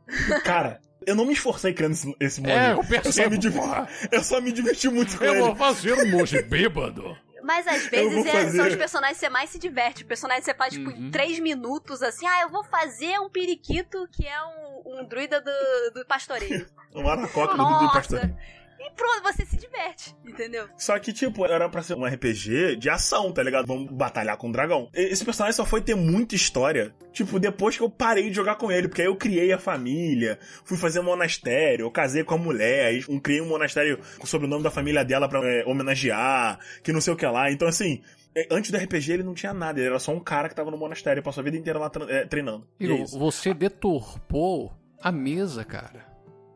Cara, 0.45 0.81
eu 1.05 1.17
não 1.17 1.25
me 1.27 1.33
esforcei 1.33 1.75
criando 1.75 1.93
esse, 1.93 2.15
esse 2.21 2.41
monge. 2.41 2.53
É, 2.53 2.71
eu 2.73 2.77
eu, 2.77 2.83
só 2.85 2.89
percebo, 2.89 3.31
me 3.31 3.39
div- 3.39 3.57
eu 4.13 4.23
só 4.23 4.41
me 4.41 4.53
diverti 4.53 4.89
muito 4.89 5.19
com 5.19 5.25
Eu 5.25 5.33
ele. 5.35 5.41
vou 5.43 5.57
fazer 5.57 5.93
um 5.93 6.09
monge 6.09 6.41
bêbado. 6.43 7.17
Mas 7.45 7.67
às 7.67 7.87
vezes 7.87 8.27
é- 8.27 8.51
são 8.51 8.67
os 8.67 8.75
personagens 8.77 9.19
que 9.19 9.27
você 9.27 9.29
mais 9.29 9.51
se 9.51 9.59
diverte. 9.59 10.03
O 10.03 10.07
personagem 10.07 10.41
que 10.41 10.47
você 10.47 10.55
faz, 10.55 10.73
tipo, 10.73 10.91
Uhum. 10.91 10.97
em 10.97 11.11
três 11.11 11.39
minutos, 11.39 12.03
assim. 12.03 12.27
Ah, 12.27 12.41
eu 12.43 12.49
vou 12.49 12.65
fazer 12.65 13.19
um 13.21 13.29
periquito 13.29 14.09
que 14.13 14.27
é 14.27 14.43
um, 14.43 15.01
um 15.01 15.05
druida 15.07 15.41
do, 15.41 15.51
do 15.95 16.07
pastoreio. 16.07 16.67
Um 16.95 17.09
aracoca 17.09 17.57
do 17.57 17.65
Dudu 17.65 17.85
Nossa! 17.87 18.37
E 18.87 18.91
pronto, 18.91 19.23
você 19.23 19.47
se 19.47 19.57
diverte, 19.57 20.15
entendeu? 20.25 20.69
Só 20.77 20.99
que, 20.99 21.13
tipo, 21.13 21.47
era 21.47 21.69
pra 21.69 21.83
ser 21.83 21.95
um 21.95 22.05
RPG 22.05 22.77
de 22.77 22.91
ação, 22.91 23.33
tá 23.33 23.43
ligado? 23.43 23.67
Vamos 23.67 23.91
batalhar 23.91 24.37
com 24.37 24.49
o 24.49 24.53
dragão. 24.53 24.91
E- 24.95 25.01
Esse 25.13 25.25
personagem 25.25 25.57
só 25.57 25.65
foi 25.65 25.81
ter 25.81 25.95
muita 25.95 26.35
história, 26.35 26.95
tipo, 27.13 27.39
depois 27.41 27.77
que 27.77 27.83
eu 27.83 27.89
parei 27.89 28.29
de 28.29 28.37
jogar 28.37 28.57
com 28.57 28.71
ele, 28.71 28.89
porque 28.89 29.01
aí 29.03 29.09
eu 29.09 29.17
criei 29.17 29.53
a 29.53 29.59
família, 29.59 30.39
fui 30.65 30.77
fazer 30.77 31.01
um 31.01 31.05
monastério, 31.05 31.85
eu 31.85 31.91
casei 31.91 32.23
com 32.25 32.35
a 32.35 32.39
mulher, 32.39 32.87
aí 32.87 33.05
eu 33.09 33.21
criei 33.21 33.41
um 33.41 33.49
monastério 33.49 33.99
com 34.19 34.25
o 34.25 34.27
sobrenome 34.27 34.63
da 34.63 34.71
família 34.71 35.05
dela 35.05 35.29
pra 35.29 35.41
é, 35.45 35.65
homenagear, 35.65 36.59
que 36.83 36.93
não 36.93 37.01
sei 37.01 37.13
o 37.15 37.17
que 37.17 37.25
lá. 37.27 37.51
Então, 37.51 37.67
assim, 37.67 38.03
é, 38.37 38.47
antes 38.51 38.71
do 38.71 38.77
RPG 38.77 39.13
ele 39.15 39.23
não 39.23 39.33
tinha 39.35 39.55
nada, 39.55 39.79
ele 39.81 39.89
era 39.89 39.99
só 39.99 40.13
um 40.13 40.21
cara 40.21 40.49
que 40.49 40.55
tava 40.55 40.71
no 40.71 40.77
monastério, 40.77 41.23
passou 41.23 41.41
a 41.41 41.45
vida 41.45 41.57
inteira 41.57 41.79
lá 41.79 41.91
é, 42.09 42.27
treinando. 42.27 42.67
E 42.79 42.85
é 42.85 42.89
Igor, 42.89 43.01
isso. 43.03 43.19
você 43.19 43.55
deturpou 43.55 44.73
a 45.01 45.11
mesa, 45.13 45.65
cara. 45.65 46.14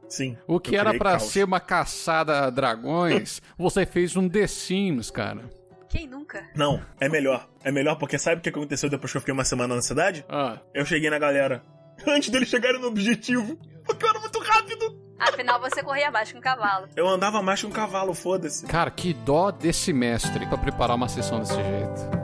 Sim. 0.08 0.36
O 0.46 0.58
que 0.58 0.76
era 0.76 0.96
caos. 0.98 1.22
ser 1.24 1.44
uma 1.44 1.60
caçada 1.60 2.46
a 2.46 2.50
dragões, 2.50 3.40
você 3.58 3.84
fez 3.84 4.16
um 4.16 4.28
The 4.28 4.46
Sims, 4.46 5.10
cara. 5.10 5.42
Quem 5.88 6.06
nunca? 6.06 6.46
Não, 6.54 6.80
é 7.00 7.08
melhor. 7.08 7.48
É 7.64 7.72
melhor 7.72 7.96
porque 7.96 8.18
sabe 8.18 8.36
o 8.38 8.42
que 8.42 8.48
aconteceu 8.50 8.90
depois 8.90 9.10
que 9.10 9.16
eu 9.16 9.20
fiquei 9.22 9.32
uma 9.32 9.44
semana 9.44 9.74
na 9.74 9.82
cidade? 9.82 10.24
Ah, 10.28 10.58
Eu 10.74 10.84
cheguei 10.84 11.08
na 11.10 11.18
galera. 11.18 11.62
Antes 12.06 12.28
deles 12.30 12.48
chegarem 12.48 12.80
no 12.80 12.88
objetivo. 12.88 13.58
Porque 13.84 14.04
eu 14.04 14.10
era 14.10 14.20
muito 14.20 14.38
rápido. 14.38 14.98
Afinal, 15.18 15.58
você 15.60 15.82
corria 15.82 16.10
mais 16.10 16.30
que 16.30 16.38
um 16.38 16.40
cavalo. 16.40 16.86
Eu 16.94 17.08
andava 17.08 17.42
mais 17.42 17.60
que 17.60 17.66
um 17.66 17.70
cavalo, 17.70 18.14
foda-se. 18.14 18.66
cara, 18.66 18.90
que 18.90 19.12
dó 19.12 19.50
desse 19.50 19.92
mestre 19.92 20.46
pra 20.46 20.58
preparar 20.58 20.94
uma 20.94 21.08
sessão 21.08 21.40
desse 21.40 21.54
jeito. 21.54 22.17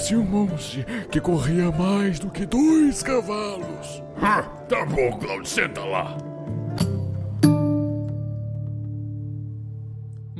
Conheci 0.00 0.16
um 0.16 0.24
monge 0.24 0.86
que 1.10 1.20
corria 1.20 1.70
mais 1.70 2.18
do 2.18 2.30
que 2.30 2.46
dois 2.46 3.02
cavalos. 3.02 4.02
Ah, 4.22 4.42
tá 4.66 4.86
bom, 4.86 5.18
Cláudio, 5.18 5.44
senta 5.44 5.82
lá. 5.82 6.16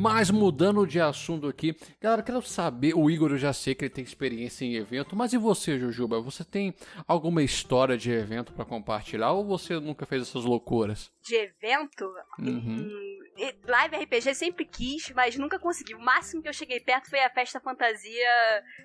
Mas 0.01 0.31
mudando 0.31 0.87
de 0.87 0.99
assunto 0.99 1.47
aqui, 1.47 1.77
galera, 2.01 2.23
eu 2.23 2.25
quero 2.25 2.43
saber, 2.43 2.95
o 2.95 3.11
Igor 3.11 3.33
eu 3.33 3.37
já 3.39 3.53
sei 3.53 3.75
que 3.75 3.85
ele 3.85 3.91
tem 3.93 4.03
experiência 4.03 4.65
em 4.65 4.75
evento, 4.75 5.15
mas 5.15 5.35
e 5.35 5.37
você, 5.37 5.79
Jujuba? 5.79 6.21
Você 6.23 6.43
tem 6.43 6.75
alguma 7.07 7.43
história 7.43 7.99
de 7.99 8.11
evento 8.11 8.53
pra 8.55 8.65
compartilhar 8.65 9.33
ou 9.33 9.45
você 9.45 9.75
nunca 9.79 10.07
fez 10.07 10.23
essas 10.23 10.45
loucuras? 10.45 11.11
De 11.23 11.35
evento, 11.37 12.11
Uhum. 12.39 12.89
hum, 12.89 13.19
live 13.67 13.97
RPG 13.97 14.35
sempre 14.35 14.65
quis, 14.65 15.11
mas 15.15 15.37
nunca 15.37 15.59
consegui. 15.59 15.95
O 15.95 16.01
máximo 16.01 16.41
que 16.43 16.49
eu 16.49 16.53
cheguei 16.55 16.81
perto 16.81 17.11
foi 17.11 17.21
a 17.21 17.29
festa 17.29 17.61
fantasia 17.61 18.27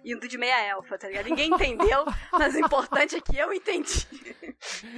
indo 0.03 0.27
de 0.27 0.37
meia 0.37 0.61
elfa, 0.67 0.97
tá 0.97 1.07
ligado? 1.07 1.27
Ninguém 1.29 1.49
entendeu, 1.49 2.03
mas 2.33 2.55
o 2.55 2.59
importante 2.59 3.15
é 3.15 3.21
que 3.21 3.37
eu 3.37 3.53
entendi. 3.53 4.05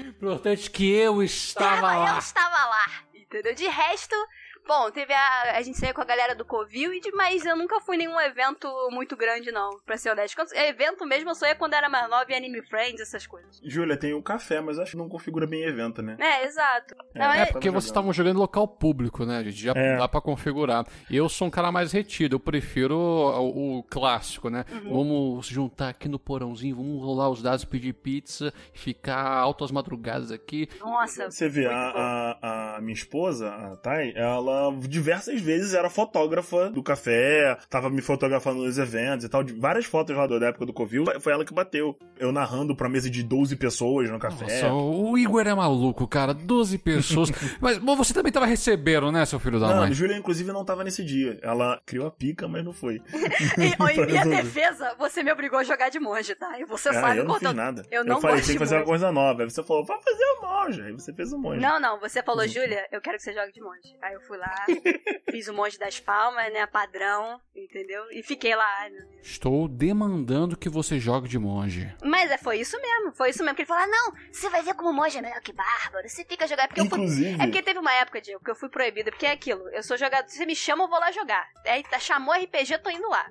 Importante 0.08 0.72
que 0.72 0.92
eu 0.92 1.22
estava 1.22 1.94
eu 1.94 2.00
lá. 2.00 2.18
estava 2.18 2.66
lá, 2.66 2.86
entendeu? 3.14 3.54
De 3.54 3.68
resto, 3.68 4.16
bom, 4.68 4.92
teve 4.92 5.14
a. 5.14 5.56
A 5.58 5.62
gente 5.62 5.78
saiu 5.78 5.94
com 5.94 6.02
a 6.02 6.06
galera 6.06 6.36
do 6.36 6.46
Covil, 6.46 6.92
mas 7.16 7.46
eu 7.46 7.56
nunca 7.56 7.80
fui 7.82 7.96
em 7.96 8.00
nenhum 8.00 8.20
evento 8.20 8.68
muito 8.92 9.16
grande, 9.16 9.52
não, 9.52 9.80
pra 9.86 9.98
ser 9.98 10.12
honesto. 10.12 10.36
Quando- 10.36 10.54
evento 10.54 11.06
mesmo 11.06 11.30
eu 11.32 11.36
só 11.36 11.48
ia 11.48 11.56
quando 11.56 11.74
era 11.74 11.90
mais 11.90 12.10
nova 12.10 12.26
e 12.32 12.36
Anime 12.36 12.62
Friends, 12.64 13.00
essas 13.02 13.26
coisas. 13.26 13.60
Júlia, 13.64 13.98
tem 13.98 14.14
o 14.14 14.22
café, 14.22 14.60
mas 14.62 14.78
acho 14.80 14.92
que 14.92 14.98
não 14.98 15.10
configura 15.10 15.48
bem 15.48 15.64
evento, 15.64 16.02
né? 16.02 16.18
É, 16.20 16.46
exato. 16.46 16.96
Não, 17.16 17.32
É, 17.32 17.40
É 17.40 17.42
é, 17.42 17.46
porque 17.46 17.70
vocês 17.70 17.86
jogando. 17.86 17.88
estavam 17.88 18.14
jogando 18.14 18.36
em 18.36 18.40
local 18.40 18.68
público, 18.68 19.26
né, 19.26 19.44
gente? 19.44 19.58
Já 19.62 19.74
É. 19.76 19.98
dá 19.98 20.08
pra 20.08 20.22
configurar. 20.22 20.86
Eu 21.10 21.30
sou 21.30 21.48
um 21.48 21.52
cara 21.52 21.72
mais 21.72 21.92
retido, 21.92 22.36
eu 22.36 22.40
prefiro 22.40 22.96
o, 22.98 23.80
o 23.80 23.84
clássico, 23.84 24.50
né? 24.50 24.66
Vamos 24.84 25.48
juntar 25.48 25.90
aqui 25.90 26.08
no 26.10 26.20
porãozinho, 26.20 26.76
vamos 26.76 27.02
rolar 27.02 27.30
os 27.30 27.42
dados, 27.42 27.64
pedir 27.66 27.94
pizza, 27.94 28.54
ficar 28.74 29.26
altas 29.26 29.72
madrugadas 29.72 30.32
aqui. 30.32 30.68
Nossa. 30.80 31.30
Você 31.30 31.48
vê, 31.50 31.66
a, 31.66 31.72
a, 32.42 32.76
a 32.78 32.82
minha 32.82 32.94
esposa, 32.94 33.50
a 33.50 33.76
Thay, 33.78 34.14
ela 34.16 34.57
ela 34.58 34.76
diversas 34.88 35.40
vezes 35.42 35.74
era 35.74 35.90
fotógrafa 35.90 36.70
do 36.70 36.82
café, 36.84 37.58
tava 37.70 37.90
me 37.90 38.02
fotografando 38.02 38.64
nos 38.64 38.78
eventos 38.78 39.26
e 39.26 39.30
tal. 39.30 39.44
De 39.44 39.54
várias 39.54 39.86
fotos 39.86 40.16
lá 40.16 40.28
da 40.28 40.48
época 40.48 40.66
do 40.66 40.74
Covil, 40.74 41.06
foi 41.20 41.34
ela 41.34 41.46
que 41.46 41.54
bateu. 41.54 41.98
Eu 42.20 42.32
narrando 42.32 42.76
pra 42.76 42.90
mesa 42.90 43.10
de 43.10 43.24
12 43.24 43.56
pessoas 43.56 44.10
no 44.10 44.20
café. 44.20 44.46
Nossa, 44.46 44.74
o 44.74 45.18
Igor 45.18 45.46
é 45.48 45.54
maluco, 45.54 46.08
cara. 46.08 46.34
12 46.34 46.78
pessoas. 46.80 47.32
mas 47.62 47.78
bom, 47.78 47.96
você 47.96 48.14
também 48.14 48.32
tava 48.32 48.46
recebendo, 48.46 49.12
né, 49.12 49.26
seu 49.26 49.40
filho 49.40 49.60
da 49.60 49.68
Não, 49.68 49.78
mãe? 49.82 49.94
Júlia, 49.94 50.18
inclusive, 50.18 50.52
não 50.52 50.66
tava 50.66 50.84
nesse 50.84 51.04
dia. 51.04 51.40
Ela 51.42 51.80
criou 51.86 52.08
a 52.08 52.12
pica, 52.12 52.48
mas 52.48 52.64
não 52.66 52.74
foi. 52.74 53.02
Em 53.58 54.06
minha 54.06 54.26
defesa, 54.26 54.96
você 54.98 55.24
me 55.24 55.32
obrigou 55.32 55.60
a 55.60 55.64
jogar 55.64 55.90
de 55.90 56.00
monge, 56.00 56.36
tá? 56.36 56.60
E 56.60 56.66
você 56.66 56.90
Ah, 56.90 56.94
sabe 56.94 57.20
eu 57.20 57.24
não 57.26 57.32
quanto 57.34 57.48
fiz 57.48 57.56
nada. 57.56 57.86
Eu 57.92 58.04
não 58.04 58.20
falei, 58.22 58.38
gosto 58.38 58.48
tem 58.48 58.54
de 58.56 58.60
que 58.60 58.66
fazer 58.66 58.76
uma 58.76 58.80
monge. 58.82 58.90
coisa 58.90 59.12
nova. 59.12 59.44
Aí 59.44 59.50
você 59.50 59.64
falou, 59.64 59.86
vai 59.86 59.98
fazer 60.02 60.24
o 60.24 60.42
monge. 60.42 60.82
Aí 60.82 60.92
você 60.92 61.14
fez 61.14 61.32
o 61.34 61.38
monge. 61.38 61.60
Não, 61.62 61.80
não, 61.80 62.00
você 62.00 62.22
falou. 62.24 62.48
Júlia, 62.48 62.86
eu 62.92 63.02
quero 63.02 63.18
que 63.18 63.24
você 63.24 63.34
jogue 63.34 63.52
de 63.52 63.62
monge. 63.62 63.96
Aí 64.02 64.14
eu 64.14 64.22
fui 64.22 64.38
lá, 64.38 64.47
fiz 65.30 65.48
o 65.48 65.54
monge 65.54 65.78
das 65.78 66.00
palmas, 66.00 66.52
né, 66.52 66.66
padrão, 66.68 67.40
entendeu? 67.56 68.04
E 68.12 68.22
fiquei 68.24 68.56
lá. 68.56 68.88
Estou 69.22 69.68
demandando 69.68 70.58
que 70.58 70.70
você 70.70 71.00
jogue 71.00 71.28
de 71.28 71.38
monge. 71.40 71.94
Mas 72.04 72.32
é, 72.32 72.38
foi 72.38 72.60
isso 72.60 72.80
mesmo, 72.82 73.12
foi 73.14 73.30
isso 73.30 73.44
mesmo. 73.44 73.56
Que 73.56 73.62
ele 73.64 73.68
falou, 73.68 73.84
ah, 73.84 73.88
não, 73.88 74.14
você 74.32 74.50
vai 74.50 74.62
ver 74.64 74.74
como 74.74 74.94
monge 74.94 75.18
é 75.18 75.22
melhor 75.22 75.42
que 75.42 75.54
bárbaro, 75.54 76.08
você 76.08 76.24
fica 76.26 76.48
jogando. 76.48 76.68
Porque 76.68 76.82
eu 76.82 76.86
fui... 76.86 77.00
Inclusive, 77.00 77.34
É 77.42 77.46
porque 77.46 77.62
teve 77.62 77.80
uma 77.80 77.94
época, 77.94 78.22
Diego, 78.22 78.44
que 78.44 78.52
eu 78.52 78.56
fui 78.56 78.70
proibida, 78.70 79.12
porque 79.12 79.26
é 79.26 79.32
aquilo, 79.32 79.68
eu 79.70 79.84
sou 79.84 79.98
jogador, 79.98 80.28
se 80.30 80.38
você 80.38 80.46
me 80.46 80.56
chama, 80.56 80.84
eu 80.84 80.90
vou 80.90 81.00
lá 81.00 81.12
jogar. 81.12 81.48
Aí 81.66 81.84
tá, 81.84 82.00
chamou 82.00 82.34
RPG, 82.34 82.74
eu 82.74 82.80
tô 82.84 82.90
indo 82.90 83.08
lá. 83.10 83.26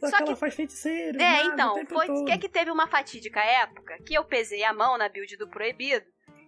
só, 0.00 0.08
só 0.08 0.16
que 0.18 0.22
ela 0.24 0.32
que- 0.34 0.40
faz 0.40 0.54
feiticeiro. 0.54 1.20
É, 1.20 1.44
o 1.44 1.52
então, 1.52 1.86
foi 1.86 2.06
que 2.24 2.32
é 2.32 2.38
que 2.38 2.48
teve 2.48 2.70
uma 2.70 2.86
fatídica 2.86 3.40
época 3.40 3.96
que 4.06 4.14
eu 4.14 4.24
pesei 4.24 4.64
a 4.64 4.72
mão 4.72 4.96
na 4.98 5.08
build 5.08 5.36
do 5.36 5.48
proibido 5.48 6.04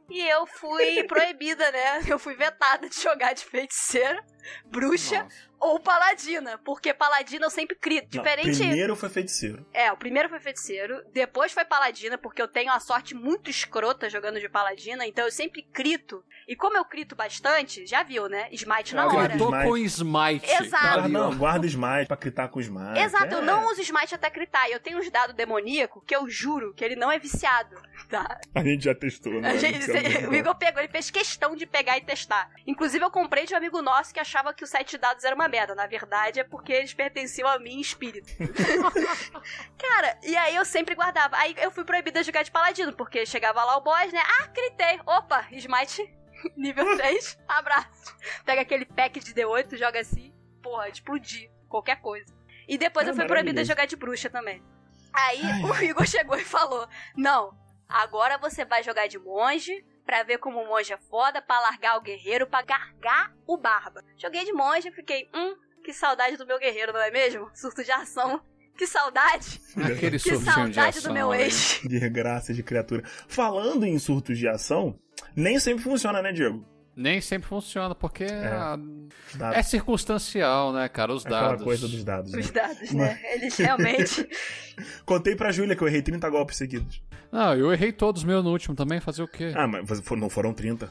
e 0.08 0.20
eu 0.28 0.46
fui 0.46 1.04
proibida, 1.04 1.70
né? 1.72 2.02
Eu 2.06 2.18
fui 2.18 2.34
vetada 2.34 2.88
de 2.88 3.00
jogar 3.00 3.32
de 3.32 3.44
feiticeira, 3.44 4.22
bruxa 4.66 5.22
Nossa. 5.22 5.36
ou 5.60 5.80
paladina, 5.80 6.58
porque 6.64 6.92
paladina 6.92 7.46
eu 7.46 7.50
sempre 7.50 7.76
crito. 7.76 8.16
Não, 8.16 8.22
Diferente. 8.22 8.58
primeiro 8.58 8.96
foi 8.96 9.08
feiticeiro. 9.08 9.66
É, 9.72 9.90
o 9.92 9.96
primeiro 9.96 10.28
foi 10.28 10.38
feiticeiro, 10.40 11.02
depois 11.12 11.52
foi 11.52 11.64
paladina, 11.64 12.18
porque 12.18 12.40
eu 12.40 12.48
tenho 12.48 12.72
a 12.72 12.80
sorte 12.80 13.14
muito 13.14 13.50
escrota 13.50 14.08
jogando 14.10 14.40
de 14.40 14.48
paladina, 14.48 15.06
então 15.06 15.24
eu 15.24 15.32
sempre 15.32 15.62
crito. 15.62 16.24
E 16.46 16.54
como 16.54 16.76
eu 16.76 16.84
crito 16.84 17.16
bastante, 17.16 17.86
já 17.86 18.02
viu, 18.02 18.28
né? 18.28 18.48
Smite 18.52 18.94
na 18.94 19.08
Já 19.08 19.16
hora. 19.16 19.28
gritou. 19.28 19.48
Smite. 19.48 19.68
com 19.68 19.76
smite. 19.78 20.50
Exato. 20.50 20.98
Ó. 21.04 21.08
não, 21.08 21.34
guarda 21.36 21.66
smite 21.66 22.06
pra 22.06 22.16
critar 22.16 22.48
com 22.48 22.60
smite. 22.60 22.98
Exato, 22.98 23.34
é. 23.34 23.38
eu 23.38 23.42
não 23.42 23.66
uso 23.70 23.80
smite 23.80 24.14
até 24.14 24.28
critar. 24.28 24.68
e 24.68 24.72
Eu 24.72 24.80
tenho 24.80 24.98
uns 24.98 25.10
dados 25.10 25.34
demoníacos 25.34 26.02
que 26.06 26.14
eu 26.14 26.28
juro 26.28 26.74
que 26.74 26.84
ele 26.84 26.96
não 26.96 27.10
é 27.10 27.18
viciado, 27.18 27.76
tá? 28.10 28.38
A 28.54 28.62
gente 28.62 28.84
já 28.84 28.94
testou, 28.94 29.40
né? 29.40 29.52
O 30.28 30.34
Igor 30.34 30.54
pegou, 30.56 30.80
ele 30.80 30.90
fez 30.92 31.10
questão 31.10 31.56
de 31.56 31.66
pegar 31.66 31.96
e 31.96 32.02
testar. 32.02 32.50
Inclusive, 32.66 33.04
eu 33.04 33.10
comprei 33.10 33.46
de 33.46 33.54
um 33.54 33.56
amigo 33.56 33.80
nosso 33.80 34.12
que 34.12 34.20
achava 34.34 34.52
que 34.52 34.64
o 34.64 34.66
sete 34.66 34.92
de 34.92 34.98
dados 34.98 35.22
era 35.22 35.34
uma 35.34 35.46
merda. 35.46 35.74
Na 35.74 35.86
verdade, 35.86 36.40
é 36.40 36.44
porque 36.44 36.72
eles 36.72 36.92
pertenciam 36.92 37.48
a 37.48 37.58
mim 37.58 37.74
em 37.74 37.80
espírito. 37.80 38.28
Cara, 39.78 40.18
e 40.24 40.36
aí 40.36 40.56
eu 40.56 40.64
sempre 40.64 40.94
guardava. 40.96 41.36
Aí 41.36 41.54
eu 41.58 41.70
fui 41.70 41.84
proibida 41.84 42.20
de 42.20 42.26
jogar 42.26 42.42
de 42.42 42.50
paladino, 42.50 42.92
porque 42.92 43.24
chegava 43.24 43.64
lá 43.64 43.76
o 43.76 43.80
boss, 43.80 44.12
né? 44.12 44.20
Ah, 44.40 44.46
gritei. 44.48 45.00
Opa, 45.06 45.46
smite 45.52 46.12
nível 46.56 46.96
3, 46.96 47.38
abraço. 47.46 48.16
Pega 48.44 48.62
aquele 48.62 48.84
pack 48.84 49.20
de 49.20 49.32
D8, 49.32 49.76
joga 49.76 50.00
assim, 50.00 50.34
porra, 50.62 50.88
explodir 50.88 51.50
qualquer 51.68 52.00
coisa. 52.00 52.34
E 52.66 52.76
depois 52.76 53.06
É 53.06 53.10
eu 53.10 53.14
fui 53.14 53.26
proibida 53.26 53.62
de 53.62 53.68
jogar 53.68 53.86
de 53.86 53.96
bruxa 53.96 54.28
também. 54.28 54.62
Aí 55.12 55.40
o 55.62 55.82
Igor 55.82 56.06
chegou 56.06 56.36
e 56.36 56.44
falou: 56.44 56.88
Não, 57.16 57.56
agora 57.88 58.36
você 58.36 58.64
vai 58.64 58.82
jogar 58.82 59.06
de 59.06 59.18
monge 59.18 59.84
pra 60.04 60.22
ver 60.22 60.38
como 60.38 60.60
o 60.60 60.66
monge 60.68 60.92
é 60.92 60.98
foda, 61.10 61.40
pra 61.42 61.60
largar 61.60 61.96
o 61.96 62.02
guerreiro, 62.02 62.46
pra 62.46 62.62
gargar 62.62 63.32
o 63.46 63.56
barba. 63.56 64.02
Joguei 64.16 64.44
de 64.44 64.52
monge 64.52 64.88
e 64.88 64.92
fiquei, 64.92 65.28
hum, 65.34 65.54
que 65.84 65.92
saudade 65.92 66.36
do 66.36 66.46
meu 66.46 66.58
guerreiro, 66.58 66.92
não 66.92 67.00
é 67.00 67.10
mesmo? 67.10 67.50
Surto 67.54 67.82
de 67.84 67.90
ação. 67.92 68.40
Que 68.76 68.86
saudade! 68.86 69.60
Aquele 69.76 70.18
Que 70.20 70.36
saudade 70.36 70.98
ação 70.98 71.02
do 71.10 71.14
meu 71.14 71.30
aí. 71.30 71.42
ex. 71.42 71.80
De 71.84 72.08
graça 72.10 72.52
de 72.52 72.62
criatura. 72.62 73.02
Falando 73.28 73.84
em 73.84 73.96
surtos 74.00 74.36
de 74.36 74.48
ação, 74.48 74.98
nem 75.36 75.60
sempre 75.60 75.84
funciona, 75.84 76.20
né, 76.20 76.32
Diego? 76.32 76.66
Nem 76.96 77.20
sempre 77.20 77.48
funciona, 77.48 77.92
porque 77.94 78.24
dados. 79.34 79.56
é 79.56 79.62
circunstancial, 79.62 80.72
né, 80.72 80.88
cara? 80.88 81.12
Os 81.12 81.24
Aquela 81.26 81.48
dados. 81.48 81.64
coisa 81.64 81.88
dos 81.88 82.04
dados. 82.04 82.32
né? 82.32 82.38
Os 82.40 82.50
dados, 82.50 82.90
né? 82.92 83.20
Eles 83.32 83.56
realmente. 83.56 84.28
Contei 85.04 85.34
pra 85.36 85.50
Júlia 85.52 85.74
que 85.76 85.82
eu 85.82 85.88
errei 85.88 86.02
30 86.02 86.28
golpes 86.30 86.56
seguidos. 86.56 87.02
Não, 87.34 87.52
eu 87.52 87.72
errei 87.72 87.90
todos 87.90 88.22
meus 88.22 88.44
no 88.44 88.50
último 88.50 88.76
também, 88.76 89.00
fazer 89.00 89.20
o 89.24 89.26
quê? 89.26 89.52
Ah, 89.56 89.66
mas 89.66 90.00
não 90.12 90.30
foram 90.30 90.54
30. 90.54 90.86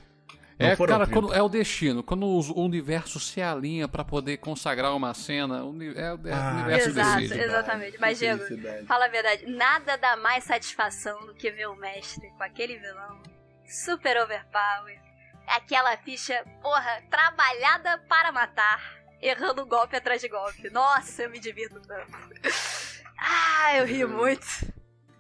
Não 0.60 0.68
é, 0.68 0.76
foram 0.76 0.94
cara, 0.96 1.06
30. 1.06 1.22
quando, 1.22 1.34
é 1.34 1.41
o 1.41 1.48
destino. 1.48 2.04
Quando 2.04 2.26
o 2.26 2.39
o 2.52 2.66
universo 2.66 3.18
se 3.18 3.41
alinha 3.41 3.88
pra 3.88 4.04
poder 4.04 4.36
consagrar 4.38 4.94
uma 4.94 5.14
cena, 5.14 5.64
o 5.64 5.82
é, 5.82 6.02
é, 6.02 6.14
o 6.14 6.20
Ah, 6.34 6.52
universo 6.56 6.89
Exato, 6.89 7.22
decide. 7.22 7.39
exatamente. 7.39 7.98
Mas, 7.98 8.20
Diego. 8.20 8.44
Fala 8.86 9.06
a 9.06 9.08
verdade, 9.08 9.46
nada 9.48 9.98
dá 9.98 10.18
mais 10.18 10.44
satisfação 10.44 11.26
do 11.26 11.34
que 11.34 11.50
ver 11.50 11.70
o 11.70 11.78
mestre 11.78 12.30
com 12.32 12.44
aquele 12.44 12.78
vilão 12.78 13.24
super 13.66 14.18
overpower. 14.22 15.00
Aquela 15.48 15.96
ficha, 15.96 16.44
porra, 16.62 17.02
trabalhada 17.10 18.00
para 18.10 18.34
matar, 18.34 18.82
errando 19.22 19.66
golpe 19.66 19.96
atrás 19.96 20.20
de 20.20 20.28
golpe. 20.28 20.70
Nossa, 20.70 21.24
eu 21.24 21.30
me 21.30 21.39
divirto 21.39 21.80
tanto. 21.80 22.12
Ah, 23.26 23.78
eu 23.78 23.86
rio 23.86 24.10
muito. 24.10 24.46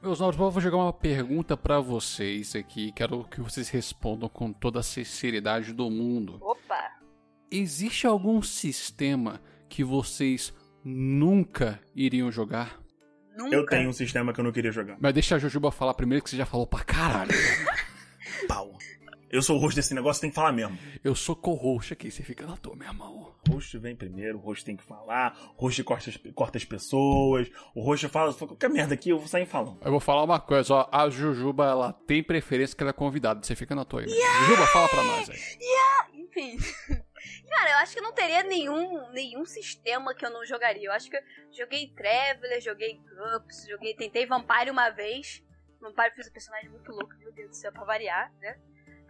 Meus 0.03 0.19
novos, 0.19 0.37
eu 0.37 0.51
vou 0.51 0.61
jogar 0.61 0.75
uma 0.75 0.91
pergunta 0.91 1.55
pra 1.55 1.79
vocês 1.79 2.57
aqui. 2.57 2.91
Quero 2.91 3.23
que 3.23 3.39
vocês 3.39 3.69
respondam 3.69 4.27
com 4.27 4.51
toda 4.51 4.81
a 4.81 4.83
sinceridade 4.83 5.71
do 5.71 5.89
mundo. 5.89 6.39
Opa, 6.41 6.91
Existe 7.49 8.05
algum 8.05 8.41
sistema 8.41 9.41
que 9.69 9.81
vocês 9.81 10.53
nunca 10.83 11.79
iriam 11.95 12.29
jogar? 12.29 12.83
nunca. 13.37 13.55
Eu 13.55 13.65
tenho 13.65 13.89
um 13.89 13.93
sistema 13.93 14.33
que 14.33 14.39
eu 14.41 14.43
não 14.43 14.51
queria 14.51 14.73
jogar. 14.73 14.97
Mas 14.99 15.13
deixa 15.13 15.35
a 15.37 15.39
Jujuba 15.39 15.71
falar 15.71 15.93
primeiro 15.93 16.21
que 16.21 16.29
você 16.29 16.35
já 16.35 16.45
falou 16.45 16.67
pra 16.67 16.83
caralho. 16.83 17.31
Pau. 18.47 18.77
Eu 19.33 19.41
sou 19.41 19.57
o 19.57 19.59
host 19.59 19.75
desse 19.75 19.95
negócio, 19.95 20.21
tem 20.21 20.29
que 20.29 20.35
falar 20.35 20.51
mesmo. 20.51 20.77
Eu 21.03 21.15
sou 21.15 21.35
co-host 21.35 21.91
aqui, 21.91 22.11
você 22.11 22.21
fica 22.21 22.45
na 22.45 22.55
tua, 22.55 22.75
meu 22.75 22.87
irmão. 22.87 23.35
O 23.49 23.53
host 23.53 23.75
vem 23.79 23.95
primeiro, 23.95 24.37
o 24.37 24.41
host 24.41 24.63
tem 24.63 24.77
que 24.77 24.83
falar, 24.83 25.35
o 25.57 25.61
host 25.63 25.83
corta 25.83 26.11
as, 26.11 26.17
corta 26.35 26.59
as 26.59 26.63
pessoas, 26.63 27.49
o 27.73 27.81
host 27.81 28.07
fala, 28.09 28.31
fala 28.31 28.49
qualquer 28.49 28.69
merda 28.69 28.93
aqui, 28.93 29.09
eu 29.09 29.17
vou 29.17 29.27
sair 29.27 29.47
falando. 29.47 29.79
Eu 29.83 29.89
vou 29.89 29.99
falar 29.99 30.21
uma 30.23 30.39
coisa, 30.39 30.75
ó. 30.75 30.89
A 30.91 31.09
Jujuba, 31.09 31.65
ela 31.65 31.91
tem 31.91 32.21
preferência 32.21 32.77
que 32.77 32.83
ela 32.83 32.91
é 32.91 32.93
convidada. 32.93 33.41
Você 33.41 33.55
fica 33.55 33.73
na 33.73 33.83
tua 33.83 34.01
aí. 34.01 34.07
Jujuba, 34.07 34.67
fala 34.67 34.87
pra 34.87 35.03
nós 35.03 35.27
aí. 35.27 35.39
Enfim. 36.13 36.57
Cara, 37.49 37.71
eu 37.71 37.77
acho 37.77 37.95
que 37.95 38.01
não 38.01 38.13
teria 38.13 38.43
nenhum, 38.43 39.09
nenhum 39.13 39.45
sistema 39.45 40.13
que 40.13 40.23
eu 40.23 40.29
não 40.29 40.45
jogaria. 40.45 40.89
Eu 40.89 40.93
acho 40.93 41.09
que 41.09 41.17
eu 41.17 41.21
joguei 41.51 41.87
Traveler, 41.87 42.61
joguei 42.61 42.99
Cups, 42.99 43.65
joguei. 43.67 43.95
Tentei 43.95 44.27
Vampire 44.27 44.69
uma 44.69 44.91
vez. 44.91 45.43
Vampire 45.81 46.13
fez 46.13 46.27
um 46.27 46.31
personagem 46.31 46.69
muito 46.69 46.91
louco, 46.91 47.15
meu 47.17 47.31
Deus 47.31 47.49
do 47.49 47.55
céu, 47.55 47.71
pra 47.71 47.83
variar, 47.83 48.31
né? 48.39 48.59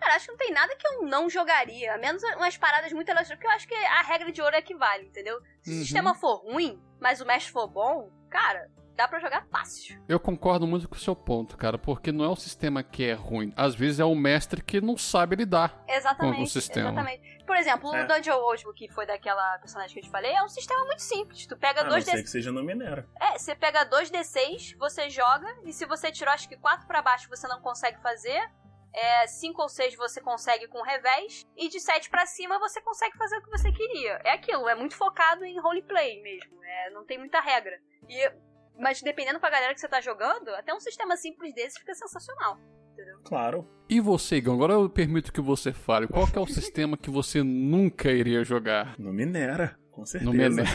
Cara, 0.04 0.16
acho 0.18 0.26
que 0.26 0.32
não 0.32 0.38
tem 0.38 0.51
nada 0.51 0.76
que 0.76 0.86
eu 0.88 1.04
não 1.04 1.30
jogaria. 1.30 1.95
A 1.95 1.97
menos 1.97 2.22
umas 2.36 2.58
paradas 2.58 2.91
muito 2.91 3.08
elasticadas, 3.10 3.38
porque 3.38 3.47
eu 3.47 3.51
acho 3.51 3.68
que 3.68 3.76
a 3.76 4.01
regra 4.01 4.32
de 4.32 4.41
ouro 4.41 4.56
é 4.56 4.62
que 4.62 4.76
vale, 4.76 5.06
entendeu? 5.06 5.39
Se 5.62 5.70
o 5.70 5.74
Uhum. 5.74 5.80
sistema 5.80 6.14
for 6.16 6.36
ruim, 6.43 6.82
mas 6.99 7.22
o 7.22 7.26
mestre 7.26 7.51
for 7.54 7.68
bom, 7.68 8.12
cara, 8.30 8.70
dá 8.97 9.08
pra 9.08 9.20
jogar 9.20 9.45
fácil. 9.47 10.04
Eu 10.08 10.20
concordo 10.20 10.68
muito 10.68 10.89
com 10.89 10.95
o 10.95 10.99
seu 10.99 11.16
ponto, 11.16 11.56
cara, 11.58 11.78
porque 11.78 12.12
não 12.12 12.26
é 12.26 12.28
o 12.28 12.36
sistema 12.36 12.84
que 12.84 13.06
é 13.06 13.14
ruim. 13.14 13.54
Às 13.56 13.74
vezes 13.76 13.99
é 14.01 14.06
o 14.06 14.14
mestre 14.14 14.62
que 14.62 14.82
não 14.82 14.97
sabe 14.97 15.38
lidar. 15.38 15.82
Exatamente. 15.88 16.36
Com 16.38 16.43
o 16.43 16.47
sistema. 16.47 16.89
Exatamente. 16.89 17.34
Por 17.45 17.56
exemplo, 17.58 17.93
É. 17.95 18.04
o 18.04 18.08
Dungeon 18.08 18.38
Osmo, 18.45 18.74
que 18.74 18.88
foi 18.89 19.06
daquela 19.06 19.58
personagem 19.60 19.93
que 19.93 19.99
eu 19.99 20.04
te 20.04 20.10
falei, 20.10 20.32
é 20.34 20.43
um 20.43 20.47
sistema 20.49 20.84
muito 20.86 21.01
simples. 21.01 21.45
Tu 21.47 21.58
pega 21.58 21.82
A 21.82 21.84
não 21.84 21.91
dois 21.91 22.06
ser 22.06 22.18
D... 22.18 22.24
que 22.24 22.30
seja 22.30 22.51
no 22.51 22.64
Minera. 22.64 23.08
É, 23.20 23.38
você 23.38 23.54
pega 23.56 23.84
dois 23.84 24.10
D6, 24.12 24.78
você 24.78 25.10
joga, 25.10 25.47
e 25.66 25.74
se 25.74 25.86
você 25.86 26.12
tirou 26.12 26.34
acho 26.34 26.47
que 26.47 26.56
4 26.58 26.86
pra 26.88 27.01
baixo 27.01 27.28
você 27.30 27.47
não 27.47 27.60
consegue 27.62 27.99
fazer. 28.01 28.49
É, 28.93 29.25
5 29.27 29.61
ou 29.61 29.69
6 29.69 29.95
você 29.95 30.21
consegue 30.21 30.67
com 30.67 30.81
revés. 30.81 31.45
E 31.57 31.67
de 31.69 31.79
7 31.79 32.09
pra 32.09 32.25
cima 32.25 32.59
você 32.59 32.81
consegue 32.81 33.17
fazer 33.17 33.37
o 33.37 33.41
que 33.41 33.49
você 33.49 33.71
queria. 33.71 34.19
É 34.23 34.33
aquilo, 34.33 34.69
é 34.69 34.75
muito 34.75 34.95
focado 34.95 35.43
em 35.43 35.59
roleplay 35.59 36.21
mesmo. 36.21 36.63
É, 36.63 36.89
não 36.91 37.05
tem 37.05 37.17
muita 37.17 37.39
regra. 37.39 37.79
E, 38.07 38.31
mas 38.77 39.01
dependendo 39.01 39.39
pra 39.39 39.49
galera 39.49 39.73
que 39.73 39.79
você 39.79 39.87
tá 39.87 39.99
jogando, 39.99 40.49
até 40.49 40.73
um 40.73 40.79
sistema 40.79 41.17
simples 41.17 41.53
desse 41.53 41.79
fica 41.79 41.93
sensacional. 41.93 42.59
Entendeu? 42.93 43.19
Claro. 43.23 43.67
E 43.89 43.99
você, 43.99 44.35
Igor, 44.37 44.53
agora 44.53 44.73
eu 44.73 44.89
permito 44.89 45.33
que 45.33 45.41
você 45.41 45.73
fale. 45.73 46.07
Qual 46.07 46.27
que 46.27 46.37
é 46.37 46.41
o 46.41 46.45
sistema 46.47 46.95
que 46.95 47.09
você 47.09 47.41
nunca 47.41 48.11
iria 48.11 48.43
jogar? 48.43 48.97
No 48.99 49.11
Minera, 49.11 49.77
com 49.91 50.05
certeza. 50.05 50.31
Numenera. 50.31 50.69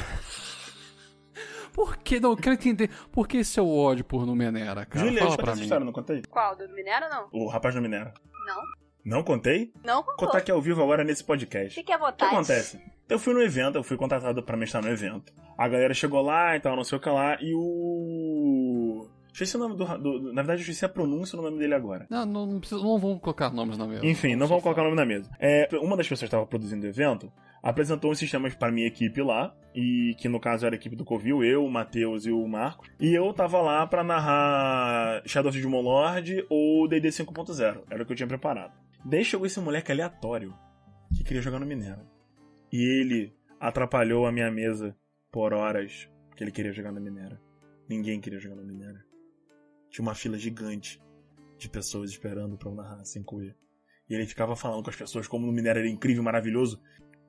Por 1.78 1.96
que? 1.98 2.18
Não, 2.18 2.30
eu 2.30 2.36
quero 2.36 2.54
entender. 2.56 2.90
Por 3.12 3.28
que 3.28 3.44
seu 3.44 3.68
ódio 3.68 4.04
por 4.04 4.26
Numenera, 4.26 4.84
cara? 4.84 5.04
Júlia, 5.06 5.20
eu 5.20 5.26
Fala 5.26 5.30
te 5.30 5.36
pra 5.36 5.44
contei 5.44 5.52
essa 5.52 5.54
mim. 5.60 5.62
história, 5.62 5.84
não 5.84 5.92
contei? 5.92 6.22
Qual? 6.28 6.56
Do 6.56 6.68
Minera 6.70 7.08
não? 7.08 7.28
O 7.32 7.46
rapaz 7.46 7.72
do 7.72 7.80
Minera. 7.80 8.12
Não. 8.44 8.62
Não 9.04 9.22
contei? 9.22 9.72
Não 9.84 10.02
Vou 10.02 10.04
contou. 10.06 10.26
contar 10.26 10.38
aqui 10.38 10.50
ao 10.50 10.60
vivo 10.60 10.82
agora 10.82 11.04
nesse 11.04 11.22
podcast. 11.22 11.72
Fique 11.76 11.92
à 11.92 11.94
O 11.94 11.98
que 12.00 12.04
vontade. 12.04 12.34
acontece? 12.34 12.80
Eu 13.08 13.16
fui 13.20 13.32
no 13.32 13.40
evento, 13.40 13.76
eu 13.76 13.84
fui 13.84 13.96
contratado 13.96 14.42
pra 14.42 14.56
mestrar 14.56 14.82
no 14.82 14.90
evento. 14.90 15.32
A 15.56 15.68
galera 15.68 15.94
chegou 15.94 16.20
lá 16.20 16.56
e 16.56 16.60
tal, 16.60 16.74
não 16.74 16.82
sei 16.82 16.98
o 16.98 17.00
que 17.00 17.08
lá, 17.08 17.38
e 17.40 17.54
o. 17.54 19.08
Esqueci 19.32 19.56
o 19.56 19.60
nome 19.60 19.76
do, 19.76 19.84
do- 19.98 20.18
do- 20.18 20.32
Na 20.32 20.42
verdade, 20.42 20.60
eu 20.60 20.62
esqueci 20.62 20.84
a 20.84 20.88
pronúncia 20.88 21.36
do 21.36 21.42
nome 21.44 21.58
dele 21.58 21.74
agora. 21.74 22.06
Não, 22.10 22.26
não, 22.26 22.44
não, 22.44 22.58
precisa, 22.58 22.82
não 22.82 22.98
vamos 22.98 23.20
colocar 23.20 23.50
nomes 23.50 23.78
na 23.78 23.86
mesa. 23.86 24.04
Enfim, 24.04 24.34
não 24.34 24.46
vamos 24.48 24.62
colocar 24.64 24.80
o 24.82 24.84
nome 24.84 24.96
na 24.96 25.06
mesa. 25.06 25.30
É, 25.38 25.68
uma 25.80 25.96
das 25.96 26.06
pessoas 26.08 26.20
que 26.20 26.24
estava 26.26 26.44
produzindo 26.46 26.84
o 26.84 26.88
evento 26.88 27.32
apresentou 27.62 28.10
uns 28.10 28.18
sistemas 28.18 28.54
pra 28.54 28.70
minha 28.70 28.86
equipe 28.86 29.22
lá, 29.22 29.54
e 29.74 30.14
que 30.18 30.28
no 30.28 30.40
caso 30.40 30.66
era 30.66 30.74
a 30.74 30.78
equipe 30.78 30.96
do 30.96 31.04
Covil, 31.04 31.44
eu, 31.44 31.64
o 31.64 31.70
Matheus 31.70 32.26
e 32.26 32.30
o 32.30 32.46
Marco. 32.48 32.86
E 32.98 33.14
eu 33.14 33.32
tava 33.32 33.60
lá 33.60 33.86
pra 33.86 34.02
narrar 34.02 35.22
Shadow 35.26 35.50
of 35.50 35.60
the 35.60 35.68
Lord 35.68 36.46
ou 36.48 36.88
D&D 36.88 37.08
5.0, 37.08 37.84
era 37.90 38.02
o 38.02 38.06
que 38.06 38.12
eu 38.12 38.16
tinha 38.16 38.26
preparado. 38.26 38.72
Daí 39.04 39.24
chegou 39.24 39.46
esse 39.46 39.60
moleque 39.60 39.92
aleatório 39.92 40.54
que 41.14 41.24
queria 41.24 41.42
jogar 41.42 41.58
no 41.58 41.66
Minera. 41.66 42.04
E 42.72 42.82
ele 42.82 43.32
atrapalhou 43.60 44.26
a 44.26 44.32
minha 44.32 44.50
mesa 44.50 44.96
por 45.30 45.52
horas 45.52 46.08
que 46.36 46.44
ele 46.44 46.50
queria 46.50 46.72
jogar 46.72 46.92
no 46.92 47.00
Minera. 47.00 47.40
Ninguém 47.88 48.20
queria 48.20 48.38
jogar 48.38 48.56
no 48.56 48.64
Minera. 48.64 49.04
Tinha 49.90 50.02
uma 50.02 50.14
fila 50.14 50.36
gigante 50.36 51.00
de 51.56 51.68
pessoas 51.68 52.10
esperando 52.10 52.56
pra 52.56 52.68
eu 52.68 52.74
narrar 52.74 53.02
5E. 53.02 53.54
E 54.08 54.14
ele 54.14 54.26
ficava 54.26 54.54
falando 54.54 54.82
com 54.82 54.90
as 54.90 54.96
pessoas 54.96 55.26
como 55.26 55.46
no 55.46 55.52
Minera 55.52 55.80
era 55.80 55.88
incrível, 55.88 56.22
maravilhoso. 56.22 56.80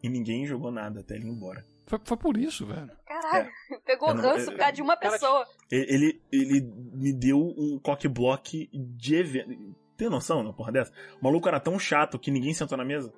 E 0.01 0.09
ninguém 0.09 0.45
jogou 0.45 0.71
nada 0.71 1.01
até 1.01 1.15
ele 1.15 1.25
ir 1.27 1.31
embora. 1.31 1.65
Foi, 1.85 1.99
foi 2.03 2.17
por 2.17 2.37
isso, 2.37 2.65
velho. 2.65 2.91
Caralho, 3.05 3.49
pegou 3.85 4.09
Eu 4.09 4.15
não- 4.15 4.23
ranço 4.23 4.51
por 4.51 4.57
causa 4.57 4.73
de 4.73 4.81
uma 4.81 4.95
pessoa. 4.97 5.45
Ele, 5.71 6.21
ele 6.31 6.61
me 6.93 7.11
deu 7.13 7.37
um 7.39 7.79
cock-block 7.83 8.69
de 8.73 9.15
evento. 9.15 9.49
Tem 9.97 10.09
noção, 10.09 10.41
uma 10.41 10.53
porra 10.53 10.71
dessa? 10.71 10.93
O 11.19 11.25
maluco 11.25 11.47
era 11.47 11.59
tão 11.59 11.77
chato 11.77 12.17
que 12.19 12.31
ninguém 12.31 12.53
sentou 12.53 12.77
na 12.77 12.85
mesa. 12.85 13.11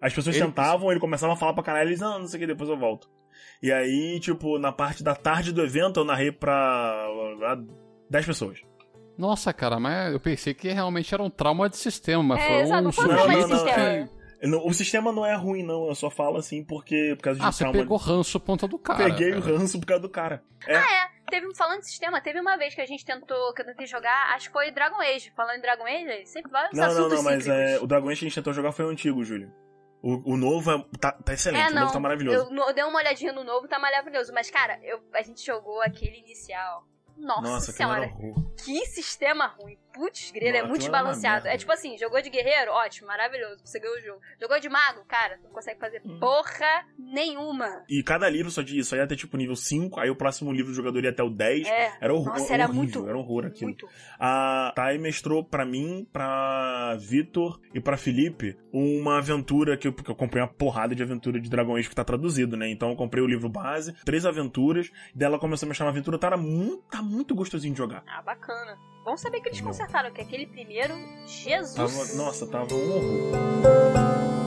As 0.00 0.14
pessoas 0.14 0.36
Ele- 0.36 0.44
sentavam, 0.46 0.90
ele 0.90 1.00
começava 1.00 1.32
a 1.32 1.36
falar 1.36 1.52
pra 1.54 1.62
caralho, 1.64 1.88
eles, 1.88 2.00
não, 2.00 2.20
não 2.20 2.26
sei 2.28 2.38
o 2.38 2.40
que, 2.40 2.46
depois 2.46 2.70
eu 2.70 2.78
volto. 2.78 3.10
E 3.62 3.70
aí, 3.72 4.18
tipo, 4.20 4.58
na 4.58 4.72
parte 4.72 5.02
da 5.02 5.14
tarde 5.14 5.52
do 5.52 5.60
evento, 5.62 6.00
eu 6.00 6.04
narrei 6.04 6.30
pra 6.32 7.06
ah, 7.44 7.56
10 8.08 8.26
pessoas. 8.26 8.60
Nossa, 9.18 9.52
cara, 9.52 9.80
mas 9.80 10.12
eu 10.12 10.20
pensei 10.20 10.54
que 10.54 10.68
realmente 10.70 11.12
era 11.12 11.22
um 11.22 11.28
trauma 11.30 11.68
de 11.68 11.76
sistema, 11.76 12.22
mas 12.22 12.40
É, 12.40 12.46
foi 12.46 12.56
exato, 12.62 12.80
um 12.80 12.84
não 12.84 12.92
foi 12.92 13.04
um 13.04 13.08
trauma 13.08 13.34
de 13.34 13.42
sujeito 13.42 13.56
sistema. 13.66 14.06
que... 14.06 14.17
Não, 14.42 14.64
O 14.66 14.72
sistema 14.72 15.10
não 15.12 15.26
é 15.26 15.34
ruim, 15.34 15.62
não, 15.64 15.86
eu 15.88 15.94
só 15.94 16.08
falo 16.10 16.36
assim 16.36 16.62
porque, 16.64 17.14
por 17.16 17.22
causa 17.22 17.40
de 17.40 17.46
Ah, 17.46 17.50
você 17.52 17.64
trauma. 17.64 17.78
pegou 17.78 17.96
ranço 17.96 18.38
ponta 18.38 18.68
do 18.68 18.78
cara. 18.78 19.04
Peguei 19.04 19.32
o 19.34 19.42
cara. 19.42 19.58
ranço 19.58 19.80
por 19.80 19.86
causa 19.86 20.02
do 20.02 20.08
cara. 20.08 20.42
É, 20.66 20.76
Ah, 20.76 20.92
é. 21.04 21.18
Teve, 21.30 21.54
falando 21.54 21.80
de 21.80 21.86
sistema, 21.88 22.20
teve 22.22 22.40
uma 22.40 22.56
vez 22.56 22.74
que 22.74 22.80
a 22.80 22.86
gente 22.86 23.04
tentou, 23.04 23.52
que 23.52 23.60
eu 23.60 23.66
tentei 23.66 23.86
jogar, 23.86 24.34
acho 24.34 24.46
que 24.46 24.52
foi 24.52 24.70
Dragon 24.70 24.98
Age. 25.00 25.30
Falando 25.36 25.58
em 25.58 25.60
Dragon 25.60 25.84
Age, 25.84 26.24
sempre 26.26 26.50
vai 26.50 26.68
Não, 26.72 26.80
não, 26.82 26.84
assuntos 26.84 27.12
não, 27.14 27.22
mas 27.22 27.46
é, 27.46 27.78
o 27.80 27.86
Dragon 27.86 28.08
Age 28.08 28.20
que 28.20 28.24
a 28.24 28.28
gente 28.28 28.34
tentou 28.34 28.52
jogar 28.54 28.72
foi 28.72 28.86
o 28.86 28.88
antigo, 28.88 29.22
Júlio. 29.24 29.52
O, 30.00 30.32
o 30.32 30.36
novo 30.38 30.70
é- 30.70 30.84
tá, 31.00 31.12
tá 31.12 31.34
excelente, 31.34 31.66
É, 31.66 31.70
o 31.70 31.74
não. 31.74 31.80
novo 31.82 31.92
tá 31.92 32.00
maravilhoso. 32.00 32.48
Eu, 32.50 32.56
eu 32.68 32.72
dei 32.72 32.84
uma 32.84 32.98
olhadinha 32.98 33.32
no 33.32 33.44
novo, 33.44 33.66
tá 33.68 33.78
maravilhoso. 33.78 34.32
Mas, 34.32 34.48
cara, 34.50 34.78
eu, 34.82 35.00
a 35.12 35.20
gente 35.22 35.44
jogou 35.44 35.82
aquele 35.82 36.18
inicial. 36.20 36.84
Nossa, 37.18 37.40
Nossa, 37.42 37.72
senhora, 37.72 38.10
que 38.64 38.86
sistema 38.86 39.46
ruim. 39.58 39.76
Putz, 39.92 40.30
grilo, 40.30 40.56
é 40.56 40.62
muito 40.62 40.78
desbalanceado. 40.82 41.48
É 41.48 41.56
tipo 41.56 41.72
assim, 41.72 41.98
jogou 41.98 42.22
de 42.22 42.30
guerreiro, 42.30 42.70
ótimo, 42.70 43.08
maravilhoso, 43.08 43.60
você 43.64 43.80
ganhou 43.80 43.96
o 43.96 44.00
jogo. 44.00 44.20
Jogou 44.40 44.60
de 44.60 44.68
mago, 44.68 45.04
cara, 45.08 45.38
não 45.42 45.50
consegue 45.50 45.80
fazer 45.80 46.00
Hum. 46.04 46.18
porra 46.20 46.86
nenhuma. 46.96 47.82
E 47.88 48.02
cada 48.04 48.28
livro 48.30 48.50
só 48.50 48.62
de 48.62 48.82
só 48.84 48.94
ia 48.94 49.02
até 49.04 49.16
tipo 49.16 49.36
nível 49.36 49.56
5, 49.56 49.98
aí 49.98 50.08
o 50.08 50.14
próximo 50.16 50.52
livro 50.52 50.70
do 50.70 50.76
jogador 50.76 51.02
ia 51.02 51.10
até 51.10 51.22
o 51.22 51.30
10. 51.30 51.66
É, 51.66 51.92
Era 52.00 52.14
horror, 52.14 52.28
Nossa, 52.38 52.54
era 52.54 52.64
horrível, 52.66 52.82
muito- 52.82 53.08
era 53.08 53.18
horror 53.18 53.46
aquilo. 53.46 53.70
muito. 53.70 53.88
A 54.20 54.72
Thay 54.76 54.98
mestrou 54.98 55.42
pra 55.44 55.64
mim, 55.64 56.06
pra 56.12 56.96
Vitor 57.00 57.60
e 57.74 57.80
pra 57.80 57.96
Felipe 57.96 58.56
uma 58.72 59.18
aventura 59.18 59.76
que 59.76 59.88
eu, 59.88 59.92
porque 59.92 60.10
eu 60.10 60.14
comprei 60.14 60.42
uma 60.42 60.48
porrada 60.48 60.94
de 60.94 61.02
aventura 61.02 61.40
de 61.40 61.48
Dragon 61.50 61.74
Age 61.76 61.88
que 61.88 61.94
tá 61.94 62.04
traduzido, 62.04 62.56
né? 62.56 62.68
Então 62.70 62.90
eu 62.90 62.96
comprei 62.96 63.22
o 63.22 63.26
livro 63.26 63.48
base, 63.48 63.92
três 64.04 64.24
aventuras, 64.24 64.90
dela 65.14 65.38
começou 65.40 65.66
a 65.66 65.68
mestrar 65.68 65.86
uma 65.86 65.92
aventura, 65.92 66.18
tá, 66.18 66.28
era 66.28 66.36
muito, 66.36 66.82
tá 66.90 67.02
muito 67.08 67.34
gostosinho 67.34 67.72
de 67.74 67.78
jogar. 67.78 68.02
Ah, 68.06 68.22
bacana. 68.22 68.78
Bom 69.04 69.16
saber 69.16 69.40
que 69.40 69.48
eles 69.48 69.60
Não. 69.60 69.68
consertaram, 69.68 70.10
que 70.10 70.20
aquele 70.20 70.46
primeiro, 70.46 70.94
Jesus. 71.26 71.74
Tava, 71.74 72.14
nossa, 72.22 72.46
tava 72.46 72.74
um 72.74 72.90
horror. 72.92 74.38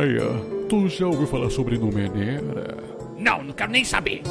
Aya, 0.00 0.66
tu 0.68 0.88
já 0.88 1.06
ouviu 1.06 1.26
falar 1.26 1.50
sobre 1.50 1.78
Numenera? 1.78 2.76
Não, 3.16 3.42
não 3.42 3.52
quero 3.54 3.70
nem 3.72 3.84
saber. 3.84 4.22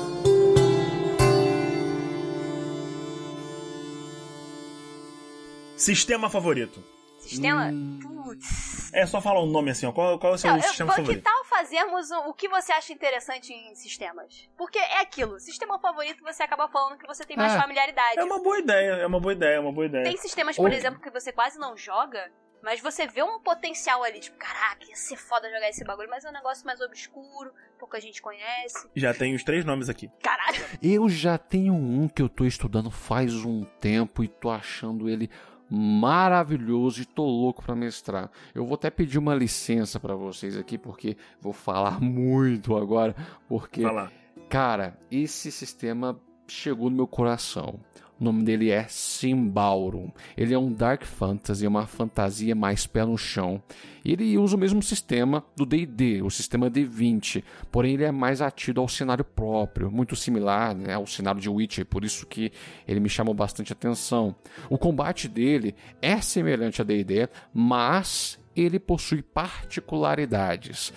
Sistema 5.76 6.30
favorito. 6.30 6.84
Sistema? 7.30 7.66
Hum. 7.68 8.00
Putz. 8.24 8.94
É 8.94 9.06
só 9.06 9.22
falar 9.22 9.42
um 9.42 9.48
nome 9.48 9.72
assim, 9.72 9.86
ó. 9.86 9.92
Qual, 9.92 10.20
qual 10.20 10.34
é 10.34 10.36
o 10.36 10.38
seu 10.38 10.50
Não, 10.52 10.58
eu- 10.58 10.64
sistema 10.64 10.92
que 10.94 10.98
favorito? 11.02 11.24
tal 11.24 11.46
fazermos 11.46 12.10
o, 12.12 12.30
o 12.30 12.34
que 12.34 12.48
você 12.50 12.72
acha 12.72 12.92
interessante 12.94 13.54
em 13.54 13.74
sistemas? 13.76 14.50
Porque 14.58 14.78
é 14.78 15.02
aquilo, 15.02 15.40
sistema 15.40 15.80
favorito 15.80 16.24
você 16.24 16.44
acaba 16.44 16.68
falando 16.68 16.98
que 16.98 17.08
você 17.08 17.24
tem 17.26 17.38
mais 17.38 17.54
É. 17.54 17.60
familiaridade. 17.60 18.20
É 18.20 18.24
uma 18.24 18.42
boa 18.42 18.60
ideia, 18.60 18.92
é 18.94 19.06
uma 19.08 19.20
boa 19.20 19.34
ideia, 19.34 19.56
é 19.56 19.60
uma 19.60 19.72
boa 19.72 19.86
ideia. 19.86 20.04
Tem 20.04 20.18
sistemas, 20.18 20.56
por 20.56 20.70
Ou- 20.70 20.74
exemplo, 20.76 21.00
que 21.02 21.10
você 21.10 21.32
quase 21.32 21.58
não 21.60 21.76
joga, 21.78 22.32
mas 22.62 22.80
você 22.82 23.08
vê 23.08 23.24
um 23.24 23.40
potencial 23.40 24.04
ali, 24.04 24.20
tipo, 24.20 24.38
caraca, 24.38 24.86
ia 24.88 24.96
ser 24.96 25.16
foda 25.18 25.50
jogar 25.50 25.70
esse 25.70 25.84
bagulho, 25.86 26.10
mas 26.10 26.26
é 26.26 26.30
um 26.30 26.34
negócio 26.34 26.66
mais 26.66 26.82
obscuro, 26.82 27.52
pouca 27.80 28.00
gente 28.02 28.22
conhece. 28.22 28.90
Já 28.96 29.14
tem 29.14 29.34
os 29.34 29.44
três 29.44 29.64
nomes 29.64 29.88
aqui. 29.90 30.10
Caralho, 30.22 30.60
Eu 30.84 31.08
já 31.10 31.38
tenho 31.38 31.74
um 31.74 32.08
que 32.08 32.22
eu 32.22 32.28
tô 32.30 32.44
estudando 32.46 32.92
faz 32.92 33.34
um 33.46 33.64
tempo 33.80 34.24
e 34.24 34.28
tô 34.28 34.50
achando 34.50 35.08
ele 35.10 35.30
maravilhoso 35.70 37.02
e 37.02 37.06
tô 37.06 37.26
louco 37.26 37.64
pra 37.64 37.76
mestrar. 37.76 38.32
Eu 38.54 38.66
vou 38.66 38.76
até 38.76 38.90
pedir 38.90 39.18
uma 39.18 39.36
licença 39.36 40.00
pra 40.00 40.16
vocês 40.16 40.58
aqui 40.58 40.78
porque 40.78 41.16
vou 41.40 41.54
falar 41.54 42.00
muito 42.02 42.76
agora, 42.76 43.16
porque 43.48 43.84
lá. 43.86 44.12
cara, 44.50 44.98
esse 45.12 45.52
sistema 45.52 46.20
chegou 46.48 46.90
no 46.90 46.96
meu 46.96 47.08
coração. 47.08 47.80
O 48.20 48.24
nome 48.24 48.44
dele 48.44 48.70
é 48.70 48.86
Symbaurum. 48.90 50.12
Ele 50.36 50.54
é 50.54 50.60
um 50.60 50.74
Dark 50.74 51.06
Fantasy, 51.06 51.66
uma 51.66 51.88
fantasia 51.88 52.54
mais 52.54 52.86
pé 52.86 53.06
no 53.06 53.18
chão. 53.18 53.64
Ele 54.04 54.38
usa 54.38 54.56
o 54.56 54.60
mesmo 54.60 54.84
sistema 54.84 55.44
do 55.56 55.66
D&D, 55.66 56.22
o 56.22 56.30
sistema 56.30 56.70
D20, 56.70 57.44
porém 57.72 57.94
ele 57.94 58.04
é 58.04 58.12
mais 58.12 58.42
atido 58.42 58.82
ao 58.82 58.88
cenário 58.88 59.24
próprio, 59.24 59.92
muito 59.92 60.16
similar 60.16 60.76
né, 60.76 60.94
ao 60.94 61.06
cenário 61.06 61.40
de 61.40 61.50
Witcher, 61.50 61.86
por 61.86 62.04
isso 62.04 62.26
que 62.26 62.52
ele 62.88 63.00
me 63.00 63.10
chamou 63.10 63.34
bastante 63.34 63.72
atenção. 63.72 64.36
O 64.70 64.78
combate 64.78 65.28
dele 65.28 65.76
é 66.02 66.20
semelhante 66.22 66.82
a 66.82 66.86
D&D, 66.86 67.30
mas 67.54 68.40
ele 68.56 68.80
possui 68.80 69.22
particularidades. 69.22 70.94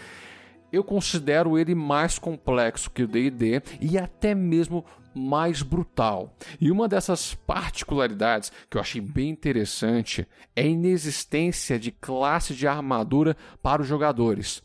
Eu 0.72 0.82
considero 0.82 1.58
ele 1.58 1.74
mais 1.74 2.18
complexo 2.18 2.90
que 2.90 3.02
o 3.02 3.06
D&D 3.06 3.62
e 3.80 3.98
até 3.98 4.34
mesmo 4.34 4.84
mais 5.14 5.62
brutal. 5.62 6.34
E 6.60 6.70
uma 6.70 6.88
dessas 6.88 7.34
particularidades 7.34 8.52
que 8.70 8.76
eu 8.76 8.80
achei 8.80 9.00
bem 9.00 9.30
interessante 9.30 10.26
é 10.54 10.62
a 10.62 10.66
inexistência 10.66 11.78
de 11.78 11.90
classe 11.90 12.54
de 12.54 12.66
armadura 12.66 13.36
para 13.62 13.82
os 13.82 13.88
jogadores. 13.88 14.62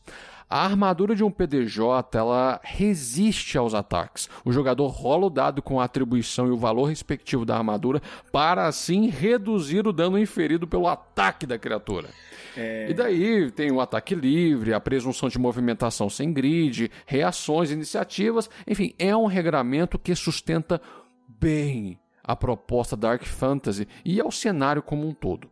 A 0.49 0.63
armadura 0.63 1.13
de 1.13 1.25
um 1.25 1.31
PDJ 1.31 2.17
ela 2.17 2.61
resiste 2.63 3.57
aos 3.57 3.73
ataques. 3.73 4.29
O 4.45 4.51
jogador 4.51 4.87
rola 4.87 5.25
o 5.25 5.29
dado 5.29 5.61
com 5.61 5.79
a 5.79 5.83
atribuição 5.83 6.47
e 6.47 6.51
o 6.51 6.57
valor 6.57 6.85
respectivo 6.85 7.43
da 7.43 7.57
armadura 7.57 8.01
para 8.31 8.65
assim 8.65 9.09
reduzir 9.09 9.85
o 9.85 9.91
dano 9.91 10.17
inferido 10.17 10.65
pelo 10.65 10.87
ataque 10.87 11.45
da 11.45 11.59
criatura. 11.59 12.09
E 12.89 12.93
daí 12.93 13.51
tem 13.51 13.71
o 13.71 13.81
ataque 13.81 14.15
livre, 14.15 14.73
a 14.73 14.79
presunção 14.79 15.27
de 15.27 15.37
movimentação 15.37 16.09
sem 16.09 16.31
grid, 16.31 16.89
reações, 17.05 17.69
iniciativas, 17.69 18.49
enfim, 18.65 18.95
é 18.97 19.15
um 19.15 19.25
regramento 19.25 19.99
que 19.99 20.15
sustenta 20.15 20.81
bem 21.27 21.99
a 22.23 22.35
proposta 22.35 22.95
Dark 22.95 23.23
Fantasy 23.23 23.87
e 24.03 24.19
ao 24.19 24.31
cenário 24.31 24.81
como 24.81 25.07
um 25.07 25.13
todo. 25.13 25.49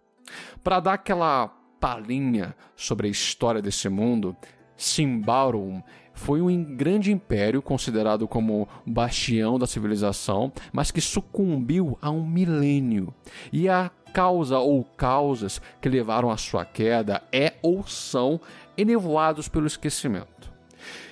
Para 0.63 0.79
dar 0.79 0.93
aquela 0.93 1.47
palhinha 1.79 2.55
sobre 2.75 3.07
a 3.07 3.11
história 3.11 3.61
desse 3.61 3.87
mundo, 3.87 4.35
Symbaurum 4.77 5.81
foi 6.13 6.41
um 6.41 6.63
grande 6.75 7.11
império 7.11 7.61
considerado 7.61 8.27
como 8.27 8.67
bastião 8.85 9.59
da 9.59 9.67
civilização, 9.67 10.51
mas 10.71 10.89
que 10.89 11.01
sucumbiu 11.01 11.97
a 12.01 12.09
um 12.09 12.25
milênio. 12.25 13.13
E 13.51 13.67
a 13.67 13.91
causa 14.13 14.57
ou 14.57 14.83
causas 14.83 15.61
que 15.81 15.89
levaram 15.89 16.31
à 16.31 16.37
sua 16.37 16.63
queda 16.63 17.21
é 17.33 17.53
ou 17.61 17.85
são 17.85 18.39
enevoados 18.77 19.49
pelo 19.49 19.67
esquecimento. 19.67 20.53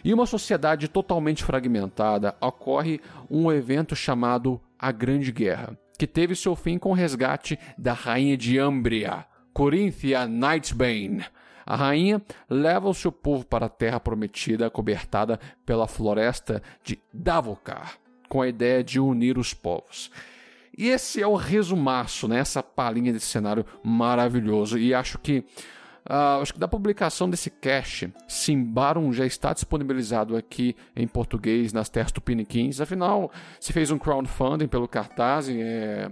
Em 0.06 0.14
uma 0.14 0.26
sociedade 0.26 0.88
totalmente 0.88 1.44
fragmentada, 1.44 2.36
ocorre 2.40 3.02
um 3.30 3.52
evento 3.52 3.96
chamado 3.96 4.60
a 4.80 4.92
Grande 4.92 5.32
Guerra, 5.32 5.78
que 5.98 6.08
teve 6.08 6.36
seu 6.36 6.56
fim 6.56 6.78
com 6.78 6.92
o 6.92 6.94
resgate 6.94 7.60
da 7.78 7.94
rainha 7.94 8.38
de 8.38 8.58
Ambria, 8.58 9.26
Corinthia 9.54 10.28
Nightbane. 10.28 11.26
A 11.66 11.76
rainha 11.76 12.22
leva 12.50 12.90
o 12.90 12.94
seu 12.94 13.12
povo 13.12 13.46
para 13.46 13.68
a 13.68 13.70
terra 13.70 14.00
prometida, 14.00 14.70
cobertada 14.70 15.40
pela 15.66 15.88
floresta 15.88 16.62
de 16.84 17.00
Davokar, 17.14 17.98
com 18.28 18.42
a 18.42 18.48
ideia 18.48 18.84
de 18.84 19.00
unir 19.00 19.38
os 19.38 19.54
povos. 19.54 20.12
E 20.78 20.90
esse 20.90 21.22
é 21.22 21.28
o 21.28 21.36
resumaço, 21.36 22.28
né? 22.28 22.40
essa 22.40 22.64
palhinha 22.64 23.14
desse 23.14 23.28
cenário 23.28 23.66
maravilhoso. 23.84 24.78
E 24.78 24.94
acho 24.94 25.20
que 25.20 25.46
ah, 26.06 26.40
acho 26.42 26.54
que 26.54 26.60
da 26.60 26.68
publicação 26.68 27.30
desse 27.30 27.50
cache, 27.50 28.12
Simbarum 28.28 29.14
já 29.14 29.26
está 29.26 29.54
disponibilizado 29.54 30.36
aqui 30.36 30.76
em 30.96 31.08
português 31.08 31.72
nas 31.72 31.90
terras 31.90 32.12
tupiniquins. 32.12 32.82
Afinal, 32.82 33.32
se 33.60 33.72
fez 33.72 33.90
um 33.90 33.98
crowdfunding 33.98 34.68
pelo 34.68 34.88
cartaz 34.88 35.48
é, 35.48 36.12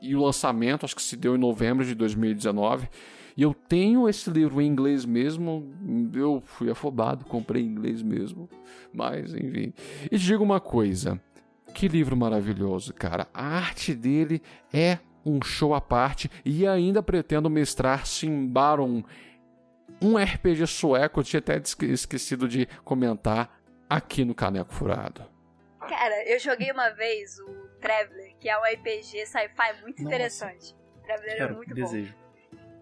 e 0.00 0.14
o 0.14 0.22
lançamento 0.22 0.84
acho 0.84 0.94
que 0.94 1.02
se 1.02 1.16
deu 1.16 1.34
em 1.34 1.38
novembro 1.38 1.84
de 1.84 1.94
2019. 1.94 2.88
E 3.36 3.42
eu 3.42 3.52
tenho 3.52 4.08
esse 4.08 4.30
livro 4.30 4.60
em 4.60 4.66
inglês 4.66 5.04
mesmo. 5.04 5.72
Eu 6.14 6.40
fui 6.44 6.70
afobado, 6.70 7.24
comprei 7.24 7.62
em 7.62 7.66
inglês 7.66 8.02
mesmo. 8.02 8.48
Mas, 8.92 9.34
enfim. 9.34 9.72
E 10.10 10.18
te 10.18 10.24
digo 10.24 10.44
uma 10.44 10.60
coisa. 10.60 11.20
Que 11.74 11.88
livro 11.88 12.16
maravilhoso, 12.16 12.94
cara. 12.94 13.26
A 13.34 13.44
arte 13.44 13.94
dele 13.94 14.40
é 14.72 14.98
um 15.26 15.42
show 15.42 15.74
à 15.74 15.80
parte. 15.80 16.30
E 16.44 16.66
ainda 16.66 17.02
pretendo 17.02 17.50
mestrar 17.50 18.06
Simbaron, 18.06 19.02
um 20.00 20.16
RPG 20.16 20.66
sueco. 20.68 21.20
Eu 21.20 21.24
tinha 21.24 21.40
até 21.40 21.60
esquecido 21.82 22.48
de 22.48 22.66
comentar 22.84 23.60
aqui 23.90 24.24
no 24.24 24.34
Caneco 24.34 24.72
Furado. 24.72 25.24
Cara, 25.88 26.24
eu 26.28 26.38
joguei 26.38 26.70
uma 26.70 26.90
vez 26.90 27.38
o 27.40 27.46
Traveler, 27.80 28.36
que 28.38 28.48
é 28.48 28.56
um 28.56 28.62
RPG 28.62 29.26
sci-fi 29.26 29.82
muito 29.82 30.02
Nossa. 30.02 30.14
interessante. 30.14 30.74
Traveler 31.02 31.42
é 31.42 31.52
muito 31.52 31.74
desejo. 31.74 32.12
bom. 32.12 32.23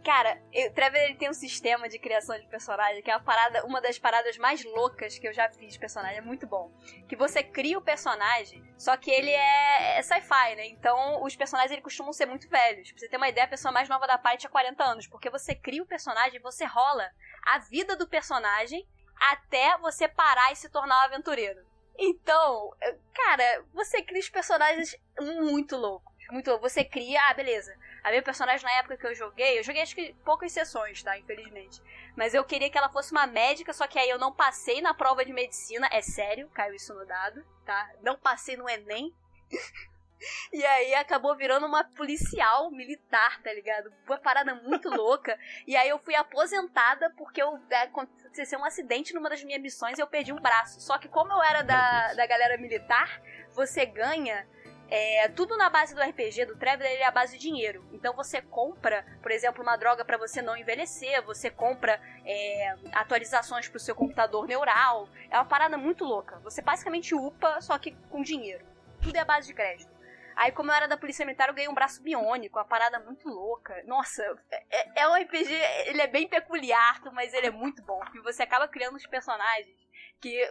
Cara, 0.05 0.37
o 0.53 0.75
Trevor 0.75 0.99
ele 0.99 1.15
tem 1.15 1.31
um 1.31 1.35
sistema 1.35 1.89
de 1.89 1.97
criação 1.97 2.37
de 2.37 2.47
personagem 2.49 3.03
que 3.03 3.11
é 3.11 3.15
uma, 3.15 3.23
parada, 3.23 3.65
uma 3.65 3.81
das 3.81 4.01
paradas 4.01 4.37
mais 4.37 4.65
loucas 4.65 5.17
que 5.17 5.29
eu 5.29 5.33
já 5.33 5.49
fiz 5.49 5.75
de 5.75 5.79
personagem. 5.79 6.19
É 6.19 6.21
muito 6.21 6.45
bom. 6.45 6.73
Que 7.09 7.15
você 7.15 7.43
cria 7.43 7.79
o 7.79 7.83
personagem, 7.83 8.65
só 8.77 8.97
que 8.97 9.11
ele 9.11 9.31
é, 9.31 9.99
é 9.99 10.03
sci-fi, 10.03 10.57
né? 10.57 10.67
Então 10.67 11.23
os 11.23 11.37
personagens 11.37 11.71
ele 11.71 11.83
costumam 11.83 12.13
ser 12.13 12.27
muito 12.27 12.49
velhos. 12.49 12.91
Pra 12.91 12.99
você 12.99 13.09
ter 13.09 13.17
uma 13.17 13.29
ideia, 13.29 13.47
a 13.47 13.51
pessoa 13.51 13.71
mais 13.71 13.89
nova 13.89 14.07
da 14.07 14.19
parte 14.19 14.41
tinha 14.41 14.51
40 14.51 14.83
anos. 14.83 15.07
Porque 15.07 15.31
você 15.31 15.55
cria 15.55 15.83
o 15.83 15.87
personagem 15.87 16.37
e 16.37 16.43
você 16.43 16.65
rola 16.65 17.09
a 17.47 17.59
vida 17.61 17.95
do 17.95 18.09
personagem 18.09 18.85
até 19.31 19.79
você 19.79 20.09
parar 20.09 20.51
e 20.51 20.57
se 20.57 20.69
tornar 20.69 21.01
um 21.03 21.05
aventureiro. 21.05 21.65
Então, 21.97 22.75
cara, 23.15 23.65
você 23.73 24.03
cria 24.03 24.21
os 24.21 24.29
personagens 24.29 24.97
muito 25.21 25.77
loucos. 25.77 26.13
Muito 26.31 26.49
louco. 26.49 26.69
Você 26.69 26.83
cria, 26.83 27.21
ah, 27.29 27.35
beleza. 27.35 27.77
A 28.03 28.11
minha 28.11 28.23
personagem 28.23 28.65
na 28.65 28.79
época 28.79 28.97
que 28.97 29.07
eu 29.07 29.15
joguei, 29.15 29.59
eu 29.59 29.63
joguei 29.63 29.83
acho 29.83 29.95
que 29.95 30.15
poucas 30.25 30.53
sessões, 30.53 31.03
tá? 31.03 31.17
Infelizmente. 31.19 31.81
Mas 32.17 32.35
eu 32.35 32.45
queria 32.45 32.69
que 32.69 32.77
ela 32.77 32.89
fosse 32.89 33.13
uma 33.13 33.27
médica, 33.27 33.73
só 33.73 33.87
que 33.87 33.99
aí 33.99 34.11
eu 34.11 34.19
não 34.19 34.33
passei 34.33 34.81
na 34.81 34.93
prova 34.93 35.25
de 35.25 35.33
medicina. 35.33 35.89
É 35.93 36.03
sério, 36.03 36.49
caiu 36.51 36.75
isso 36.75 36.93
no 36.95 37.07
dado, 37.07 37.45
tá? 37.65 37.91
Não 38.03 38.19
passei 38.19 38.57
no 38.57 38.69
Enem. 38.69 39.15
E 40.53 40.65
aí 40.65 40.95
acabou 40.95 41.37
virando 41.37 41.67
uma 41.67 41.83
policial 41.83 42.71
militar, 42.71 43.43
tá 43.43 43.53
ligado? 43.53 43.93
Uma 44.07 44.19
parada 44.19 44.55
muito 44.55 44.89
louca. 44.95 45.39
E 45.67 45.77
aí 45.77 45.89
eu 45.89 45.99
fui 45.99 46.15
aposentada 46.15 47.11
porque 47.17 47.43
eu 47.43 47.59
é, 47.71 47.83
aconteceu 47.83 48.59
um 48.59 48.65
acidente 48.65 49.13
numa 49.15 49.29
das 49.29 49.43
minhas 49.43 49.61
missões 49.61 49.99
e 49.99 50.01
eu 50.01 50.07
perdi 50.07 50.33
um 50.33 50.41
braço. 50.41 50.81
Só 50.81 50.99
que 50.99 51.09
como 51.09 51.33
eu 51.33 51.43
era 51.43 51.63
da, 51.63 52.15
da 52.15 52.27
galera 52.27 52.57
militar, 52.59 53.21
você 53.55 53.85
ganha 53.85 54.47
é, 54.95 55.27
tudo 55.29 55.57
na 55.57 55.71
base 55.71 55.95
do 55.95 56.03
RPG, 56.03 56.45
do 56.45 56.55
Traveler, 56.55 56.93
ele 56.93 57.03
é 57.03 57.07
a 57.07 57.11
base 57.11 57.39
de 57.39 57.39
dinheiro. 57.39 57.83
Então 57.93 58.15
você 58.15 58.43
compra, 58.43 59.07
por 59.23 59.31
exemplo, 59.31 59.63
uma 59.63 59.75
droga 59.75 60.05
para 60.05 60.19
você 60.19 60.43
não 60.43 60.55
envelhecer, 60.55 61.23
você 61.23 61.49
compra 61.49 61.99
é, 62.27 62.77
atualizações 62.93 63.67
pro 63.71 63.81
seu 63.81 63.95
computador 63.95 64.47
neural. 64.47 65.09
É 65.31 65.39
uma 65.39 65.47
parada 65.47 65.79
muito 65.79 66.05
louca. 66.05 66.39
Você 66.41 66.61
basicamente 66.61 67.15
upa, 67.15 67.59
só 67.63 67.79
que 67.79 67.93
com 68.11 68.21
dinheiro. 68.23 68.67
Tudo 69.01 69.17
é 69.17 69.21
a 69.21 69.25
base 69.25 69.47
de 69.47 69.55
crédito. 69.55 69.91
Aí, 70.37 70.53
como 70.53 70.71
eu 70.71 70.75
era 70.75 70.87
da 70.87 70.99
Polícia 70.99 71.25
Militar, 71.25 71.49
eu 71.49 71.55
ganhei 71.55 71.71
um 71.71 71.75
braço 71.75 72.03
biônico, 72.03 72.59
uma 72.59 72.65
parada 72.67 72.99
muito 73.01 73.31
louca. 73.31 73.83
Nossa, 73.87 74.23
é, 74.71 75.01
é 75.03 75.09
um 75.09 75.15
RPG, 75.15 75.55
ele 75.87 76.03
é 76.03 76.07
bem 76.07 76.29
peculiar, 76.29 77.01
mas 77.15 77.33
ele 77.33 77.47
é 77.47 77.51
muito 77.51 77.83
bom. 77.83 77.99
Porque 78.01 78.21
você 78.21 78.43
acaba 78.43 78.69
criando 78.69 78.97
os 78.97 79.07
personagens 79.07 79.75
que 80.21 80.47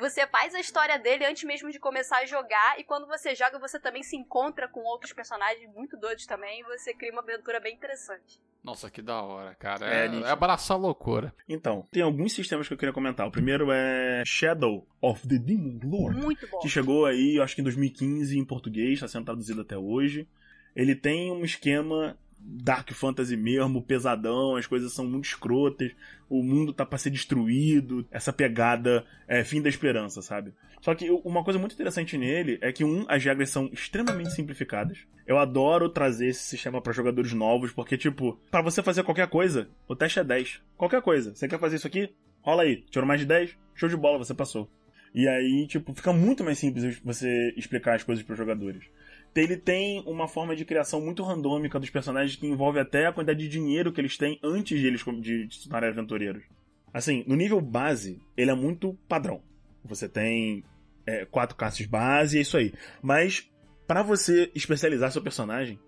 você 0.00 0.26
faz 0.26 0.54
a 0.54 0.60
história 0.60 0.98
dele 0.98 1.26
antes 1.26 1.44
mesmo 1.44 1.70
de 1.70 1.78
começar 1.78 2.18
a 2.18 2.26
jogar, 2.26 2.80
e 2.80 2.84
quando 2.84 3.06
você 3.06 3.34
joga, 3.34 3.58
você 3.58 3.78
também 3.78 4.02
se 4.02 4.16
encontra 4.16 4.66
com 4.66 4.80
outros 4.80 5.12
personagens 5.12 5.70
muito 5.74 5.96
doidos 5.96 6.26
também, 6.26 6.60
e 6.60 6.64
você 6.64 6.94
cria 6.94 7.12
uma 7.12 7.22
aventura 7.22 7.60
bem 7.60 7.74
interessante. 7.74 8.40
Nossa, 8.62 8.90
que 8.90 9.00
da 9.00 9.22
hora, 9.22 9.54
cara. 9.54 9.86
É, 9.86 10.06
é, 10.06 10.20
é 10.20 10.30
abraçar 10.30 10.76
a 10.76 10.80
loucura. 10.80 11.34
Então, 11.48 11.86
tem 11.90 12.02
alguns 12.02 12.32
sistemas 12.32 12.68
que 12.68 12.74
eu 12.74 12.78
queria 12.78 12.92
comentar. 12.92 13.26
O 13.26 13.30
primeiro 13.30 13.70
é 13.72 14.22
Shadow 14.26 14.86
of 15.00 15.26
the 15.26 15.38
Demon 15.38 15.78
Lord. 15.82 16.20
Muito 16.20 16.46
bom. 16.46 16.58
Que 16.58 16.68
chegou 16.68 17.06
aí, 17.06 17.40
acho 17.40 17.54
que 17.54 17.60
em 17.60 17.64
2015 17.64 18.38
em 18.38 18.44
português, 18.44 18.94
está 18.94 19.08
sendo 19.08 19.24
traduzido 19.24 19.62
até 19.62 19.78
hoje. 19.78 20.28
Ele 20.76 20.94
tem 20.94 21.32
um 21.32 21.44
esquema 21.44 22.18
dark 22.42 22.90
fantasy 22.92 23.36
mesmo, 23.36 23.82
pesadão, 23.82 24.56
as 24.56 24.66
coisas 24.66 24.92
são 24.92 25.04
muito 25.04 25.26
escrotas, 25.26 25.92
o 26.28 26.42
mundo 26.42 26.72
tá 26.72 26.84
pra 26.84 26.98
ser 26.98 27.10
destruído, 27.10 28.06
essa 28.10 28.32
pegada 28.32 29.04
é, 29.28 29.44
fim 29.44 29.60
da 29.60 29.68
esperança, 29.68 30.22
sabe? 30.22 30.52
Só 30.80 30.94
que 30.94 31.10
uma 31.10 31.44
coisa 31.44 31.58
muito 31.58 31.74
interessante 31.74 32.16
nele 32.16 32.58
é 32.62 32.72
que, 32.72 32.84
um, 32.84 33.04
as 33.08 33.22
regras 33.22 33.50
são 33.50 33.68
extremamente 33.72 34.32
simplificadas. 34.32 34.98
Eu 35.26 35.38
adoro 35.38 35.90
trazer 35.90 36.28
esse 36.28 36.42
sistema 36.42 36.80
para 36.80 36.92
jogadores 36.92 37.32
novos, 37.32 37.70
porque, 37.70 37.98
tipo, 37.98 38.40
para 38.50 38.62
você 38.62 38.82
fazer 38.82 39.02
qualquer 39.02 39.28
coisa, 39.28 39.68
o 39.86 39.94
teste 39.94 40.18
é 40.18 40.24
10. 40.24 40.62
Qualquer 40.76 41.02
coisa. 41.02 41.34
Você 41.34 41.46
quer 41.46 41.60
fazer 41.60 41.76
isso 41.76 41.86
aqui? 41.86 42.10
Rola 42.40 42.62
aí. 42.62 42.82
Tirou 42.90 43.06
mais 43.06 43.20
de 43.20 43.26
10? 43.26 43.56
Show 43.74 43.88
de 43.88 43.96
bola, 43.96 44.18
você 44.18 44.32
passou. 44.32 44.70
E 45.14 45.28
aí, 45.28 45.66
tipo, 45.66 45.92
fica 45.92 46.12
muito 46.12 46.42
mais 46.42 46.58
simples 46.58 46.98
você 47.04 47.52
explicar 47.56 47.96
as 47.96 48.02
coisas 48.02 48.24
para 48.24 48.32
os 48.32 48.38
jogadores 48.38 48.84
ele 49.34 49.56
tem 49.56 50.02
uma 50.06 50.26
forma 50.26 50.56
de 50.56 50.64
criação 50.64 51.00
muito 51.00 51.22
randômica 51.22 51.78
dos 51.78 51.90
personagens 51.90 52.36
que 52.36 52.46
envolve 52.46 52.78
até 52.78 53.06
a 53.06 53.12
quantidade 53.12 53.40
de 53.40 53.48
dinheiro 53.48 53.92
que 53.92 54.00
eles 54.00 54.16
têm 54.16 54.38
antes 54.42 54.78
de 54.78 54.86
eles 54.86 55.04
de, 55.20 55.46
de 55.46 55.54
se 55.54 55.62
tornarem 55.64 55.90
aventureiros. 55.90 56.42
Assim, 56.92 57.24
no 57.26 57.36
nível 57.36 57.60
base, 57.60 58.20
ele 58.36 58.50
é 58.50 58.54
muito 58.54 58.94
padrão. 59.08 59.42
Você 59.84 60.08
tem 60.08 60.64
é, 61.06 61.24
quatro 61.24 61.56
classes 61.56 61.86
base, 61.86 62.38
é 62.38 62.40
isso 62.40 62.56
aí. 62.56 62.72
Mas, 63.00 63.48
para 63.86 64.02
você 64.02 64.50
especializar 64.54 65.12
seu 65.12 65.22
personagem, 65.22 65.78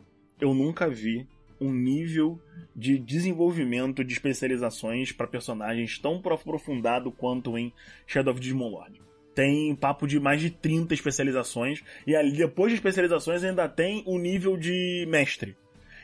eu 0.41 0.55
nunca 0.55 0.89
vi 0.89 1.27
um 1.61 1.73
nível 1.73 2.41
de 2.75 2.99
desenvolvimento 2.99 4.05
de 4.05 4.13
especializações 4.13 5.13
para 5.13 5.27
personagens 5.27 5.99
tão 5.99 6.17
aprofundado 6.25 7.11
quanto 7.13 7.59
em 7.59 7.73
Shadow 8.07 8.33
of 8.33 8.41
Demon 8.41 8.69
Lord 8.69 9.03
tem 9.35 9.75
papo 9.75 10.07
de 10.07 10.21
mais 10.21 10.41
de 10.41 10.51
30 10.51 10.95
especializações, 10.95 11.83
e 12.07 12.15
ali 12.15 12.33
depois 12.33 12.71
de 12.71 12.77
especializações 12.77 13.43
ainda 13.45 13.69
tem 13.69 14.03
o 14.07 14.19
nível 14.19 14.57
de 14.57 15.07
mestre. 15.09 15.57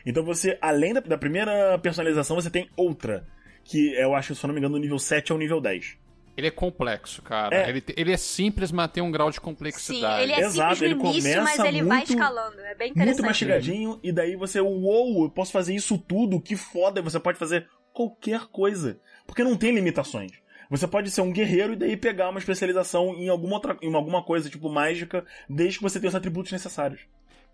Então 0.04 0.24
você, 0.24 0.56
além 0.60 0.94
da, 0.94 1.00
da, 1.00 1.18
primeira 1.18 1.78
personalização, 1.78 2.36
você 2.36 2.50
tem 2.50 2.68
outra, 2.76 3.26
que 3.64 3.92
eu 3.94 4.14
acho, 4.14 4.34
se 4.34 4.44
eu 4.44 4.48
não 4.48 4.54
me 4.54 4.60
engano, 4.60 4.76
do 4.76 4.80
nível 4.80 4.98
7 4.98 5.32
ao 5.32 5.38
nível 5.38 5.60
10. 5.60 5.98
Ele 6.36 6.46
é 6.46 6.50
complexo, 6.52 7.20
cara. 7.20 7.54
É. 7.54 7.68
Ele, 7.68 7.82
ele 7.96 8.12
é 8.12 8.16
simples, 8.16 8.70
mas 8.70 8.92
tem 8.92 9.02
um 9.02 9.10
grau 9.10 9.28
de 9.28 9.40
complexidade. 9.40 10.18
Sim, 10.18 10.22
ele 10.22 10.32
é 10.32 10.46
Exato, 10.46 10.76
simples 10.76 10.96
no 10.96 11.04
ele 11.04 11.18
início, 11.18 11.42
mas 11.42 11.58
ele 11.58 11.82
muito, 11.82 11.88
vai 11.88 12.02
escalando. 12.04 12.60
É 12.60 12.74
bem 12.76 12.90
interessante. 12.90 13.16
Muito 13.16 13.26
mastigadinho, 13.26 14.00
e 14.04 14.12
daí 14.12 14.36
você, 14.36 14.60
uou, 14.60 15.24
eu 15.24 15.30
posso 15.30 15.50
fazer 15.50 15.74
isso 15.74 15.98
tudo, 15.98 16.40
que 16.40 16.54
foda, 16.54 17.02
você 17.02 17.18
pode 17.18 17.38
fazer 17.38 17.66
qualquer 17.92 18.46
coisa. 18.52 19.00
Porque 19.26 19.42
não 19.42 19.56
tem 19.56 19.74
limitações. 19.74 20.30
Você 20.70 20.86
pode 20.86 21.10
ser 21.10 21.22
um 21.22 21.32
guerreiro 21.32 21.72
e 21.72 21.76
daí 21.76 21.96
pegar 21.96 22.28
uma 22.28 22.38
especialização 22.38 23.14
em 23.14 23.28
alguma 23.28 23.54
outra, 23.54 23.76
em 23.80 23.94
alguma 23.94 24.22
coisa, 24.22 24.50
tipo 24.50 24.68
mágica, 24.68 25.24
desde 25.48 25.78
que 25.78 25.82
você 25.82 25.98
tenha 25.98 26.08
os 26.08 26.14
atributos 26.14 26.52
necessários. 26.52 27.00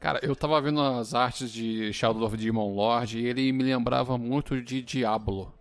Cara, 0.00 0.18
eu 0.22 0.34
tava 0.34 0.60
vendo 0.60 0.80
as 0.80 1.14
artes 1.14 1.50
de 1.50 1.92
Shadow 1.92 2.24
of 2.24 2.36
Demon 2.36 2.74
Lord 2.74 3.18
e 3.18 3.26
ele 3.26 3.52
me 3.52 3.62
lembrava 3.62 4.18
muito 4.18 4.60
de 4.60 4.82
Diablo. 4.82 5.54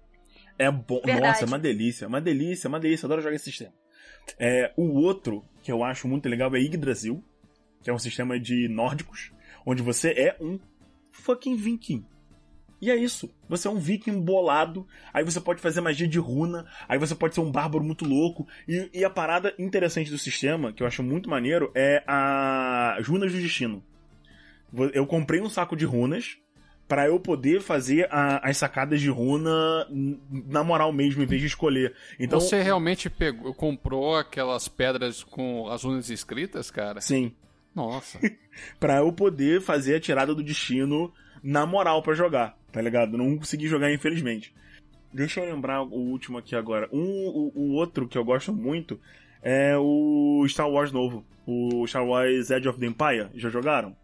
É 0.57 0.69
bom. 0.69 1.01
Verdade. 1.03 1.27
Nossa, 1.27 1.43
é 1.45 1.47
uma 1.47 1.59
delícia, 1.59 2.05
é 2.05 2.07
uma 2.07 2.21
delícia, 2.21 2.67
é 2.67 2.69
uma 2.69 2.79
delícia. 2.79 3.05
Adoro 3.05 3.21
jogar 3.21 3.35
esse 3.35 3.45
sistema. 3.45 3.73
É, 4.39 4.73
o 4.75 4.99
outro 5.01 5.45
que 5.61 5.71
eu 5.71 5.83
acho 5.83 6.07
muito 6.07 6.27
legal 6.27 6.53
é 6.55 6.59
Yggdrasil, 6.59 7.23
que 7.81 7.89
é 7.89 7.93
um 7.93 7.99
sistema 7.99 8.39
de 8.39 8.67
nórdicos, 8.67 9.31
onde 9.65 9.81
você 9.81 10.09
é 10.09 10.37
um 10.41 10.59
fucking 11.11 11.55
viking. 11.55 12.05
E 12.83 12.91
é 12.91 12.97
isso. 12.97 13.33
Você 13.47 13.65
é 13.65 13.71
um 13.71 13.79
viking 13.79 14.19
bolado, 14.19 14.85
aí 15.13 15.23
você 15.23 15.39
pode 15.39 15.61
fazer 15.61 15.79
magia 15.79 16.05
de 16.05 16.19
runa, 16.19 16.65
aí 16.85 16.99
você 16.99 17.15
pode 17.15 17.33
ser 17.33 17.39
um 17.39 17.49
bárbaro 17.49 17.81
muito 17.81 18.03
louco. 18.03 18.45
E, 18.67 18.89
e 18.93 19.05
a 19.05 19.09
parada 19.09 19.53
interessante 19.57 20.11
do 20.11 20.17
sistema, 20.17 20.73
que 20.73 20.83
eu 20.83 20.87
acho 20.87 21.01
muito 21.01 21.29
maneiro, 21.29 21.71
é 21.73 22.03
a 22.05 22.99
runas 23.01 23.31
do 23.31 23.39
destino. 23.39 23.81
Eu 24.93 25.07
comprei 25.07 25.39
um 25.39 25.47
saco 25.47 25.77
de 25.77 25.85
runas 25.85 26.37
para 26.85 27.07
eu 27.07 27.17
poder 27.21 27.61
fazer 27.61 28.05
a, 28.11 28.49
as 28.49 28.57
sacadas 28.57 28.99
de 28.99 29.09
runa 29.09 29.87
na 29.89 30.61
moral 30.61 30.91
mesmo, 30.91 31.23
em 31.23 31.25
vez 31.25 31.39
de 31.39 31.47
escolher. 31.47 31.95
Então, 32.19 32.41
Você 32.41 32.61
realmente 32.61 33.09
pegou, 33.09 33.53
comprou 33.53 34.17
aquelas 34.17 34.67
pedras 34.67 35.23
com 35.23 35.69
as 35.69 35.85
runas 35.85 36.09
escritas, 36.09 36.69
cara? 36.69 36.99
Sim. 36.99 37.31
Nossa. 37.73 38.19
para 38.77 38.97
eu 38.97 39.13
poder 39.13 39.61
fazer 39.61 39.95
a 39.95 40.01
tirada 40.01 40.35
do 40.35 40.43
destino 40.43 41.13
na 41.41 41.65
moral 41.65 42.03
para 42.03 42.13
jogar 42.13 42.61
tá 42.73 42.81
ligado? 42.81 43.17
Não 43.17 43.37
consegui 43.37 43.67
jogar, 43.67 43.93
infelizmente. 43.93 44.53
Deixa 45.13 45.39
eu 45.39 45.45
lembrar 45.45 45.83
o 45.83 45.93
último 45.93 46.39
aqui 46.39 46.55
agora. 46.55 46.89
Um, 46.91 47.27
o, 47.27 47.51
o 47.55 47.73
outro 47.73 48.07
que 48.07 48.17
eu 48.17 48.25
gosto 48.25 48.51
muito 48.51 48.99
é 49.43 49.77
o 49.77 50.43
Star 50.49 50.69
Wars 50.69 50.91
novo. 50.91 51.23
O 51.45 51.85
Star 51.85 52.05
Wars 52.05 52.49
Edge 52.49 52.67
of 52.67 52.79
the 52.79 52.87
Empire. 52.87 53.29
Já 53.35 53.49
jogaram? 53.49 53.95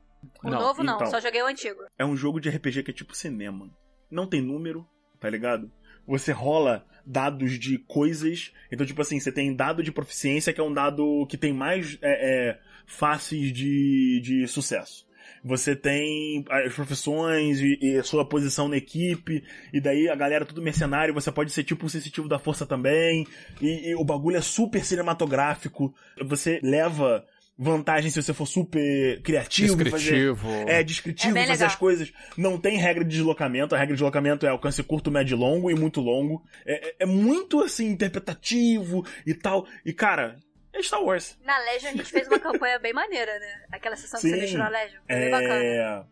O 0.43 0.49
não. 0.49 0.59
novo 0.59 0.83
não, 0.83 0.95
então, 0.95 1.07
só 1.07 1.19
joguei 1.19 1.41
o 1.41 1.47
antigo. 1.47 1.79
É 1.97 2.05
um 2.05 2.15
jogo 2.15 2.39
de 2.39 2.49
RPG 2.49 2.83
que 2.83 2.91
é 2.91 2.93
tipo 2.93 3.15
cinema. 3.15 3.69
Não 4.11 4.27
tem 4.27 4.41
número, 4.41 4.87
tá 5.19 5.29
ligado? 5.29 5.71
Você 6.05 6.31
rola 6.31 6.85
dados 7.05 7.57
de 7.57 7.79
coisas. 7.79 8.53
Então, 8.71 8.85
tipo 8.85 9.01
assim, 9.01 9.19
você 9.19 9.31
tem 9.31 9.55
dado 9.55 9.81
de 9.81 9.91
proficiência, 9.91 10.53
que 10.53 10.61
é 10.61 10.63
um 10.63 10.73
dado 10.73 11.25
que 11.27 11.37
tem 11.37 11.53
mais 11.53 11.97
é, 12.01 12.49
é, 12.49 12.59
faces 12.85 13.51
de, 13.51 14.21
de 14.21 14.47
sucesso. 14.47 15.08
Você 15.43 15.75
tem 15.75 16.43
as 16.49 16.73
profissões 16.73 17.59
e, 17.61 17.77
e 17.81 17.97
a 17.97 18.03
sua 18.03 18.23
posição 18.27 18.67
na 18.67 18.77
equipe, 18.77 19.43
e 19.73 19.79
daí 19.81 20.09
a 20.09 20.15
galera 20.15 20.43
é 20.43 20.47
tudo 20.47 20.61
mercenário, 20.61 21.13
você 21.13 21.31
pode 21.31 21.51
ser 21.51 21.63
tipo 21.63 21.85
um 21.85 21.89
sensitivo 21.89 22.27
da 22.27 22.39
força 22.39 22.65
também, 22.65 23.25
e, 23.61 23.89
e 23.91 23.95
o 23.95 24.03
bagulho 24.03 24.37
é 24.37 24.41
super 24.41 24.83
cinematográfico, 24.83 25.93
você 26.23 26.59
leva 26.63 27.23
vantagem 27.61 28.09
se 28.09 28.21
você 28.23 28.33
for 28.33 28.45
super 28.45 29.21
criativo. 29.21 29.73
fazer- 29.77 29.89
Descritivo. 29.89 30.49
é, 30.65 30.81
descritivo, 30.81 31.37
É 31.37 31.41
fazer 31.41 31.51
legal. 31.51 31.67
as 31.67 31.75
coisas. 31.75 32.13
Não 32.37 32.57
tem 32.57 32.77
regra 32.77 33.03
de 33.03 33.09
deslocamento. 33.09 33.75
A 33.75 33.77
regra 33.77 33.93
de 33.93 33.97
deslocamento 33.99 34.45
é 34.45 34.49
alcance 34.49 34.81
curto, 34.81 35.11
médio 35.11 35.35
e 35.35 35.37
longo 35.37 35.69
e 35.69 35.75
muito 35.75 35.99
longo. 35.99 36.41
É, 36.65 36.87
é- 36.87 36.95
é 37.01 37.05
muito, 37.05 37.59
assim, 37.61 37.87
interpretativo 37.89 39.05
e 39.27 39.33
tal. 39.33 39.67
E, 39.85 39.91
cara, 39.91 40.37
é 40.79 40.83
Star 40.83 41.03
Wars. 41.03 41.37
Na 41.43 41.57
Legion 41.59 41.89
a 41.89 41.91
gente 41.93 42.11
fez 42.11 42.27
uma 42.27 42.39
campanha 42.39 42.79
bem 42.79 42.93
maneira, 42.93 43.37
né? 43.39 43.63
Aquela 43.71 43.95
sessão 43.95 44.19
que 44.19 44.27
Sim. 44.27 44.33
você 44.33 44.39
deixou 44.39 44.59
na 44.59 44.69
Legion. 44.69 44.99
Foi 45.07 45.15
bem 45.15 45.31
bacana. 45.31 45.63
É... 45.63 46.03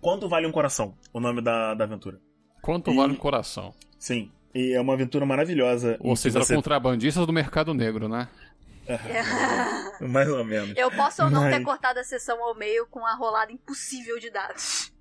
Quanto 0.00 0.28
vale 0.28 0.46
um 0.46 0.52
coração? 0.52 0.96
O 1.12 1.20
nome 1.20 1.40
da, 1.42 1.74
da 1.74 1.84
aventura. 1.84 2.20
Quanto 2.62 2.90
E- 2.90 2.96
vale 2.96 3.12
um 3.12 3.16
coração? 3.16 3.74
Sim. 3.98 4.30
E 4.54 4.72
é 4.72 4.80
uma 4.80 4.92
aventura 4.94 5.26
maravilhosa. 5.26 5.98
Vocês 6.00 6.32
que 6.32 6.38
eram 6.38 6.46
você... 6.46 6.54
contrabandistas 6.54 7.26
do 7.26 7.32
mercado 7.32 7.74
negro, 7.74 8.08
né? 8.08 8.28
Mais 10.00 10.28
ou 10.28 10.44
menos. 10.44 10.76
Eu 10.76 10.90
posso 10.90 11.22
ou 11.24 11.30
não 11.30 11.42
Mas- 11.42 11.56
ter 11.56 11.64
cortado 11.64 11.98
a 12.00 12.04
sessão 12.04 12.42
ao 12.42 12.54
meio 12.54 12.86
com 12.86 13.04
a 13.06 13.14
rolada 13.14 13.50
impossível 13.50 14.18
de 14.18 14.30
dados. 14.30 14.92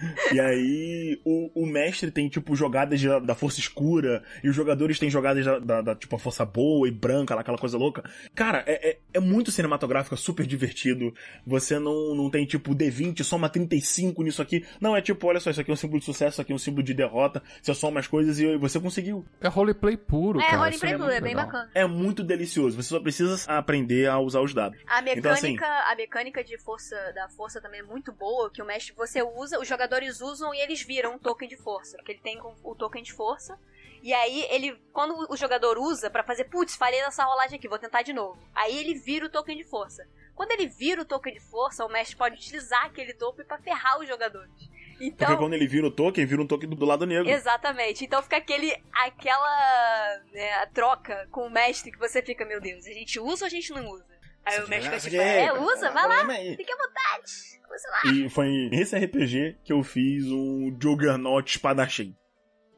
E 0.32 0.38
aí, 0.40 1.20
o, 1.24 1.62
o 1.62 1.66
mestre 1.66 2.10
tem, 2.10 2.28
tipo, 2.28 2.54
jogadas 2.54 3.00
de- 3.00 3.20
da 3.20 3.34
força 3.34 3.60
escura, 3.60 4.22
e 4.44 4.48
os 4.48 4.54
jogadores 4.54 4.98
têm 4.98 5.08
jogadas 5.10 5.44
da, 5.44 5.58
da- 5.58 5.80
da, 5.82 5.94
tipo, 5.94 6.14
a 6.16 6.18
força 6.18 6.44
boa 6.44 6.86
e 6.86 6.90
branca, 6.90 7.34
lá, 7.34 7.40
aquela 7.40 7.56
coisa 7.58 7.78
louca. 7.78 8.02
Cara, 8.34 8.62
é, 8.66 8.90
é, 8.90 8.98
é 9.14 9.20
muito 9.20 9.50
cinematográfico, 9.50 10.14
é 10.14 10.18
super 10.18 10.46
divertido. 10.46 11.12
Você 11.46 11.78
não, 11.78 12.14
não 12.14 12.30
tem, 12.30 12.44
tipo, 12.44 12.74
D20, 12.74 13.22
soma 13.24 13.48
35 13.48 14.22
nisso 14.22 14.42
aqui. 14.42 14.64
Não, 14.80 14.96
é 14.96 15.00
tipo, 15.00 15.26
olha 15.26 15.40
só, 15.40 15.50
isso 15.50 15.60
aqui 15.60 15.70
é 15.70 15.74
um 15.74 15.76
símbolo 15.76 15.98
de 16.00 16.04
sucesso, 16.04 16.32
isso 16.34 16.42
aqui 16.42 16.52
é 16.52 16.54
um 16.54 16.58
símbolo 16.58 16.82
de 16.82 16.94
derrota. 16.94 17.42
Você 17.62 17.74
soma 17.74 18.00
as 18.00 18.06
coisas 18.06 18.38
e 18.38 18.56
você 18.56 18.78
conseguiu. 18.78 19.24
É 19.40 19.48
roleplay 19.48 19.96
puro, 19.96 20.40
É, 20.40 20.44
cara. 20.44 20.56
roleplay 20.58 20.76
Isso 20.76 20.86
aí 20.86 20.92
puro, 20.92 21.04
muito 21.04 21.16
é 21.16 21.20
bem 21.20 21.34
legal. 21.34 21.46
bacana. 21.46 21.70
É 21.74 21.86
muito 21.86 22.22
delicioso. 22.22 22.76
Você 22.76 22.88
só 22.90 23.00
precisa 23.00 23.50
aprender 23.50 24.08
a 24.08 24.18
usar 24.18 24.40
os 24.40 24.52
dados. 24.54 24.78
A 24.86 25.00
mecânica, 25.02 25.18
Então, 25.18 25.32
assim- 25.32 25.56
a 25.58 25.94
mecânica 25.96 26.44
de 26.44 26.58
força 26.58 26.96
da 27.14 27.28
força 27.28 27.60
também 27.60 27.80
é 27.80 27.82
muito 27.82 28.12
boa, 28.12 28.50
que 28.50 28.62
o 28.62 28.66
mestre 28.66 28.94
você 28.96 29.22
usa, 29.22 29.58
os 29.58 29.66
jogadores 29.88 30.20
usam 30.20 30.54
e 30.54 30.60
eles 30.60 30.82
viram 30.82 31.14
um 31.14 31.18
token 31.18 31.48
de 31.48 31.56
força, 31.56 31.96
porque 31.96 32.12
ele 32.12 32.20
tem 32.20 32.38
o 32.62 32.74
token 32.74 33.02
de 33.02 33.12
força. 33.12 33.58
E 34.02 34.12
aí 34.12 34.46
ele, 34.50 34.78
quando 34.92 35.26
o 35.28 35.36
jogador 35.36 35.76
usa 35.78 36.08
pra 36.08 36.22
fazer, 36.22 36.44
putz, 36.44 36.76
falhei 36.76 37.00
nessa 37.00 37.24
rolagem 37.24 37.58
aqui, 37.58 37.66
vou 37.66 37.78
tentar 37.78 38.02
de 38.02 38.12
novo. 38.12 38.38
Aí 38.54 38.78
ele 38.78 38.94
vira 38.94 39.26
o 39.26 39.28
token 39.28 39.56
de 39.56 39.64
força. 39.64 40.06
Quando 40.36 40.52
ele 40.52 40.68
vira 40.68 41.02
o 41.02 41.04
token 41.04 41.34
de 41.34 41.40
força, 41.40 41.84
o 41.84 41.88
mestre 41.88 42.16
pode 42.16 42.36
utilizar 42.36 42.84
aquele 42.84 43.12
token 43.12 43.44
pra 43.44 43.58
ferrar 43.58 43.98
os 43.98 44.06
jogadores. 44.06 44.52
Porque 44.98 45.04
Então, 45.04 45.36
quando 45.36 45.54
ele 45.54 45.66
vira 45.66 45.86
o 45.86 45.90
token, 45.90 46.26
vira 46.26 46.42
um 46.42 46.46
token 46.46 46.68
do, 46.68 46.76
do 46.76 46.84
lado 46.84 47.06
negro. 47.06 47.28
Exatamente. 47.28 48.04
Então 48.04 48.22
fica 48.22 48.36
aquele, 48.36 48.72
aquela 48.92 50.22
né, 50.32 50.66
troca 50.66 51.26
com 51.32 51.46
o 51.46 51.50
mestre 51.50 51.90
que 51.90 51.98
você 51.98 52.22
fica, 52.22 52.44
meu 52.44 52.60
Deus, 52.60 52.86
a 52.86 52.92
gente 52.92 53.18
usa 53.18 53.44
ou 53.44 53.46
a 53.46 53.50
gente 53.50 53.72
não 53.72 53.88
usa? 53.88 54.17
Aí 54.48 54.64
o 54.64 54.68
mestre 54.68 54.90
fica 55.00 55.10
tipo, 55.10 55.22
é, 55.22 55.52
usa, 55.52 55.90
vai 55.90 56.08
lá, 56.08 56.26
fica 56.56 56.74
à 56.74 56.76
vontade, 56.76 57.32
usa 57.74 57.88
lá. 57.90 58.12
E 58.12 58.28
foi 58.30 58.48
nesse 58.70 58.96
RPG 58.96 59.58
que 59.64 59.72
eu 59.72 59.82
fiz 59.82 60.24
um 60.26 60.76
Juggernaut 60.80 61.50
espadachim. 61.50 62.16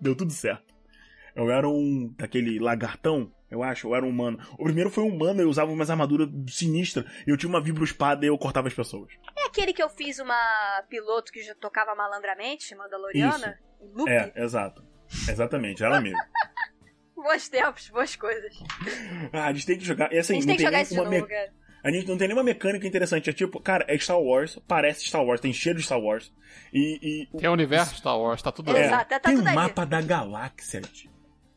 Deu 0.00 0.14
tudo 0.16 0.32
certo. 0.32 0.74
Eu 1.36 1.50
era 1.50 1.68
um. 1.68 2.12
daquele 2.16 2.58
lagartão, 2.58 3.32
eu 3.50 3.62
acho, 3.62 3.86
eu 3.88 3.94
era 3.94 4.04
um 4.04 4.08
humano. 4.08 4.38
O 4.58 4.64
primeiro 4.64 4.90
foi 4.90 5.04
um 5.04 5.08
humano, 5.14 5.40
eu 5.40 5.48
usava 5.48 5.70
umas 5.70 5.88
armaduras 5.90 6.28
sinistras. 6.48 7.04
Eu 7.26 7.36
tinha 7.36 7.48
uma 7.48 7.60
vibro-espada 7.62 8.24
e 8.24 8.28
eu 8.28 8.36
cortava 8.36 8.66
as 8.68 8.74
pessoas. 8.74 9.12
É 9.38 9.46
aquele 9.46 9.72
que 9.72 9.82
eu 9.82 9.88
fiz 9.88 10.18
uma 10.18 10.82
piloto 10.88 11.30
que 11.32 11.42
já 11.42 11.54
tocava 11.54 11.94
malandramente, 11.94 12.74
Mandaloriana, 12.74 13.58
em 13.80 13.88
loop. 13.94 14.10
É, 14.10 14.32
exato. 14.36 14.84
Exatamente, 15.28 15.82
ela 15.84 16.00
mesmo. 16.00 16.18
Bons 17.14 17.48
tempos, 17.50 17.88
boas 17.90 18.16
coisas. 18.16 18.56
Ah, 19.32 19.46
a 19.48 19.52
gente 19.52 19.66
tem 19.66 19.76
que 19.78 19.84
jogar. 19.84 20.10
E 20.12 20.18
assim, 20.18 20.32
a 20.32 20.36
gente 20.36 20.46
tem 20.46 20.56
que 20.56 20.62
jogar 20.62 20.80
isso 20.80 20.94
de 20.94 20.96
novo, 20.96 21.10
me- 21.10 21.26
cara. 21.26 21.52
A 21.82 21.90
gente 21.90 22.06
não 22.08 22.16
tem 22.18 22.28
nenhuma 22.28 22.44
mecânica 22.44 22.86
interessante. 22.86 23.30
É 23.30 23.32
tipo, 23.32 23.60
cara, 23.60 23.84
é 23.88 23.98
Star 23.98 24.20
Wars, 24.20 24.58
parece 24.68 25.06
Star 25.06 25.24
Wars, 25.24 25.40
tem 25.40 25.52
cheiro 25.52 25.78
de 25.78 25.84
Star 25.84 26.00
Wars. 26.00 26.30
E. 26.72 27.26
e 27.32 27.38
Tem 27.38 27.48
o 27.48 27.52
universo 27.52 27.96
Star 27.96 28.18
Wars, 28.18 28.42
tá 28.42 28.52
tudo 28.52 28.70
É, 28.76 28.80
aí. 28.80 28.86
Exato, 28.86 29.08
tá 29.08 29.20
tem 29.20 29.36
tudo 29.36 29.48
um 29.48 29.54
mapa 29.54 29.84
da 29.84 30.00
galáxia 30.00 30.80
tio, 30.82 31.09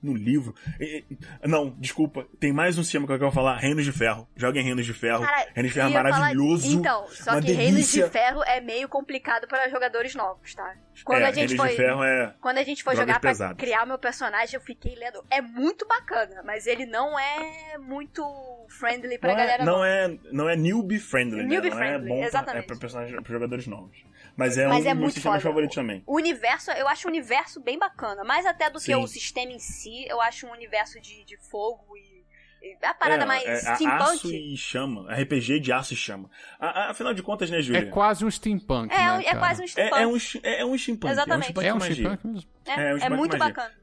no 0.04 0.14
livro. 0.14 0.54
E- 0.80 1.04
não, 1.46 1.70
desculpa. 1.80 2.28
Tem 2.40 2.52
mais 2.52 2.78
um 2.78 2.84
sistema 2.84 3.08
que 3.08 3.14
eu 3.14 3.18
quero 3.20 3.32
falar: 3.32 3.58
Reinos 3.58 3.86
de 3.86 3.92
Ferro. 3.92 4.28
Joguem 4.36 4.62
Reinos 4.64 4.86
de 4.86 4.94
Ferro. 4.94 5.24
Cara, 5.24 5.48
Reinos 5.56 5.72
de 5.72 5.74
Ferro 5.74 5.88
é 5.88 5.92
ia 5.92 5.98
falar- 6.04 6.10
maravilhoso. 6.20 6.78
Então, 6.80 7.08
só 7.10 7.40
que 7.42 7.52
Reinos 7.54 7.74
delícia. 7.76 8.04
de 8.06 8.10
Ferro 8.12 8.44
é 8.46 8.60
meio 8.62 8.88
complicado 8.90 9.48
para 9.48 9.70
jogadores 9.70 10.14
novos, 10.14 10.54
tá? 10.54 10.76
Quando 11.06 11.22
é, 11.22 11.26
a 11.26 11.32
gente 11.32 11.56
Reinos 11.56 11.76
foi. 11.76 11.86
é. 12.08 12.34
Quando 12.42 12.58
a 12.58 12.64
gente 12.64 12.84
foi 12.84 12.96
jogar 12.96 13.20
pra 13.20 13.32
pesadas. 13.32 13.58
criar 13.58 13.86
meu 13.86 13.98
personagem, 13.98 14.56
eu 14.56 14.62
fiquei 14.62 14.94
lendo. 14.96 15.24
É 15.32 15.42
muito 15.42 15.88
bacana, 15.88 16.44
mas 16.46 16.68
ele 16.68 16.86
não 16.86 17.18
é 17.18 17.78
muito 17.80 18.24
friendly 18.70 19.18
pra 19.18 19.30
Não 19.34 19.40
é, 19.40 19.42
galera 19.42 19.66
não, 19.66 19.74
nova. 19.74 19.88
é, 19.88 20.18
não 20.32 20.50
é 20.50 20.56
newbie 20.56 21.00
friendly, 21.00 21.44
Newbie 21.44 21.70
né? 21.70 21.70
Não 21.70 21.78
friendly, 21.78 22.06
é 22.06 22.10
bom 22.10 22.18
pra, 22.20 22.28
exatamente. 22.28 22.64
é 22.64 22.68
pra, 22.68 22.76
personagens, 22.78 23.22
pra 23.22 23.32
jogadores 23.34 23.68
novos. 23.68 23.98
Mas 24.36 24.58
é 24.58 24.68
Mas 24.68 24.86
um 24.86 24.90
é 24.90 24.94
dos 24.94 25.02
muito 25.02 25.14
sistemas 25.14 25.42
foda. 25.42 25.50
favoritos 25.52 25.76
também. 25.76 26.04
O 26.08 26.16
universo, 26.16 26.72
eu 26.72 26.88
acho 26.88 27.08
o 27.08 27.12
universo 27.12 27.62
bem 27.62 27.78
bacana. 27.78 28.24
Mais 28.24 28.46
até 28.46 28.70
do 28.70 28.80
que 28.80 28.86
Sim. 28.86 28.96
o 28.96 29.08
sistema 29.08 29.52
em 29.52 29.60
si, 29.60 30.06
eu 30.08 30.20
acho 30.22 30.48
um 30.48 30.52
universo 30.52 31.00
de, 31.00 31.24
de 31.24 31.38
fogo 31.50 31.96
e. 31.98 32.14
A 32.82 32.94
parada 32.94 33.24
é, 33.24 33.26
mais 33.26 33.44
é, 33.46 33.56
steampunk. 33.76 34.02
Aço 34.02 34.32
e 34.34 34.56
chama. 34.56 35.14
RPG 35.14 35.60
de 35.60 35.74
aço 35.74 35.94
e 35.94 35.98
chama. 35.98 36.30
A- 36.58 36.86
a- 36.86 36.92
afinal 36.92 37.14
de 37.14 37.22
contas, 37.22 37.50
né, 37.52 37.60
É 37.60 37.62
Júlia? 37.62 37.86
quase 37.88 38.24
um 38.24 38.32
steampunk, 38.32 38.94
É, 38.94 38.98
né, 38.98 39.24
é 39.26 39.36
quase 39.36 39.62
um 39.62 39.66
É, 39.66 39.68
steampunk. 39.68 40.02
é 40.02 40.08
um, 40.08 40.18
chi- 40.20 40.40
é, 40.42 40.62
é 40.62 40.66
um 40.66 40.78
steampunk. 40.78 41.12
Exatamente. 41.12 41.60
É 41.60 41.68
É 41.68 41.74
um 41.74 41.76
um 41.76 41.80
steampunk 41.82 41.94
steampunk 42.22 42.28
mesmo. 42.28 42.50
É, 42.66 42.72
é 42.72 42.76
um 42.76 42.80
é 42.80 43.00
steampunk 43.00 43.18
muito 43.20 43.38
magia. 43.38 43.54
bacana. 43.54 43.76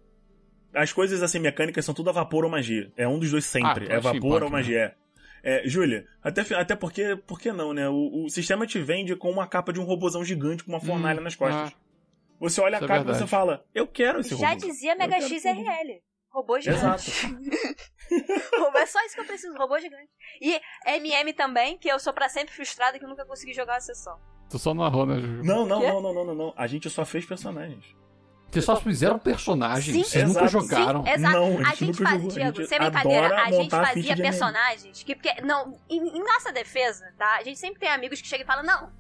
As 0.75 0.93
coisas 0.93 1.23
assim 1.23 1.39
mecânicas 1.41 1.85
são 1.85 1.93
tudo 1.95 2.09
a 2.09 2.13
vapor 2.15 2.45
ou 2.45 2.51
magia. 2.51 2.91
É 2.97 3.07
um 3.07 3.19
dos 3.19 3.31
dois 3.31 3.45
sempre. 3.45 3.87
Ah, 3.87 3.93
é 3.93 3.97
é 3.97 4.01
vapor 4.01 4.19
steampunk, 4.19 4.45
ou 4.45 4.51
magia. 4.51 4.95
É, 5.43 5.63
Júlia, 5.67 6.07
até, 6.23 6.43
até 6.55 6.77
porque, 6.77 7.17
por 7.27 7.41
que 7.41 7.53
não, 7.53 7.73
né? 7.73 7.89
O, 7.89 8.25
o 8.27 8.31
sistema 8.31 8.67
te 8.67 8.79
vende 8.81 9.17
com 9.17 9.31
uma 9.31 9.47
capa 9.47 9.73
de 9.73 9.81
um 9.81 9.85
robozão 9.85 10.25
gigante 10.25 10.63
com 10.65 10.71
uma 10.73 10.81
fornalha 10.81 11.21
Hum, 11.21 11.25
nas 11.25 11.35
costas. 11.37 11.73
ah. 11.73 11.77
Você 12.39 12.61
olha 12.61 12.77
Isso 12.77 12.85
a 12.85 12.87
é 12.87 12.89
capa 12.89 13.11
e 13.11 13.15
você 13.15 13.27
fala, 13.27 13.65
eu 13.75 13.87
quero 13.87 14.21
esse 14.21 14.35
Já 14.37 14.51
robô. 14.51 14.67
dizia 14.67 14.93
Eu 14.93 14.99
Mega. 14.99 15.21
XRL. 15.21 16.01
Robô 16.31 16.59
gigante. 16.61 17.11
Exato. 17.11 17.11
É 18.77 18.87
só 18.87 18.99
isso 19.05 19.15
que 19.15 19.21
eu 19.21 19.25
preciso, 19.27 19.57
robô 19.57 19.79
gigante. 19.79 20.09
E 20.41 20.61
MM 20.87 21.33
também, 21.33 21.79
que 21.79 21.89
eu 21.89 21.99
sou 21.99 22.13
pra 22.13 22.29
sempre 22.29 22.53
frustrada 22.53 22.99
que 22.99 23.05
eu 23.05 23.09
nunca 23.09 23.25
consegui 23.25 23.53
jogar 23.53 23.75
uma 23.75 23.81
sessão. 23.81 24.19
Tu 24.49 24.59
só 24.59 24.75
narrou, 24.75 25.07
né, 25.07 25.21
Juju? 25.21 25.45
Não, 25.45 25.65
não, 25.65 25.81
não, 25.81 26.03
não, 26.03 26.13
não, 26.15 26.25
não, 26.25 26.35
não. 26.35 26.55
A 26.57 26.67
gente 26.67 26.91
só 26.91 27.05
fez 27.05 27.25
personagens. 27.25 27.95
Vocês 28.51 28.65
só 28.65 28.77
fizeram 28.77 29.19
personagens, 29.19 29.95
Sim. 29.97 30.03
vocês 30.03 30.29
nunca 30.29 30.45
Exato. 30.45 30.51
jogaram. 30.69 31.05
Sim, 31.05 31.11
exato. 31.11 31.35
Não, 31.35 31.45
a 31.45 31.61
a 31.61 31.65
gente 31.71 31.79
gente 31.79 32.01
nunca 32.01 32.05
fazia, 32.11 32.19
jogou, 32.21 32.53
Diego, 32.53 32.67
sem 32.67 32.79
brincadeira, 32.81 33.43
a 33.43 33.51
gente 33.53 33.71
fazia 33.71 34.17
personagens 34.17 35.03
que, 35.05 35.15
porque, 35.15 35.41
não, 35.43 35.79
em, 35.89 36.19
em 36.19 36.25
nossa 36.25 36.53
defesa, 36.53 37.13
tá? 37.17 37.37
A 37.37 37.45
gente 37.45 37.59
sempre 37.61 37.79
tem 37.79 37.89
amigos 37.89 38.21
que 38.21 38.27
chegam 38.27 38.45
e 38.45 38.47
falam, 38.47 38.65
não, 38.65 38.91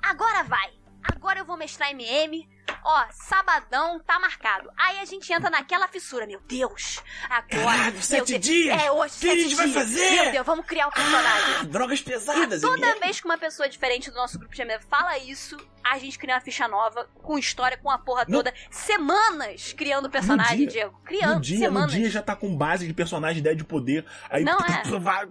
agora 0.00 0.44
vai, 0.44 0.70
agora 1.02 1.40
eu 1.40 1.44
vou 1.44 1.56
mestrar 1.56 1.90
MM, 1.90 2.48
ó, 2.84 3.06
sabadão 3.10 3.98
tá 4.00 4.18
marcado. 4.18 4.70
Aí 4.76 4.98
a 5.00 5.04
gente 5.04 5.32
entra 5.32 5.50
naquela 5.50 5.88
fissura, 5.88 6.26
meu 6.26 6.40
Deus, 6.40 7.02
agora, 7.28 7.46
Caralho, 7.78 8.02
sete 8.02 8.32
Deus, 8.32 8.40
dias? 8.44 8.82
É 8.82 8.90
hoje, 8.90 9.14
O 9.16 9.20
que 9.20 9.28
a 9.28 9.30
sete 9.32 9.42
gente 9.42 9.54
vai 9.56 9.66
dias. 9.68 9.78
fazer? 9.82 10.10
Meu 10.22 10.32
Deus, 10.32 10.46
vamos 10.46 10.66
criar 10.66 10.88
o 10.88 10.92
personagem. 10.92 11.54
Ah, 11.60 11.62
drogas 11.64 12.00
E 12.00 12.02
pesadas. 12.04 12.60
toda 12.60 12.86
MM. 12.86 13.00
vez 13.00 13.20
que 13.20 13.26
uma 13.26 13.38
pessoa 13.38 13.68
diferente 13.68 14.10
do 14.10 14.16
nosso 14.16 14.38
grupo 14.38 14.54
de 14.54 14.62
amigos 14.62 14.84
fala 14.88 15.16
isso, 15.18 15.56
a 15.84 15.98
gente 15.98 16.18
cria 16.18 16.34
uma 16.34 16.40
ficha 16.40 16.68
nova, 16.68 17.08
com 17.22 17.38
história, 17.38 17.76
com 17.78 17.90
a 17.90 17.98
porra 17.98 18.24
No- 18.28 18.36
toda. 18.38 18.52
Semanas 18.70 19.72
criando 19.72 20.10
personagem, 20.10 20.58
dia. 20.58 20.66
Diego. 20.68 21.00
Criando 21.04 21.34
No 21.36 21.40
dia, 21.40 21.58
semanas. 21.58 21.92
no 21.94 21.98
dia 22.00 22.10
já 22.10 22.22
tá 22.22 22.36
com 22.36 22.54
base 22.56 22.86
de 22.86 22.92
personagem, 22.92 23.38
ideia 23.38 23.56
de 23.56 23.64
poder. 23.64 24.04
Aí 24.28 24.44
Não 24.44 24.58
tá- 24.58 24.82
é. 24.84 24.98
vai, 24.98 25.26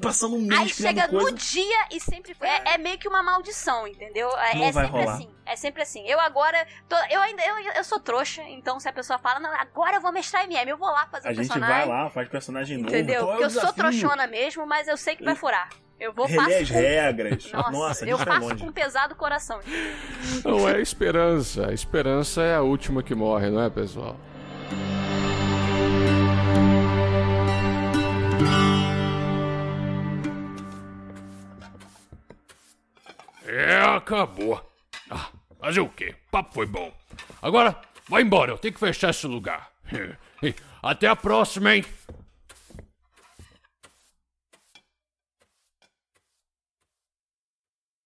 passando 0.00 0.36
um 0.36 0.40
mês 0.42 0.60
Aí 0.60 0.68
chega 0.68 1.08
coisa. 1.08 1.30
no 1.30 1.36
dia 1.36 1.86
e 1.90 2.00
sempre. 2.00 2.36
É, 2.40 2.74
é 2.74 2.78
meio 2.78 2.98
que 2.98 3.08
uma 3.08 3.22
maldição, 3.22 3.86
entendeu? 3.86 4.28
É, 4.36 4.54
Não 4.54 4.64
é 4.64 4.72
vai 4.72 4.84
sempre 4.84 5.00
rolar. 5.00 5.14
assim. 5.14 5.30
É 5.46 5.56
sempre 5.56 5.82
assim. 5.82 6.06
Eu 6.06 6.20
agora. 6.20 6.59
Tô- 6.88 6.96
eu 7.10 7.20
ainda. 7.20 7.42
Eu, 7.44 7.58
eu 7.76 7.84
sou 7.84 8.00
trouxa, 8.00 8.42
então 8.42 8.78
se 8.80 8.88
a 8.88 8.92
pessoa 8.92 9.18
fala, 9.18 9.40
não, 9.40 9.52
agora 9.54 9.96
eu 9.96 10.00
vou 10.00 10.12
mestrar 10.12 10.44
MM, 10.44 10.70
eu 10.70 10.76
vou 10.78 10.88
lá 10.88 11.06
fazer 11.06 11.28
A 11.28 11.32
gente 11.32 11.48
personagem. 11.48 11.76
vai 11.76 11.86
lá, 11.86 12.10
faz 12.10 12.28
personagem 12.28 12.76
novo. 12.78 12.88
Entendeu? 12.88 13.22
qual 13.22 13.30
é 13.30 13.32
Porque 13.38 13.44
o 13.44 13.46
eu 13.56 13.60
sou 13.62 13.72
trouxona 13.72 14.26
mesmo, 14.26 14.66
mas 14.66 14.88
eu 14.88 14.96
sei 14.96 15.16
que 15.16 15.24
vai 15.24 15.34
furar. 15.34 15.68
Eu 15.98 16.14
vou 16.14 16.24
Relê 16.26 16.42
faço 16.42 16.62
as 16.62 16.68
com- 16.70 16.74
regras. 16.78 17.52
Nossa, 17.52 17.70
Nossa, 17.70 18.04
a 18.04 18.08
eu 18.08 18.16
gente 18.16 18.26
faço 18.26 18.40
longe. 18.48 18.64
com 18.64 18.72
pesado 18.72 19.14
coração. 19.16 19.60
Não 20.44 20.66
é 20.68 20.80
esperança. 20.80 21.68
A 21.68 21.74
esperança 21.74 22.40
é 22.42 22.54
a 22.54 22.62
última 22.62 23.02
que 23.02 23.14
morre, 23.14 23.50
não 23.50 23.60
é, 23.62 23.68
pessoal? 23.68 24.16
É, 33.46 33.80
acabou. 33.96 34.60
Ah, 35.10 35.28
fazer 35.60 35.80
o 35.80 35.88
quê? 35.88 36.14
O 36.28 36.30
papo 36.30 36.54
foi 36.54 36.66
bom. 36.66 36.92
Agora, 37.42 37.76
vai 38.08 38.22
embora, 38.22 38.52
eu 38.52 38.58
tenho 38.58 38.74
que 38.74 38.80
fechar 38.80 39.10
esse 39.10 39.26
lugar. 39.26 39.70
Até 40.82 41.06
a 41.06 41.16
próxima, 41.16 41.74
hein? 41.74 41.84